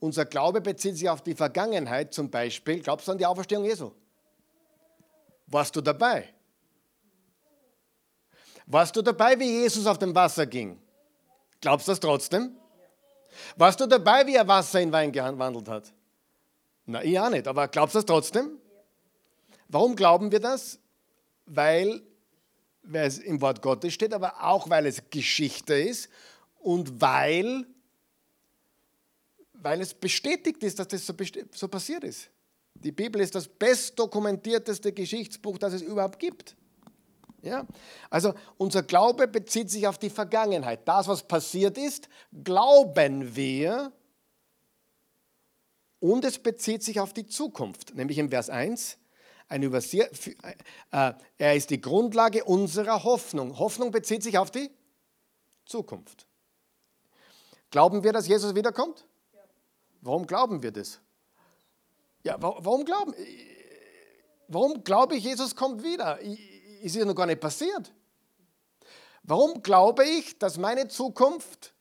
Unser 0.00 0.24
Glaube 0.24 0.60
bezieht 0.60 0.96
sich 0.96 1.08
auf 1.08 1.22
die 1.22 1.34
Vergangenheit, 1.34 2.12
zum 2.12 2.30
Beispiel, 2.30 2.80
glaubst 2.80 3.06
du 3.06 3.12
an 3.12 3.18
die 3.18 3.26
Auferstehung 3.26 3.64
Jesu? 3.64 3.92
Warst 5.46 5.76
du 5.76 5.80
dabei? 5.80 6.32
Warst 8.66 8.96
du 8.96 9.02
dabei, 9.02 9.38
wie 9.38 9.62
Jesus 9.62 9.86
auf 9.86 9.98
dem 9.98 10.14
Wasser 10.14 10.46
ging? 10.46 10.80
Glaubst 11.60 11.88
du 11.88 11.92
das 11.92 12.00
trotzdem? 12.00 12.56
Warst 13.56 13.80
du 13.80 13.86
dabei, 13.86 14.26
wie 14.26 14.34
er 14.34 14.48
Wasser 14.48 14.80
in 14.80 14.92
Wein 14.92 15.12
gewandelt 15.12 15.68
hat? 15.68 15.92
Na, 16.86 17.02
ich 17.04 17.18
auch 17.18 17.30
nicht, 17.30 17.46
aber 17.46 17.68
glaubst 17.68 17.94
du 17.94 17.98
das 17.98 18.06
trotzdem? 18.06 18.58
Warum 19.68 19.94
glauben 19.94 20.32
wir 20.32 20.40
das? 20.40 20.78
Weil, 21.46 22.02
weil 22.82 23.06
es 23.06 23.18
im 23.18 23.40
Wort 23.40 23.62
Gottes 23.62 23.94
steht, 23.94 24.12
aber 24.12 24.42
auch 24.42 24.68
weil 24.68 24.86
es 24.86 25.02
Geschichte 25.10 25.74
ist 25.74 26.08
und 26.58 27.00
weil, 27.00 27.66
weil 29.52 29.80
es 29.80 29.94
bestätigt 29.94 30.62
ist, 30.62 30.78
dass 30.78 30.88
das 30.88 31.06
so, 31.06 31.14
so 31.54 31.68
passiert 31.68 32.04
ist. 32.04 32.30
Die 32.74 32.92
Bibel 32.92 33.20
ist 33.20 33.34
das 33.34 33.46
bestdokumentierteste 33.46 34.92
Geschichtsbuch, 34.92 35.58
das 35.58 35.74
es 35.74 35.82
überhaupt 35.82 36.18
gibt. 36.18 36.56
Ja? 37.42 37.66
Also 38.10 38.34
unser 38.56 38.82
Glaube 38.82 39.28
bezieht 39.28 39.70
sich 39.70 39.86
auf 39.86 39.98
die 39.98 40.10
Vergangenheit. 40.10 40.86
Das, 40.86 41.08
was 41.08 41.22
passiert 41.22 41.78
ist, 41.78 42.08
glauben 42.44 43.36
wir 43.36 43.92
und 46.00 46.24
es 46.24 46.38
bezieht 46.38 46.82
sich 46.82 47.00
auf 47.00 47.12
die 47.12 47.26
Zukunft, 47.26 47.94
nämlich 47.94 48.18
im 48.18 48.30
Vers 48.30 48.50
1. 48.50 48.98
Ein 49.48 49.62
Überseher, 49.62 50.08
äh, 50.92 51.12
er 51.38 51.56
ist 51.56 51.70
die 51.70 51.80
Grundlage 51.80 52.44
unserer 52.44 53.02
Hoffnung. 53.04 53.58
Hoffnung 53.58 53.90
bezieht 53.90 54.22
sich 54.22 54.38
auf 54.38 54.50
die 54.50 54.70
Zukunft. 55.66 56.26
Glauben 57.70 58.02
wir, 58.02 58.12
dass 58.12 58.28
Jesus 58.28 58.54
wiederkommt? 58.54 59.06
Warum 60.00 60.26
glauben 60.26 60.62
wir 60.62 60.72
das? 60.72 61.00
Ja, 62.22 62.36
warum 62.40 62.84
glauben? 62.84 63.14
Warum 64.48 64.82
glaube 64.82 65.16
ich, 65.16 65.24
Jesus 65.24 65.54
kommt 65.54 65.82
wieder? 65.82 66.20
Ich, 66.22 66.49
ist 66.80 66.96
ja 66.96 67.04
noch 67.04 67.14
gar 67.14 67.26
nicht 67.26 67.40
passiert. 67.40 67.92
Warum 69.22 69.62
glaube 69.62 70.04
ich, 70.04 70.38
dass 70.38 70.56
meine 70.56 70.88
Zukunft 70.88 71.74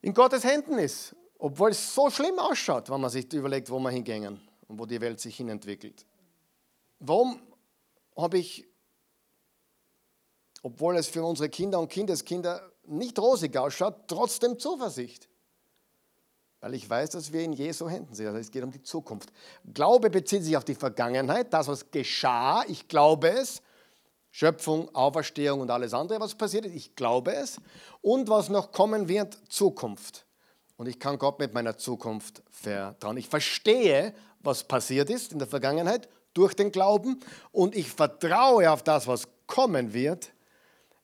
in 0.00 0.12
Gottes 0.12 0.44
Händen 0.44 0.78
ist, 0.78 1.14
obwohl 1.38 1.70
es 1.70 1.94
so 1.94 2.10
schlimm 2.10 2.38
ausschaut, 2.38 2.90
wenn 2.90 3.00
man 3.00 3.10
sich 3.10 3.32
überlegt, 3.32 3.70
wo 3.70 3.78
wir 3.78 3.90
hingehen 3.90 4.40
und 4.66 4.78
wo 4.78 4.86
die 4.86 5.00
Welt 5.00 5.20
sich 5.20 5.36
hinentwickelt? 5.36 6.04
warum 7.00 7.40
habe 8.16 8.38
ich, 8.38 8.66
obwohl 10.62 10.96
es 10.96 11.08
für 11.08 11.24
unsere 11.24 11.48
Kinder 11.48 11.78
und 11.78 11.88
Kindeskinder 11.88 12.72
nicht 12.84 13.18
rosig 13.18 13.56
ausschaut, 13.56 14.08
trotzdem 14.08 14.58
Zuversicht? 14.58 15.27
Weil 16.60 16.74
ich 16.74 16.88
weiß, 16.88 17.10
dass 17.10 17.32
wir 17.32 17.42
in 17.42 17.52
Jesu 17.52 17.88
Händen 17.88 18.14
sind. 18.14 18.26
Also 18.26 18.38
es 18.38 18.50
geht 18.50 18.64
um 18.64 18.72
die 18.72 18.82
Zukunft. 18.82 19.32
Glaube 19.72 20.10
bezieht 20.10 20.42
sich 20.42 20.56
auf 20.56 20.64
die 20.64 20.74
Vergangenheit, 20.74 21.52
das, 21.52 21.68
was 21.68 21.90
geschah. 21.90 22.64
Ich 22.66 22.88
glaube 22.88 23.28
es. 23.28 23.62
Schöpfung, 24.30 24.94
Auferstehung 24.94 25.60
und 25.60 25.70
alles 25.70 25.94
andere, 25.94 26.20
was 26.20 26.34
passiert 26.34 26.66
ist. 26.66 26.74
Ich 26.74 26.94
glaube 26.96 27.34
es. 27.34 27.58
Und 28.02 28.28
was 28.28 28.48
noch 28.48 28.72
kommen 28.72 29.08
wird, 29.08 29.38
Zukunft. 29.48 30.26
Und 30.76 30.86
ich 30.86 31.00
kann 31.00 31.18
Gott 31.18 31.38
mit 31.38 31.54
meiner 31.54 31.76
Zukunft 31.76 32.42
vertrauen. 32.50 33.16
Ich 33.16 33.28
verstehe, 33.28 34.14
was 34.40 34.64
passiert 34.64 35.10
ist 35.10 35.32
in 35.32 35.38
der 35.38 35.48
Vergangenheit 35.48 36.08
durch 36.34 36.54
den 36.54 36.70
Glauben. 36.70 37.20
Und 37.50 37.74
ich 37.74 37.90
vertraue 37.90 38.70
auf 38.70 38.82
das, 38.82 39.06
was 39.06 39.28
kommen 39.46 39.92
wird 39.92 40.30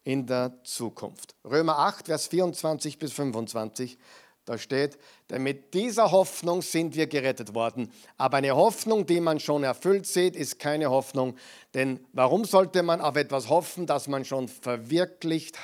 in 0.05 0.27
der 0.27 0.63
Zukunft. 0.63 1.35
Römer 1.45 1.79
8, 1.79 2.07
Vers 2.07 2.29
24 2.29 2.99
bis 2.99 3.13
25 3.13 3.99
da 4.45 4.59
steht, 4.59 4.99
denn 5.31 5.43
mit 5.43 5.73
dieser 5.73 6.11
Hoffnung 6.11 6.61
sind 6.61 6.95
wir 6.97 7.07
gerettet 7.07 7.55
worden. 7.55 7.91
Aber 8.19 8.37
eine 8.37 8.55
Hoffnung, 8.55 9.07
die 9.07 9.21
man 9.21 9.41
schon 9.41 9.65
erfüllt 9.65 10.07
sieht, 10.07 10.37
ist 10.37 10.59
keine 10.59 10.91
Hoffnung. 10.91 11.37
Denn 11.73 12.01
warum 12.13 12.45
sollte 12.45 12.83
man 12.83 13.01
auf 13.01 13.17
etwas 13.17 13.49
hoffen, 13.49 13.87
das 13.87 14.07
man 14.07 14.25
schon 14.25 14.49
verwirklicht 14.49 15.59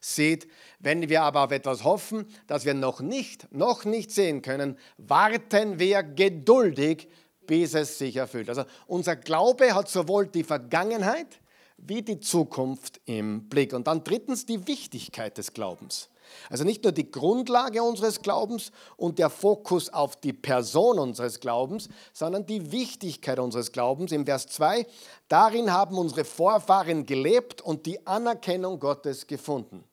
sieht? 0.00 0.48
Wenn 0.80 1.08
wir 1.08 1.22
aber 1.22 1.44
auf 1.44 1.52
etwas 1.52 1.84
hoffen, 1.84 2.26
das 2.48 2.64
wir 2.64 2.74
noch 2.74 3.00
nicht, 3.00 3.52
noch 3.52 3.84
nicht 3.84 4.10
sehen 4.10 4.42
können, 4.42 4.76
warten 4.96 5.78
wir 5.78 6.02
geduldig, 6.02 7.08
bis 7.46 7.74
es 7.74 7.98
sich 7.98 8.16
erfüllt. 8.16 8.48
Also 8.48 8.64
unser 8.86 9.14
Glaube 9.16 9.74
hat 9.74 9.88
sowohl 9.88 10.26
die 10.26 10.44
Vergangenheit 10.44 11.40
wie 11.78 12.02
die 12.02 12.18
Zukunft 12.18 13.00
im 13.04 13.48
Blick. 13.48 13.72
Und 13.72 13.86
dann 13.86 14.02
drittens 14.02 14.44
die 14.44 14.66
Wichtigkeit 14.66 15.38
des 15.38 15.52
Glaubens. 15.52 16.10
Also 16.50 16.64
nicht 16.64 16.82
nur 16.84 16.92
die 16.92 17.10
Grundlage 17.10 17.82
unseres 17.82 18.22
Glaubens 18.22 18.72
und 18.96 19.18
der 19.18 19.30
Fokus 19.30 19.90
auf 19.90 20.16
die 20.16 20.32
Person 20.32 20.98
unseres 20.98 21.40
Glaubens, 21.40 21.88
sondern 22.12 22.46
die 22.46 22.72
Wichtigkeit 22.72 23.38
unseres 23.38 23.72
Glaubens. 23.72 24.12
Im 24.12 24.24
Vers 24.24 24.46
2, 24.46 24.86
darin 25.28 25.72
haben 25.72 25.98
unsere 25.98 26.24
Vorfahren 26.24 27.06
gelebt 27.06 27.60
und 27.60 27.86
die 27.86 28.06
Anerkennung 28.06 28.78
Gottes 28.78 29.26
gefunden. 29.26 29.84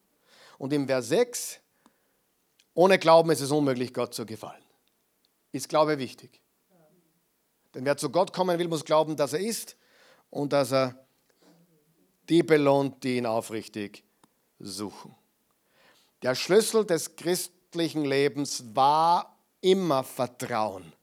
Und 0.57 0.73
im 0.73 0.87
Vers 0.87 1.09
6, 1.09 1.59
ohne 2.73 2.99
Glauben 2.99 3.31
ist 3.31 3.41
es 3.41 3.51
unmöglich, 3.51 3.93
Gott 3.93 4.13
zu 4.13 4.25
gefallen. 4.25 4.63
Ist 5.51 5.69
Glaube 5.69 5.97
wichtig? 5.97 6.41
Denn 7.73 7.85
wer 7.85 7.97
zu 7.97 8.09
Gott 8.09 8.31
kommen 8.31 8.57
will, 8.57 8.69
muss 8.69 8.85
glauben, 8.85 9.17
dass 9.17 9.33
er 9.33 9.39
ist 9.39 9.75
und 10.29 10.53
dass 10.53 10.71
er 10.71 11.05
die 12.29 12.41
belohnt, 12.41 13.03
die 13.03 13.17
ihn 13.17 13.25
aufrichtig 13.25 14.03
suchen. 14.59 15.15
Der 16.21 16.35
Schlüssel 16.35 16.85
des 16.85 17.15
christlichen 17.15 18.05
Lebens 18.05 18.63
war 18.73 19.37
immer 19.61 20.03
Vertrauen. 20.03 20.93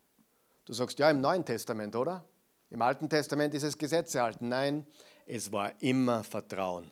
Du 0.65 0.73
sagst, 0.73 0.99
ja, 0.99 1.11
im 1.11 1.21
Neuen 1.21 1.45
Testament, 1.45 1.95
oder? 1.97 2.25
Im 2.71 2.81
Alten 2.81 3.09
Testament 3.09 3.53
ist 3.55 3.65
es 3.65 3.77
Gesetze 3.77 4.23
halten. 4.23 4.49
Nein, 4.49 4.87
es 5.27 5.53
war 5.53 5.73
immer 5.81 6.25
Vertrauen. 6.25 6.91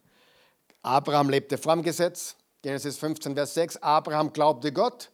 Abraham 0.83 1.31
lebte 1.31 1.59
vor 1.59 1.75
dem 1.75 1.83
Gesetz. 1.83 2.37
Genesis 2.63 2.99
15, 2.99 3.35
Vers 3.35 3.55
6. 3.55 3.77
Abraham 3.79 4.33
glaubte 4.33 4.73
Gott 4.73 5.11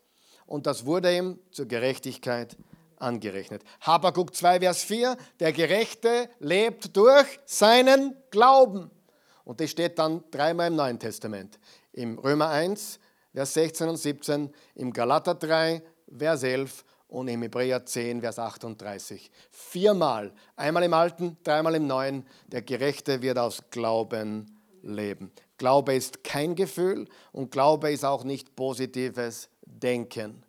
und 0.46 0.66
das 0.66 0.84
wurde 0.84 1.16
ihm 1.16 1.38
zur 1.52 1.66
Gerechtigkeit 1.66 2.56
angerechnet. 2.96 3.62
Habakuk 3.80 4.34
2, 4.34 4.60
Vers 4.60 4.82
4. 4.84 5.16
Der 5.38 5.52
Gerechte 5.52 6.28
lebt 6.38 6.96
durch 6.96 7.38
seinen 7.44 8.16
Glauben. 8.30 8.90
Und 9.44 9.60
das 9.60 9.70
steht 9.70 9.98
dann 9.98 10.24
dreimal 10.30 10.68
im 10.68 10.76
Neuen 10.76 10.98
Testament. 10.98 11.58
Im 11.96 12.18
Römer 12.18 12.50
1, 12.50 13.00
Vers 13.32 13.54
16 13.54 13.88
und 13.88 13.96
17, 13.96 14.50
im 14.74 14.92
Galater 14.92 15.34
3, 15.34 15.82
Vers 16.18 16.42
11 16.42 16.84
und 17.08 17.26
im 17.28 17.40
Hebräer 17.40 17.86
10, 17.86 18.20
Vers 18.20 18.38
38. 18.38 19.30
Viermal, 19.50 20.30
einmal 20.56 20.82
im 20.82 20.92
Alten, 20.92 21.38
dreimal 21.42 21.74
im 21.74 21.86
Neuen, 21.86 22.26
der 22.48 22.60
Gerechte 22.60 23.22
wird 23.22 23.38
aus 23.38 23.62
Glauben 23.70 24.58
leben. 24.82 25.32
Glaube 25.56 25.94
ist 25.94 26.22
kein 26.22 26.54
Gefühl 26.54 27.08
und 27.32 27.50
Glaube 27.50 27.90
ist 27.90 28.04
auch 28.04 28.24
nicht 28.24 28.54
positives 28.56 29.48
Denken. 29.64 30.42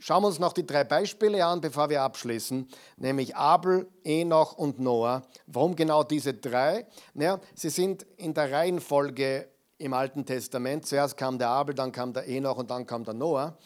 Schauen 0.00 0.22
wir 0.22 0.26
uns 0.26 0.38
noch 0.38 0.52
die 0.52 0.66
drei 0.66 0.84
Beispiele 0.84 1.46
an, 1.46 1.62
bevor 1.62 1.88
wir 1.88 2.02
abschließen, 2.02 2.68
nämlich 2.98 3.36
Abel, 3.36 3.88
Enoch 4.04 4.52
und 4.52 4.78
Noah. 4.78 5.22
Warum 5.46 5.74
genau 5.74 6.04
diese 6.04 6.34
drei? 6.34 6.86
Naja, 7.14 7.40
sie 7.54 7.70
sind 7.70 8.02
in 8.18 8.34
der 8.34 8.52
Reihenfolge 8.52 9.48
im 9.78 9.92
Alten 9.92 10.24
Testament. 10.24 10.86
Zuerst 10.86 11.16
kam 11.16 11.38
der 11.38 11.48
Abel, 11.48 11.74
dann 11.74 11.92
kam 11.92 12.12
der 12.12 12.26
Enoch 12.28 12.58
und 12.58 12.70
dann 12.70 12.86
kam 12.86 13.04
der 13.04 13.14
Noah. 13.14 13.58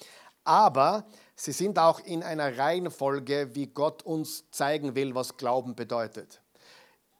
Aber 0.44 1.04
sie 1.36 1.52
sind 1.52 1.78
auch 1.78 2.00
in 2.00 2.22
einer 2.22 2.56
Reihenfolge, 2.56 3.54
wie 3.54 3.66
Gott 3.66 4.02
uns 4.02 4.50
zeigen 4.50 4.94
will, 4.94 5.14
was 5.14 5.36
Glauben 5.36 5.74
bedeutet. 5.74 6.40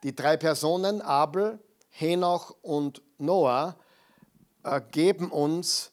Die 0.02 0.14
drei 0.14 0.36
Personen, 0.36 1.02
Abel, 1.02 1.58
Henoch 1.90 2.56
und 2.62 3.02
Noah, 3.18 3.76
äh, 4.62 4.80
geben 4.92 5.30
uns 5.30 5.92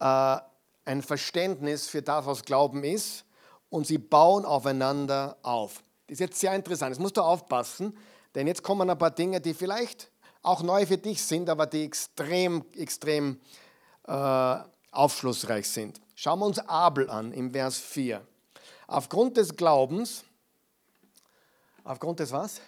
äh, 0.00 0.36
ein 0.84 1.02
Verständnis 1.02 1.88
für 1.88 2.02
das, 2.02 2.26
was 2.26 2.44
Glauben 2.44 2.84
ist 2.84 3.24
und 3.68 3.86
sie 3.86 3.98
bauen 3.98 4.44
aufeinander 4.44 5.36
auf. 5.42 5.82
Das 6.06 6.14
ist 6.14 6.20
jetzt 6.20 6.40
sehr 6.40 6.54
interessant. 6.54 6.90
Jetzt 6.90 7.00
musst 7.00 7.16
du 7.16 7.22
aufpassen, 7.22 7.96
denn 8.34 8.46
jetzt 8.46 8.62
kommen 8.62 8.90
ein 8.90 8.98
paar 8.98 9.12
Dinge, 9.12 9.40
die 9.40 9.54
vielleicht 9.54 10.09
auch 10.42 10.62
neu 10.62 10.86
für 10.86 10.98
dich 10.98 11.22
sind, 11.22 11.48
aber 11.48 11.66
die 11.66 11.84
extrem, 11.84 12.64
extrem 12.76 13.40
äh, 14.06 14.56
aufschlussreich 14.90 15.68
sind. 15.68 16.00
Schauen 16.14 16.38
wir 16.40 16.46
uns 16.46 16.58
Abel 16.58 17.08
an 17.10 17.32
im 17.32 17.50
Vers 17.50 17.78
4. 17.78 18.26
Aufgrund 18.86 19.36
des 19.36 19.54
Glaubens, 19.54 20.24
aufgrund 21.84 22.20
des 22.20 22.32
was? 22.32 22.60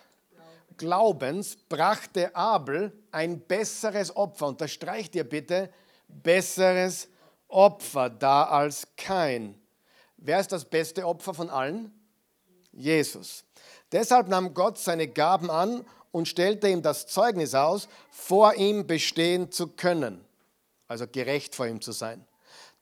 Glaubens 0.76 1.56
brachte 1.68 2.34
Abel 2.34 2.92
ein 3.10 3.40
besseres 3.40 4.14
Opfer. 4.16 4.48
Unterstreicht 4.48 5.14
ihr 5.14 5.24
bitte, 5.24 5.70
besseres 6.08 7.08
Opfer 7.48 8.10
da 8.10 8.44
als 8.44 8.86
kein. 8.96 9.60
Wer 10.16 10.40
ist 10.40 10.52
das 10.52 10.64
beste 10.64 11.06
Opfer 11.06 11.34
von 11.34 11.50
allen? 11.50 11.92
Jesus. 12.72 13.44
Deshalb 13.90 14.28
nahm 14.28 14.54
Gott 14.54 14.78
seine 14.78 15.08
Gaben 15.08 15.50
an 15.50 15.84
und 16.12 16.28
stellte 16.28 16.68
ihm 16.68 16.82
das 16.82 17.06
Zeugnis 17.06 17.54
aus, 17.54 17.88
vor 18.10 18.54
ihm 18.54 18.86
bestehen 18.86 19.50
zu 19.50 19.66
können, 19.66 20.24
also 20.86 21.06
gerecht 21.08 21.54
vor 21.56 21.66
ihm 21.66 21.80
zu 21.80 21.90
sein. 21.90 22.24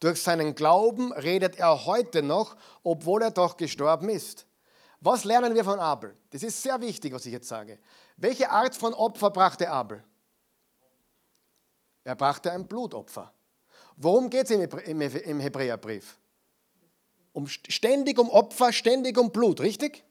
Durch 0.01 0.23
seinen 0.23 0.55
Glauben 0.55 1.13
redet 1.13 1.59
er 1.59 1.87
heute 1.87 2.23
noch, 2.23 2.57
obwohl 2.83 3.23
er 3.23 3.31
doch 3.31 3.57
gestorben 3.57 4.09
ist. 4.09 4.47
Was 5.01 5.25
lernen 5.25 5.55
wir 5.55 5.65
von 5.65 5.79
Abel? 5.79 6.15
Das 6.31 6.43
ist 6.43 6.63
sehr 6.63 6.81
wichtig, 6.81 7.15
was 7.15 7.25
ich 7.25 7.33
jetzt 7.33 7.49
sage. 7.49 7.79
Welche 8.17 8.51
Art 8.51 8.75
von 8.75 8.93
Opfer 8.93 9.31
brachte 9.31 9.71
Abel? 9.71 10.03
Er 12.05 12.17
brachte 12.17 12.51
ein 12.53 12.67
Blutopfer. 12.67 13.33
Worum 13.97 14.29
geht 14.31 14.51
es 14.51 14.51
im 14.51 15.41
Hebräerbrief? 15.41 16.19
Um, 17.33 17.47
ständig 17.47 18.19
um 18.19 18.29
Opfer, 18.29 18.73
ständig 18.73 19.17
um 19.17 19.31
Blut, 19.31 19.61
richtig? 19.61 20.05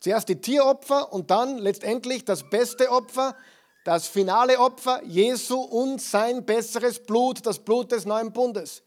Zuerst 0.00 0.30
die 0.30 0.40
Tieropfer 0.40 1.12
und 1.12 1.30
dann 1.30 1.58
letztendlich 1.58 2.24
das 2.24 2.48
beste 2.48 2.90
Opfer, 2.90 3.36
das 3.84 4.06
finale 4.06 4.58
Opfer, 4.58 5.02
Jesu 5.04 5.60
und 5.60 6.00
sein 6.00 6.44
besseres 6.44 7.00
Blut, 7.00 7.44
das 7.44 7.58
Blut 7.58 7.92
des 7.92 8.06
neuen 8.06 8.32
Bundes. 8.32 8.82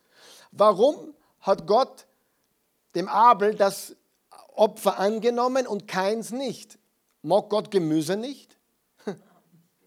Warum 0.51 1.13
hat 1.39 1.67
Gott 1.67 2.07
dem 2.95 3.07
Abel 3.07 3.53
das 3.55 3.95
Opfer 4.55 4.99
angenommen 4.99 5.67
und 5.67 5.87
keins 5.87 6.31
nicht? 6.31 6.77
Mag 7.21 7.49
Gott 7.49 7.71
Gemüse 7.71 8.17
nicht? 8.17 8.57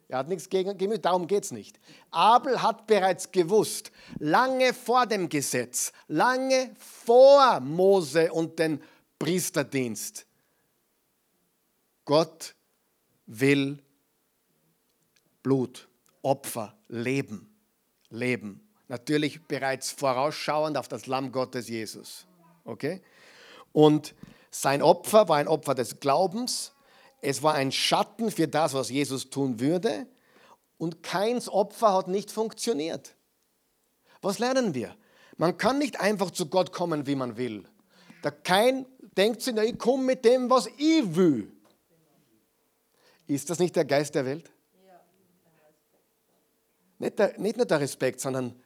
Er 0.08 0.18
hat 0.18 0.28
nichts 0.28 0.48
gegen 0.48 0.78
Gemüse, 0.78 1.00
darum 1.00 1.26
geht 1.26 1.42
es 1.42 1.50
nicht. 1.50 1.80
Abel 2.12 2.62
hat 2.62 2.86
bereits 2.86 3.32
gewusst, 3.32 3.90
lange 4.20 4.72
vor 4.72 5.06
dem 5.06 5.28
Gesetz, 5.28 5.92
lange 6.06 6.70
vor 6.78 7.58
Mose 7.58 8.32
und 8.32 8.60
den 8.60 8.80
Priesterdienst, 9.18 10.24
Gott 12.06 12.54
will 13.26 13.82
Blut, 15.42 15.88
Opfer, 16.22 16.74
Leben, 16.88 17.54
Leben. 18.08 18.66
Natürlich 18.88 19.44
bereits 19.46 19.90
vorausschauend 19.90 20.78
auf 20.78 20.88
das 20.88 21.06
Lamm 21.06 21.32
Gottes 21.32 21.68
Jesus. 21.68 22.26
Okay? 22.64 23.02
Und 23.72 24.14
sein 24.50 24.80
Opfer 24.80 25.28
war 25.28 25.36
ein 25.36 25.48
Opfer 25.48 25.74
des 25.74 26.00
Glaubens. 26.00 26.72
Es 27.20 27.42
war 27.42 27.54
ein 27.54 27.72
Schatten 27.72 28.30
für 28.30 28.48
das, 28.48 28.72
was 28.72 28.88
Jesus 28.88 29.28
tun 29.28 29.60
würde. 29.60 30.06
Und 30.78 31.02
keins 31.02 31.48
Opfer 31.48 31.92
hat 31.92 32.08
nicht 32.08 32.30
funktioniert. 32.30 33.16
Was 34.22 34.38
lernen 34.38 34.74
wir? 34.74 34.96
Man 35.36 35.58
kann 35.58 35.78
nicht 35.78 36.00
einfach 36.00 36.30
zu 36.30 36.46
Gott 36.46 36.72
kommen, 36.72 37.06
wie 37.06 37.16
man 37.16 37.36
will. 37.36 37.64
Der 38.22 38.30
kein 38.30 38.86
denkt 39.16 39.42
sich, 39.42 39.56
ich 39.56 39.78
komme 39.78 40.04
mit 40.04 40.24
dem, 40.24 40.48
was 40.48 40.68
ich 40.78 41.16
will. 41.16 41.55
Ist 43.26 43.50
das 43.50 43.58
nicht 43.58 43.74
der 43.74 43.84
Geist 43.84 44.14
der 44.14 44.24
Welt? 44.24 44.50
Nicht, 46.98 47.18
der, 47.18 47.38
nicht 47.38 47.56
nur 47.56 47.66
der 47.66 47.80
Respekt, 47.80 48.20
sondern, 48.20 48.58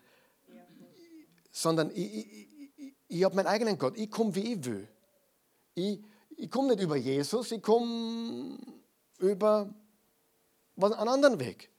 sondern 1.51 1.91
ich, 1.91 2.15
ich, 2.15 2.77
ich, 2.77 2.95
ich 3.09 3.25
habe 3.25 3.35
meinen 3.35 3.49
eigenen 3.49 3.77
Gott. 3.79 3.97
Ich 3.97 4.11
komme, 4.11 4.35
wie 4.35 4.53
ich 4.53 4.65
will. 4.65 4.89
Ich, 5.75 6.01
ich 6.37 6.51
komme 6.51 6.69
nicht 6.69 6.83
über 6.83 6.97
Jesus, 6.97 7.51
ich 7.51 7.63
komme 7.63 8.57
über 9.19 9.71
einen 10.77 10.95
anderen 10.95 11.41
Weg. 11.41 11.71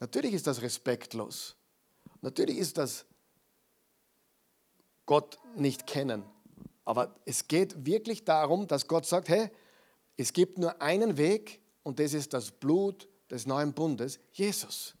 Natürlich 0.00 0.34
ist 0.34 0.46
das 0.46 0.62
respektlos. 0.62 1.56
Natürlich 2.20 2.58
ist 2.58 2.78
das 2.78 3.06
Gott 5.06 5.38
nicht 5.56 5.86
kennen. 5.86 6.22
Aber 6.84 7.14
es 7.24 7.48
geht 7.48 7.86
wirklich 7.86 8.24
darum, 8.24 8.66
dass 8.66 8.86
Gott 8.86 9.06
sagt, 9.06 9.28
hey, 9.28 9.50
es 10.18 10.32
gibt 10.32 10.58
nur 10.58 10.82
einen 10.82 11.16
Weg 11.16 11.60
und 11.84 12.00
das 12.00 12.12
ist 12.12 12.34
das 12.34 12.50
Blut 12.50 13.08
des 13.30 13.46
neuen 13.46 13.72
Bundes, 13.72 14.18
Jesus. 14.32 14.94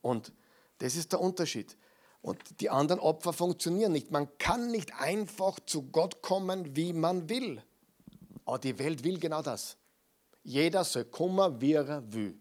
Und 0.00 0.32
das 0.78 0.96
ist 0.96 1.12
der 1.12 1.20
Unterschied. 1.20 1.76
Und 2.22 2.38
die 2.60 2.70
anderen 2.70 3.00
Opfer 3.00 3.34
funktionieren 3.34 3.92
nicht. 3.92 4.10
Man 4.10 4.28
kann 4.38 4.70
nicht 4.70 4.94
einfach 4.98 5.60
zu 5.60 5.82
Gott 5.90 6.22
kommen, 6.22 6.74
wie 6.74 6.94
man 6.94 7.28
will. 7.28 7.62
Aber 8.46 8.58
die 8.58 8.78
Welt 8.78 9.04
will 9.04 9.18
genau 9.18 9.42
das. 9.42 9.76
Jeder 10.42 10.84
soll 10.84 11.04
kommen, 11.04 11.60
wie 11.60 11.74
er 11.74 12.02
will. 12.10 12.38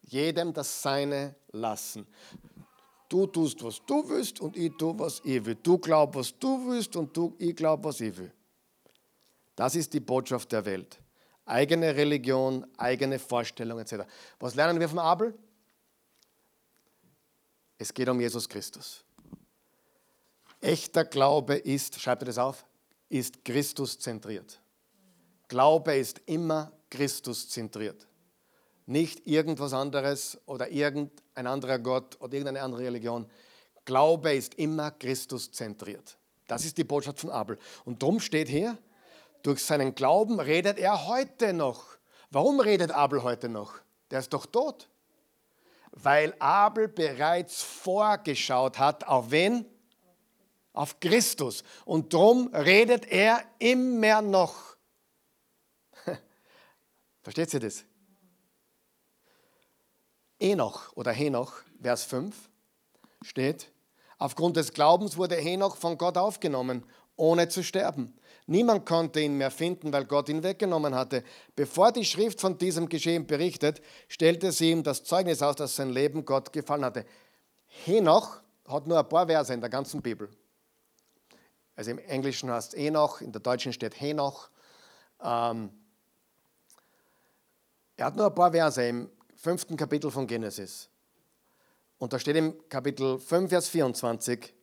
Jedem 0.00 0.54
das 0.54 0.80
Seine 0.80 1.34
lassen. 1.52 2.06
Du 3.10 3.26
tust, 3.26 3.62
was 3.62 3.82
du 3.86 4.08
willst 4.08 4.40
und 4.40 4.56
ich 4.56 4.72
tue, 4.78 4.98
was 4.98 5.20
ich 5.24 5.44
will. 5.44 5.56
Du 5.62 5.76
glaubst, 5.76 6.18
was 6.18 6.38
du 6.38 6.68
willst 6.68 6.96
und 6.96 7.14
du, 7.14 7.34
ich 7.38 7.54
glaube, 7.54 7.84
was 7.84 8.00
ich 8.00 8.16
will. 8.16 8.32
Das 9.56 9.74
ist 9.74 9.92
die 9.94 10.00
Botschaft 10.00 10.52
der 10.52 10.64
Welt. 10.64 11.00
Eigene 11.46 11.96
Religion, 11.96 12.66
eigene 12.76 13.18
Vorstellung 13.18 13.78
etc. 13.78 14.04
Was 14.38 14.54
lernen 14.54 14.78
wir 14.78 14.88
von 14.88 14.98
Abel? 14.98 15.34
Es 17.78 17.92
geht 17.92 18.08
um 18.08 18.20
Jesus 18.20 18.48
Christus. 18.48 19.04
Echter 20.60 21.04
Glaube 21.04 21.56
ist, 21.56 22.00
schreibt 22.00 22.22
ihr 22.22 22.26
das 22.26 22.38
auf, 22.38 22.64
ist 23.08 23.44
Christus 23.44 23.98
zentriert. 23.98 24.60
Glaube 25.48 25.94
ist 25.94 26.20
immer 26.26 26.72
Christus 26.90 27.48
zentriert. 27.48 28.06
Nicht 28.86 29.26
irgendwas 29.26 29.72
anderes 29.72 30.38
oder 30.46 30.70
irgendein 30.70 31.46
anderer 31.46 31.78
Gott 31.78 32.20
oder 32.20 32.34
irgendeine 32.34 32.62
andere 32.62 32.82
Religion. 32.82 33.26
Glaube 33.84 34.34
ist 34.34 34.54
immer 34.54 34.90
Christus 34.90 35.50
zentriert. 35.52 36.16
Das 36.46 36.64
ist 36.64 36.78
die 36.78 36.84
Botschaft 36.84 37.20
von 37.20 37.30
Abel. 37.30 37.58
Und 37.84 38.02
darum 38.02 38.20
steht 38.20 38.48
hier, 38.48 38.78
durch 39.46 39.64
seinen 39.64 39.94
Glauben 39.94 40.40
redet 40.40 40.78
er 40.78 41.06
heute 41.06 41.52
noch. 41.52 41.98
Warum 42.30 42.58
redet 42.58 42.90
Abel 42.90 43.22
heute 43.22 43.48
noch? 43.48 43.74
Der 44.10 44.18
ist 44.18 44.32
doch 44.32 44.46
tot. 44.46 44.88
Weil 45.92 46.34
Abel 46.40 46.88
bereits 46.88 47.62
vorgeschaut 47.62 48.78
hat, 48.78 49.06
auf 49.06 49.30
wen? 49.30 49.64
Auf 50.72 50.98
Christus. 50.98 51.62
Und 51.84 52.12
darum 52.12 52.48
redet 52.52 53.06
er 53.06 53.44
immer 53.60 54.20
noch. 54.20 54.76
Versteht 57.22 57.54
ihr 57.54 57.60
das? 57.60 57.84
Enoch 60.38 60.92
oder 60.96 61.12
Henoch, 61.12 61.62
Vers 61.80 62.04
5, 62.04 62.34
steht, 63.22 63.72
aufgrund 64.18 64.56
des 64.56 64.72
Glaubens 64.72 65.16
wurde 65.16 65.36
Henoch 65.36 65.76
von 65.76 65.96
Gott 65.96 66.18
aufgenommen, 66.18 66.84
ohne 67.16 67.48
zu 67.48 67.62
sterben. 67.62 68.18
Niemand 68.48 68.86
konnte 68.86 69.20
ihn 69.20 69.36
mehr 69.36 69.50
finden, 69.50 69.92
weil 69.92 70.04
Gott 70.04 70.28
ihn 70.28 70.42
weggenommen 70.42 70.94
hatte. 70.94 71.24
Bevor 71.56 71.90
die 71.90 72.04
Schrift 72.04 72.40
von 72.40 72.56
diesem 72.56 72.88
Geschehen 72.88 73.26
berichtet, 73.26 73.82
stellte 74.08 74.52
sie 74.52 74.70
ihm 74.70 74.84
das 74.84 75.02
Zeugnis 75.02 75.42
aus, 75.42 75.56
dass 75.56 75.74
sein 75.74 75.90
Leben 75.90 76.24
Gott 76.24 76.52
gefallen 76.52 76.84
hatte. 76.84 77.04
Henoch 77.84 78.40
hat 78.68 78.86
nur 78.86 78.98
ein 78.98 79.08
paar 79.08 79.26
Verse 79.26 79.52
in 79.52 79.60
der 79.60 79.70
ganzen 79.70 80.00
Bibel. 80.00 80.28
Also 81.74 81.90
im 81.90 81.98
Englischen 81.98 82.50
heißt 82.50 82.74
es 82.74 82.78
Enoch, 82.78 83.20
in 83.20 83.32
der 83.32 83.40
Deutschen 83.40 83.72
steht 83.72 84.00
Henoch. 84.00 84.48
Ähm, 85.20 85.70
er 87.96 88.06
hat 88.06 88.16
nur 88.16 88.26
ein 88.26 88.34
paar 88.34 88.52
Verse 88.52 88.86
im 88.86 89.10
fünften 89.34 89.76
Kapitel 89.76 90.10
von 90.10 90.26
Genesis. 90.26 90.88
Und 91.98 92.12
da 92.12 92.18
steht 92.18 92.36
im 92.36 92.68
Kapitel 92.68 93.18
5, 93.18 93.50
Vers 93.50 93.68
24, 93.68 94.54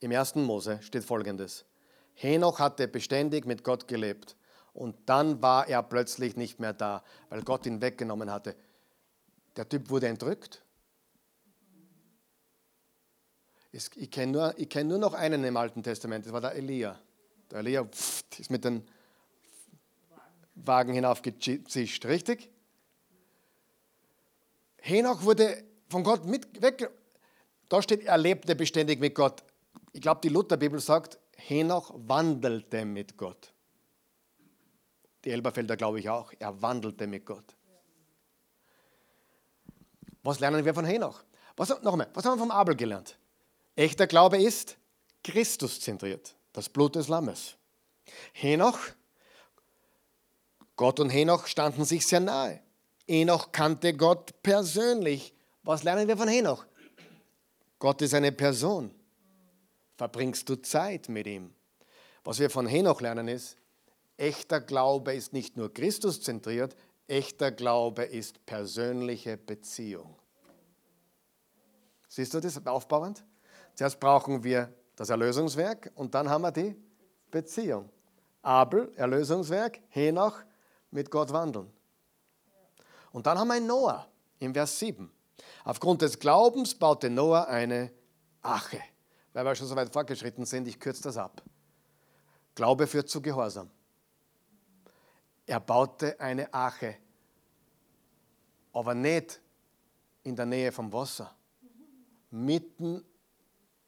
im 0.00 0.10
ersten 0.10 0.42
Mose, 0.42 0.80
steht 0.82 1.04
folgendes. 1.04 1.64
Henoch 2.14 2.58
hatte 2.58 2.88
beständig 2.88 3.46
mit 3.46 3.64
Gott 3.64 3.88
gelebt 3.88 4.36
und 4.74 4.96
dann 5.06 5.42
war 5.42 5.68
er 5.68 5.82
plötzlich 5.82 6.36
nicht 6.36 6.60
mehr 6.60 6.72
da, 6.72 7.02
weil 7.28 7.42
Gott 7.42 7.66
ihn 7.66 7.80
weggenommen 7.80 8.30
hatte. 8.30 8.56
Der 9.56 9.68
Typ 9.68 9.90
wurde 9.90 10.08
entrückt. 10.08 10.62
Ich 13.72 14.10
kenne 14.10 14.32
nur, 14.32 14.52
kenn 14.68 14.88
nur 14.88 14.98
noch 14.98 15.14
einen 15.14 15.44
im 15.44 15.56
Alten 15.56 15.82
Testament, 15.82 16.26
das 16.26 16.32
war 16.32 16.42
der 16.42 16.54
Elia. 16.54 16.98
Der 17.50 17.60
Elia 17.60 17.88
ist 18.38 18.50
mit 18.50 18.64
dem 18.64 18.82
Wagen 20.54 20.92
hinaufgezischt, 20.92 22.04
richtig? 22.04 22.50
Henoch 24.78 25.22
wurde 25.22 25.64
von 25.88 26.02
Gott 26.02 26.26
mit 26.26 26.60
weg. 26.60 26.90
Da 27.68 27.80
steht, 27.80 28.04
er 28.04 28.18
lebte 28.18 28.54
beständig 28.54 29.00
mit 29.00 29.14
Gott. 29.14 29.42
Ich 29.92 30.02
glaube, 30.02 30.20
die 30.22 30.28
Lutherbibel 30.28 30.80
sagt, 30.80 31.18
Henoch 31.48 31.92
wandelte 31.94 32.84
mit 32.84 33.16
Gott. 33.16 33.52
Die 35.24 35.30
Elberfelder 35.30 35.76
glaube 35.76 36.00
ich 36.00 36.08
auch. 36.08 36.32
Er 36.38 36.60
wandelte 36.62 37.06
mit 37.06 37.24
Gott. 37.26 37.56
Was 40.22 40.40
lernen 40.40 40.64
wir 40.64 40.74
von 40.74 40.84
Henoch? 40.84 41.24
Was, 41.56 41.68
noch 41.82 41.92
einmal, 41.92 42.08
was 42.14 42.24
haben 42.24 42.34
wir 42.34 42.38
vom 42.38 42.50
Abel 42.50 42.76
gelernt? 42.76 43.18
Echter 43.74 44.06
Glaube 44.06 44.40
ist 44.42 44.76
Christus 45.24 45.80
zentriert, 45.80 46.34
das 46.52 46.68
Blut 46.68 46.94
des 46.94 47.08
Lammes. 47.08 47.56
Henoch, 48.32 48.78
Gott 50.76 51.00
und 51.00 51.10
Henoch 51.10 51.46
standen 51.46 51.84
sich 51.84 52.06
sehr 52.06 52.20
nahe. 52.20 52.60
Enoch 53.06 53.52
kannte 53.52 53.94
Gott 53.94 54.42
persönlich. 54.42 55.34
Was 55.62 55.82
lernen 55.82 56.08
wir 56.08 56.16
von 56.16 56.28
Henoch? 56.28 56.64
Gott 57.78 58.00
ist 58.02 58.14
eine 58.14 58.32
Person. 58.32 58.94
Verbringst 60.02 60.48
du 60.48 60.56
Zeit 60.56 61.08
mit 61.08 61.28
ihm? 61.28 61.54
Was 62.24 62.40
wir 62.40 62.50
von 62.50 62.66
Henoch 62.66 63.00
lernen 63.00 63.28
ist, 63.28 63.56
echter 64.16 64.60
Glaube 64.60 65.14
ist 65.14 65.32
nicht 65.32 65.56
nur 65.56 65.72
Christus 65.72 66.20
zentriert, 66.20 66.74
echter 67.06 67.52
Glaube 67.52 68.02
ist 68.02 68.44
persönliche 68.44 69.36
Beziehung. 69.36 70.16
Siehst 72.08 72.34
du 72.34 72.40
das 72.40 72.66
aufbauend? 72.66 73.24
Zuerst 73.76 74.00
brauchen 74.00 74.42
wir 74.42 74.74
das 74.96 75.10
Erlösungswerk 75.10 75.92
und 75.94 76.16
dann 76.16 76.28
haben 76.28 76.42
wir 76.42 76.50
die 76.50 76.74
Beziehung. 77.30 77.88
Abel, 78.42 78.90
Erlösungswerk, 78.96 79.78
Henoch, 79.88 80.36
mit 80.90 81.12
Gott 81.12 81.32
wandeln. 81.32 81.70
Und 83.12 83.28
dann 83.28 83.38
haben 83.38 83.46
wir 83.46 83.60
Noah 83.60 84.08
im 84.40 84.52
Vers 84.52 84.80
7. 84.80 85.08
Aufgrund 85.62 86.02
des 86.02 86.18
Glaubens 86.18 86.74
baute 86.74 87.08
Noah 87.08 87.46
eine 87.46 87.92
Ache. 88.42 88.82
Weil 89.32 89.44
wir 89.44 89.54
schon 89.54 89.66
so 89.66 89.76
weit 89.76 89.92
fortgeschritten 89.92 90.44
sind, 90.44 90.68
ich 90.68 90.78
kürze 90.78 91.02
das 91.04 91.16
ab. 91.16 91.42
Glaube 92.54 92.86
führt 92.86 93.08
zu 93.08 93.20
Gehorsam. 93.22 93.70
Er 95.46 95.60
baute 95.60 96.18
eine 96.20 96.52
Ache, 96.52 96.96
aber 98.72 98.94
nicht 98.94 99.40
in 100.22 100.36
der 100.36 100.46
Nähe 100.46 100.70
vom 100.70 100.92
Wasser, 100.92 101.34
mitten, 102.30 103.04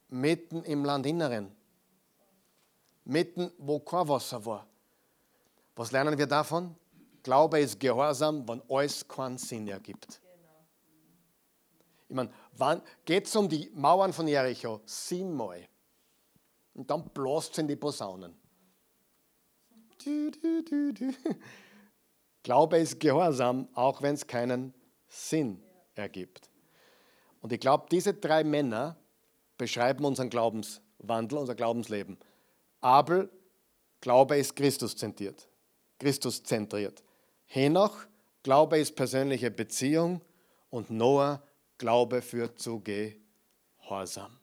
mitten 0.08 0.62
im 0.64 0.84
Landinneren, 0.84 1.54
mitten, 3.04 3.50
wo 3.58 3.78
kein 3.80 4.08
Wasser 4.08 4.44
war. 4.44 4.66
Was 5.76 5.92
lernen 5.92 6.16
wir 6.16 6.26
davon? 6.26 6.74
Glaube 7.22 7.60
ist 7.60 7.78
Gehorsam, 7.78 8.46
wenn 8.48 8.62
alles 8.68 9.06
keinen 9.06 9.38
Sinn 9.38 9.68
ergibt. 9.68 10.20
Ich 12.08 12.14
meine, 12.14 12.30
geht 13.04 13.26
es 13.26 13.36
um 13.36 13.48
die 13.48 13.70
Mauern 13.74 14.12
von 14.12 14.28
Jericho? 14.28 14.80
Siebenmal. 14.84 15.68
Und 16.74 16.90
dann 16.90 17.08
bloßt 17.10 17.52
es 17.52 17.58
in 17.58 17.68
die 17.68 17.76
Posaunen. 17.76 18.34
Du, 20.04 20.30
du, 20.30 20.92
du, 20.92 21.14
Glaube 22.42 22.78
ist 22.78 23.00
Gehorsam, 23.00 23.68
auch 23.74 24.02
wenn 24.02 24.14
es 24.14 24.26
keinen 24.26 24.74
Sinn 25.08 25.62
ergibt. 25.94 26.50
Und 27.40 27.52
ich 27.52 27.60
glaube, 27.60 27.86
diese 27.90 28.12
drei 28.12 28.44
Männer 28.44 28.96
beschreiben 29.56 30.04
unseren 30.04 30.30
Glaubenswandel, 30.30 31.38
unser 31.38 31.54
Glaubensleben. 31.54 32.18
Abel, 32.80 33.30
Glaube 34.00 34.36
ist 34.36 34.56
Christus 34.56 34.96
zentriert. 34.96 35.48
Christus 35.98 36.42
zentriert. 36.42 37.02
Henoch, 37.46 37.96
Glaube 38.42 38.78
ist 38.78 38.94
persönliche 38.94 39.50
Beziehung 39.50 40.20
und 40.68 40.90
Noah, 40.90 41.42
Glaube 41.78 42.22
führt 42.22 42.58
zu 42.58 42.80
Gehorsam. 42.80 44.38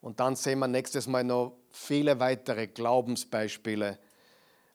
Und 0.00 0.20
dann 0.20 0.36
sehen 0.36 0.58
wir 0.58 0.68
nächstes 0.68 1.06
Mal 1.06 1.24
noch 1.24 1.56
viele 1.70 2.20
weitere 2.20 2.66
Glaubensbeispiele 2.66 3.98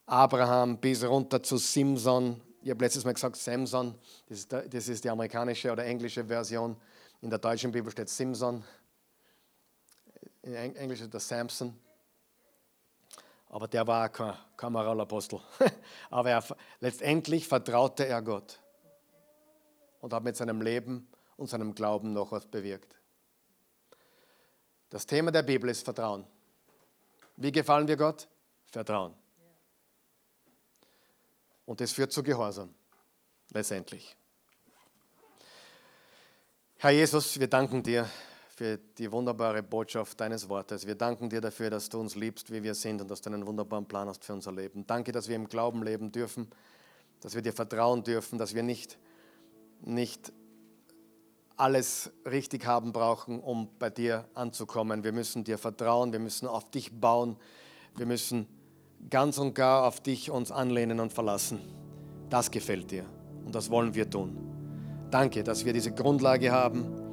Abraham 0.06 0.80
bis 0.80 1.04
runter 1.04 1.42
zu 1.44 1.58
Simson. 1.58 2.42
Ich 2.64 2.72
habe 2.72 2.84
letztes 2.84 3.06
Mal 3.06 3.14
gesagt 3.14 3.36
Samson, 3.36 3.94
das 4.28 4.40
ist, 4.40 4.52
das 4.52 4.88
ist 4.88 5.04
die 5.04 5.10
amerikanische 5.10 5.72
oder 5.72 5.86
englische 5.86 6.26
Version. 6.26 6.76
In 7.22 7.30
der 7.30 7.38
deutschen 7.38 7.72
Bibel 7.72 7.92
steht 7.92 8.10
Simson, 8.10 8.64
in 10.42 10.54
Englisch 10.54 11.02
ist 11.02 11.14
das 11.14 11.28
Samson. 11.28 11.78
Aber 13.50 13.68
der 13.68 13.86
war 13.86 14.10
auch 14.10 14.36
kein, 14.58 14.72
Moralapostel. 14.72 15.40
Aber 16.10 16.30
er, 16.30 16.44
letztendlich 16.80 17.48
vertraute 17.48 18.06
er 18.06 18.22
Gott 18.22 18.60
und 20.02 20.14
hat 20.14 20.24
mit 20.24 20.36
seinem 20.36 20.62
Leben 20.62 21.08
und 21.40 21.48
seinem 21.48 21.74
Glauben 21.74 22.12
noch 22.14 22.32
was 22.32 22.46
bewirkt. 22.46 22.96
Das 24.90 25.06
Thema 25.06 25.32
der 25.32 25.44
Bibel 25.44 25.70
ist 25.70 25.84
Vertrauen. 25.84 26.26
Wie 27.38 27.52
gefallen 27.52 27.88
wir 27.88 27.96
Gott? 27.96 28.28
Vertrauen. 28.66 29.14
Und 31.66 31.80
das 31.80 31.94
führt 31.94 32.12
zu 32.12 32.24
Gehorsam, 32.24 32.74
letztendlich. 33.52 34.18
Herr 36.78 36.92
Jesus, 36.92 37.40
wir 37.40 37.48
danken 37.48 37.84
dir 37.84 38.10
für 38.56 38.78
die 38.78 39.10
wunderbare 39.10 39.64
Botschaft 39.64 40.20
deines 40.20 40.50
Wortes. 40.50 40.86
Wir 40.86 40.96
danken 40.96 41.30
dir 41.30 41.40
dafür, 41.40 41.70
dass 41.70 41.88
du 41.88 42.00
uns 42.00 42.16
liebst, 42.16 42.52
wie 42.52 42.64
wir 42.64 42.76
sind 42.76 43.02
und 43.02 43.10
dass 43.10 43.22
du 43.22 43.30
einen 43.30 43.46
wunderbaren 43.46 43.86
Plan 43.86 44.10
hast 44.10 44.26
für 44.26 44.34
unser 44.34 44.52
Leben. 44.52 44.86
Danke, 44.86 45.14
dass 45.14 45.30
wir 45.30 45.36
im 45.36 45.48
Glauben 45.48 45.84
leben 45.84 46.12
dürfen, 46.12 46.50
dass 47.22 47.36
wir 47.36 47.42
dir 47.42 47.54
vertrauen 47.54 48.04
dürfen, 48.04 48.38
dass 48.38 48.56
wir 48.56 48.64
nicht, 48.64 48.98
nicht 49.82 50.34
alles 51.60 52.12
richtig 52.26 52.66
haben 52.66 52.94
brauchen, 52.94 53.40
um 53.40 53.70
bei 53.80 53.90
dir 53.90 54.26
anzukommen. 54.34 55.04
Wir 55.04 55.12
müssen 55.12 55.44
dir 55.44 55.58
vertrauen, 55.58 56.12
wir 56.12 56.20
müssen 56.20 56.48
auf 56.48 56.70
dich 56.72 57.00
bauen, 57.00 57.36
wir 57.96 58.06
müssen 58.06 58.48
ganz 59.10 59.38
und 59.38 59.54
gar 59.54 59.86
auf 59.86 60.00
dich 60.00 60.32
uns 60.32 60.52
anlehnen 60.52 61.00
und 61.00 61.14
verlassen. 61.14 61.60
Das 62.30 62.52
gefällt 62.52 62.92
dir 62.92 63.06
und 63.46 63.56
das 63.56 63.70
wollen 63.70 63.94
wir 63.96 64.10
tun. 64.10 64.38
Danke, 65.12 65.44
dass 65.44 65.66
wir 65.66 65.74
diese 65.74 65.92
Grundlage 65.92 66.52
haben 66.52 67.10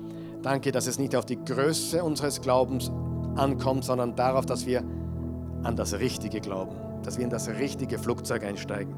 Danke, 0.46 0.70
dass 0.70 0.86
es 0.86 0.96
nicht 1.00 1.16
auf 1.16 1.26
die 1.26 1.44
Größe 1.44 2.04
unseres 2.04 2.40
Glaubens 2.40 2.88
ankommt, 3.34 3.84
sondern 3.84 4.14
darauf, 4.14 4.46
dass 4.46 4.64
wir 4.64 4.84
an 5.64 5.74
das 5.74 5.94
Richtige 5.94 6.40
glauben, 6.40 6.76
dass 7.02 7.16
wir 7.16 7.24
in 7.24 7.30
das 7.30 7.48
richtige 7.48 7.98
Flugzeug 7.98 8.44
einsteigen. 8.44 8.94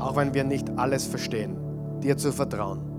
Auch 0.00 0.16
wenn 0.16 0.34
wir 0.34 0.42
nicht 0.42 0.68
alles 0.76 1.06
verstehen, 1.06 2.00
dir 2.00 2.16
zu 2.16 2.32
vertrauen. 2.32 2.93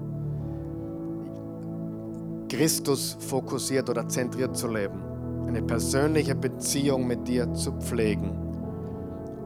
Christus 2.56 3.18
fokussiert 3.20 3.90
oder 3.90 4.08
zentriert 4.08 4.56
zu 4.56 4.70
leben, 4.70 5.04
eine 5.46 5.62
persönliche 5.62 6.36
Beziehung 6.36 7.06
mit 7.06 7.28
dir 7.28 7.54
zu 7.54 7.74
pflegen 7.74 8.32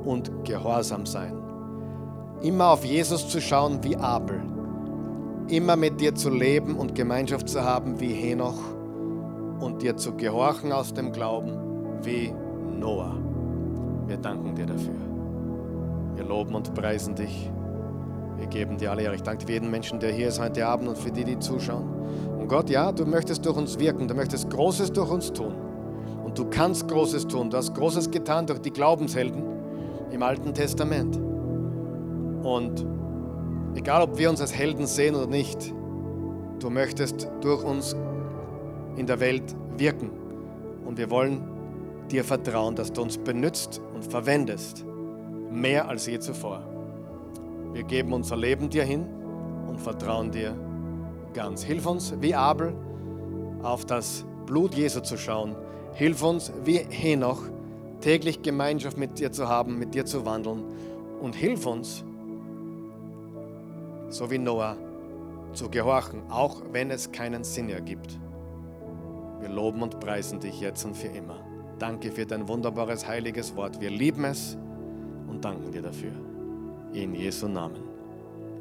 und 0.05 0.45
gehorsam 0.45 1.07
sein. 1.07 1.33
Immer 2.43 2.69
auf 2.69 2.85
Jesus 2.85 3.27
zu 3.27 3.41
schauen 3.41 3.83
wie 3.83 3.97
Abel, 3.97 4.43
immer 5.47 5.75
mit 5.75 5.99
dir 5.99 6.13
zu 6.13 6.29
leben 6.29 6.75
und 6.75 6.93
Gemeinschaft 6.93 7.49
zu 7.49 7.63
haben 7.63 7.99
wie 7.99 8.13
Henoch 8.13 8.59
und 9.59 9.81
dir 9.81 9.97
zu 9.97 10.15
gehorchen 10.15 10.71
aus 10.71 10.93
dem 10.93 11.11
Glauben 11.11 11.57
wie 12.03 12.31
Noah. 12.79 13.17
Wir 14.05 14.17
danken 14.17 14.53
dir 14.53 14.67
dafür. 14.67 14.93
Wir 16.13 16.25
loben 16.25 16.53
und 16.53 16.75
preisen 16.75 17.15
dich. 17.15 17.49
Wir 18.37 18.45
geben 18.45 18.77
dir 18.77 18.91
alle 18.91 19.01
Ehre. 19.01 19.15
Ich 19.15 19.23
danke 19.23 19.47
für 19.47 19.53
jeden 19.53 19.71
Menschen, 19.71 19.99
der 19.99 20.11
hier 20.11 20.27
ist 20.27 20.39
heute 20.39 20.67
Abend 20.67 20.87
und 20.89 20.97
für 20.97 21.11
die, 21.11 21.23
die 21.23 21.39
zuschauen. 21.39 21.99
Gott, 22.49 22.69
ja, 22.69 22.91
du 22.91 23.05
möchtest 23.05 23.45
durch 23.45 23.55
uns 23.55 23.79
wirken, 23.79 24.07
du 24.07 24.13
möchtest 24.13 24.49
Großes 24.49 24.91
durch 24.91 25.09
uns 25.09 25.31
tun. 25.31 25.55
Und 26.25 26.37
du 26.37 26.45
kannst 26.49 26.87
Großes 26.87 27.27
tun. 27.27 27.49
Du 27.49 27.57
hast 27.57 27.73
Großes 27.73 28.11
getan 28.11 28.45
durch 28.45 28.59
die 28.59 28.71
Glaubenshelden 28.71 29.43
im 30.11 30.21
Alten 30.21 30.53
Testament. 30.53 31.17
Und 32.43 32.85
Egal, 33.75 34.01
ob 34.01 34.17
wir 34.17 34.29
uns 34.29 34.41
als 34.41 34.53
Helden 34.53 34.87
sehen 34.87 35.15
oder 35.15 35.27
nicht, 35.27 35.73
du 36.59 36.69
möchtest 36.69 37.29
durch 37.41 37.63
uns 37.63 37.95
in 38.97 39.05
der 39.05 39.19
Welt 39.19 39.55
wirken. 39.77 40.09
Und 40.85 40.97
wir 40.97 41.09
wollen 41.11 41.43
dir 42.09 42.23
vertrauen, 42.23 42.75
dass 42.75 42.91
du 42.91 43.01
uns 43.03 43.17
benützt 43.17 43.79
und 43.93 44.03
verwendest, 44.03 44.83
mehr 45.51 45.87
als 45.87 46.07
je 46.07 46.19
zuvor. 46.19 46.63
Wir 47.73 47.83
geben 47.83 48.11
unser 48.11 48.35
Leben 48.35 48.69
dir 48.69 48.83
hin 48.83 49.05
und 49.67 49.79
vertrauen 49.79 50.31
dir 50.31 50.55
ganz. 51.33 51.63
Hilf 51.63 51.85
uns, 51.85 52.13
wie 52.21 52.35
Abel, 52.35 52.73
auf 53.61 53.85
das 53.85 54.25
Blut 54.45 54.73
Jesu 54.73 55.01
zu 55.01 55.17
schauen. 55.17 55.55
Hilf 55.93 56.23
uns, 56.23 56.51
wie 56.63 56.77
Henoch, 56.89 57.41
täglich 58.01 58.41
Gemeinschaft 58.41 58.97
mit 58.97 59.19
dir 59.19 59.31
zu 59.31 59.47
haben, 59.47 59.77
mit 59.77 59.93
dir 59.93 60.05
zu 60.05 60.25
wandeln. 60.25 60.63
Und 61.21 61.35
hilf 61.35 61.65
uns, 61.65 62.03
so 64.09 64.31
wie 64.31 64.37
Noah, 64.37 64.77
zu 65.53 65.69
gehorchen, 65.69 66.21
auch 66.29 66.61
wenn 66.71 66.91
es 66.91 67.11
keinen 67.11 67.43
Sinn 67.43 67.69
ergibt. 67.69 68.19
Wir 69.39 69.49
loben 69.49 69.81
und 69.81 69.99
preisen 69.99 70.39
dich 70.39 70.59
jetzt 70.59 70.85
und 70.85 70.95
für 70.95 71.07
immer. 71.07 71.39
Danke 71.79 72.11
für 72.11 72.25
dein 72.25 72.47
wunderbares, 72.47 73.07
heiliges 73.07 73.55
Wort. 73.55 73.79
Wir 73.79 73.89
lieben 73.89 74.25
es 74.25 74.57
und 75.27 75.43
danken 75.43 75.71
dir 75.71 75.81
dafür. 75.81 76.11
In 76.93 77.15
Jesu 77.15 77.47
Namen. 77.47 77.83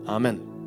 Amen. 0.07 0.58